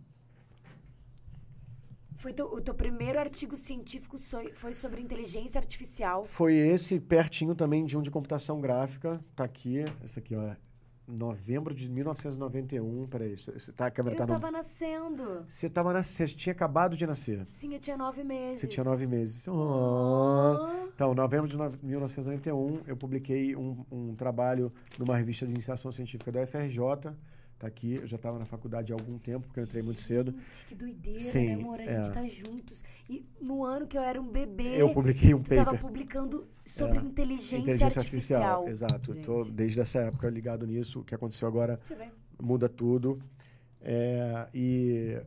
[2.24, 4.16] Foi o teu primeiro artigo científico
[4.54, 6.24] foi sobre inteligência artificial.
[6.24, 9.22] Foi esse pertinho também de um de computação gráfica.
[9.36, 9.84] Tá aqui.
[10.02, 10.54] Esse aqui, ó.
[11.06, 13.06] Novembro de 1991.
[13.08, 14.32] Peraí, cê- cê tá, a câmera Eu tá no.
[14.40, 15.44] tava nascendo.
[15.46, 17.44] Você tava nascendo, você tinha acabado de nascer.
[17.46, 18.60] Sim, eu tinha nove meses.
[18.60, 19.46] Você tinha nove meses.
[19.46, 20.54] Oh.
[20.94, 26.32] Então, novembro de no- 1991, eu publiquei um, um trabalho numa revista de iniciação científica
[26.32, 27.12] da UFRJ.
[27.64, 30.32] Tá aqui, eu já estava na faculdade há algum tempo, porque eu entrei muito cedo.
[30.32, 31.80] Gente, que doideira, Sim, né, amor?
[31.80, 31.88] A é.
[31.88, 32.84] gente tá juntos.
[33.08, 35.80] E no ano que eu era um bebê, Eu publiquei um paper.
[35.80, 38.68] publicando sobre É, inteligência, artificial.
[38.68, 39.12] Exato.
[39.14, 39.54] Eu Tô Gente.
[39.54, 41.00] desde essa época ligado nisso.
[41.00, 41.80] O que aconteceu agora
[42.38, 43.18] muda tudo.
[43.80, 45.18] É, e,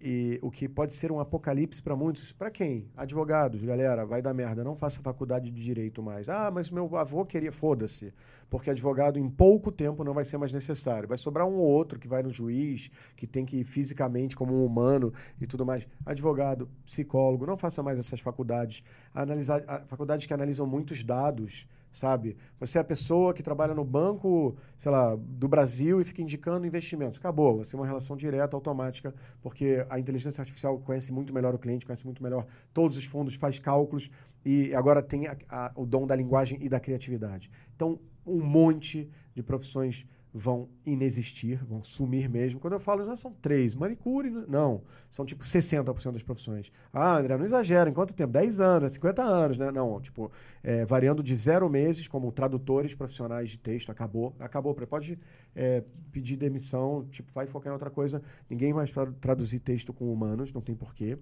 [0.00, 2.86] e o que pode ser um apocalipse para muitos, para quem?
[2.96, 6.28] Advogados, galera, vai dar merda, não faça faculdade de direito mais.
[6.28, 8.12] Ah, mas meu avô queria, foda-se.
[8.50, 11.08] Porque advogado em pouco tempo não vai ser mais necessário.
[11.08, 14.54] Vai sobrar um ou outro que vai no juiz, que tem que ir fisicamente como
[14.54, 15.86] um humano e tudo mais.
[16.04, 18.84] Advogado, psicólogo, não faça mais essas faculdades.
[19.14, 21.66] Analisar, faculdades que analisam muitos dados,
[21.96, 22.36] sabe?
[22.60, 26.66] Você é a pessoa que trabalha no banco, sei lá, do Brasil e fica indicando
[26.66, 27.18] investimentos.
[27.18, 31.58] Acabou, você é uma relação direta, automática, porque a inteligência artificial conhece muito melhor o
[31.58, 34.10] cliente, conhece muito melhor todos os fundos, faz cálculos
[34.44, 37.50] e agora tem a- a- o dom da linguagem e da criatividade.
[37.74, 40.04] Então, um monte de profissões
[40.36, 42.60] vão inexistir, vão sumir mesmo.
[42.60, 43.74] Quando eu falo, já são três.
[43.74, 44.82] Manicure, não.
[45.08, 46.70] São tipo 60% das profissões.
[46.92, 47.88] Ah, André, não exagera.
[47.88, 48.34] Em quanto tempo?
[48.34, 49.70] 10 anos, 50 anos, né?
[49.70, 50.30] Não, tipo,
[50.62, 53.90] é, variando de zero meses, como tradutores profissionais de texto.
[53.90, 54.36] Acabou.
[54.38, 54.74] Acabou.
[54.74, 55.18] Pode
[55.54, 55.82] é,
[56.12, 58.22] pedir demissão, tipo, vai focar em outra coisa.
[58.50, 61.16] Ninguém mais vai traduzir texto com humanos, não tem porquê.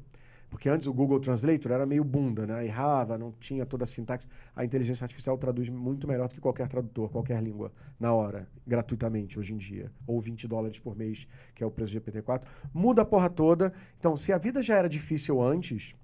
[0.55, 2.64] Porque antes o Google Translator era meio bunda, né?
[2.64, 4.28] Errava, não tinha toda a sintaxe.
[4.55, 9.36] A inteligência artificial traduz muito melhor do que qualquer tradutor, qualquer língua, na hora, gratuitamente,
[9.36, 9.90] hoje em dia.
[10.06, 11.26] Ou 20 dólares por mês,
[11.56, 12.44] que é o preço do GPT-4.
[12.72, 13.72] Muda a porra toda.
[13.98, 15.97] Então, se a vida já era difícil antes,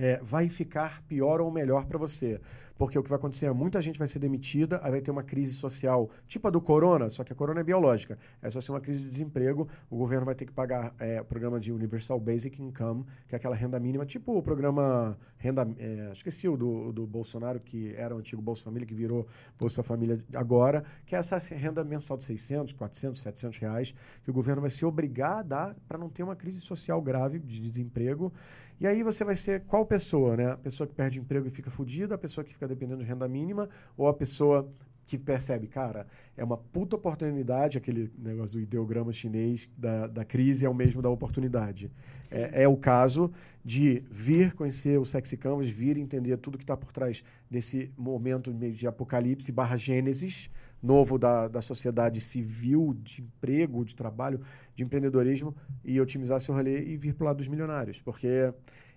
[0.00, 2.40] é, vai ficar pior ou melhor para você.
[2.78, 5.22] Porque o que vai acontecer é muita gente vai ser demitida, aí vai ter uma
[5.22, 8.18] crise social, tipo a do corona, só que a corona é biológica.
[8.40, 11.24] É só ser uma crise de desemprego, o governo vai ter que pagar é, o
[11.26, 15.68] programa de Universal Basic Income, que é aquela renda mínima, tipo o programa renda.
[15.78, 19.26] É, esqueci o do, do Bolsonaro, que era o antigo Bolsa Família, que virou
[19.58, 23.94] Bolsa Família agora, que é essa renda mensal de 600, 400, 700 reais,
[24.24, 27.38] que o governo vai se obrigar a dar para não ter uma crise social grave
[27.38, 28.32] de desemprego.
[28.80, 30.52] E aí você vai ser qual pessoa, né?
[30.52, 33.28] A pessoa que perde emprego e fica fodida, a pessoa que fica dependendo de renda
[33.28, 34.72] mínima, ou a pessoa
[35.04, 40.64] que percebe, cara, é uma puta oportunidade, aquele negócio do ideograma chinês da, da crise
[40.64, 41.90] é o mesmo da oportunidade.
[42.32, 43.30] É, é o caso
[43.64, 48.54] de vir conhecer o Sexy Canvas, vir entender tudo que está por trás desse momento
[48.54, 50.48] meio de apocalipse barra gênesis
[50.82, 54.40] novo da, da sociedade civil, de emprego, de trabalho,
[54.74, 55.54] de empreendedorismo,
[55.84, 58.00] e otimizar seu rolê e vir para o lado dos milionários.
[58.00, 58.52] Porque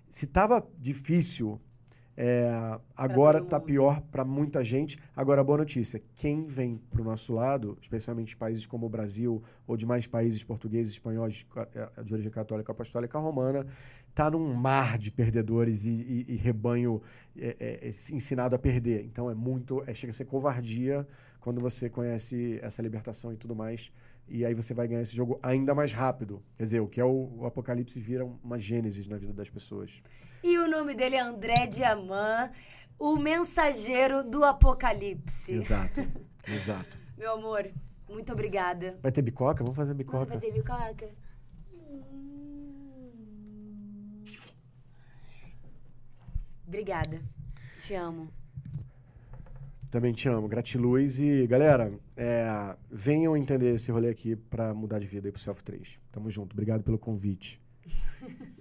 [0.09, 1.59] se estava difícil,
[2.15, 2.47] é,
[2.95, 4.99] agora está pior para muita gente.
[5.15, 9.75] Agora, boa notícia: quem vem para o nosso lado, especialmente países como o Brasil ou
[9.75, 13.65] demais países portugueses, espanhóis, ca- eh, de origem católica, apostólica, romana,
[14.09, 17.01] está num mar de perdedores e, e- e rebanho
[17.35, 19.03] é, é, é, ensinado a perder.
[19.05, 21.07] Então é muito, é, chega a ser covardia
[21.43, 23.91] quando você conhece essa libertação e tudo mais.
[24.29, 26.41] E aí você vai ganhar esse jogo ainda mais rápido.
[26.57, 30.01] Quer dizer, o que é o, o apocalipse vira uma gênesis na vida das pessoas.
[30.41, 32.49] E o nome dele é André Diamant,
[32.97, 35.53] o mensageiro do apocalipse.
[35.53, 35.99] Exato.
[36.47, 36.97] Exato.
[37.17, 37.69] Meu amor,
[38.07, 38.97] muito obrigada.
[39.01, 39.63] Vai ter bicoca?
[39.63, 40.31] Vamos fazer Vamos bicoca.
[40.31, 41.09] fazer bicoca?
[46.65, 47.21] Obrigada.
[47.77, 48.42] Te amo.
[49.93, 50.47] Também te amo.
[50.47, 51.19] Gratiluz.
[51.19, 55.63] E, galera, é, venham entender esse rolê aqui pra mudar de vida aí pro Self
[55.63, 55.99] 3.
[56.11, 56.53] Tamo junto.
[56.53, 57.61] Obrigado pelo convite.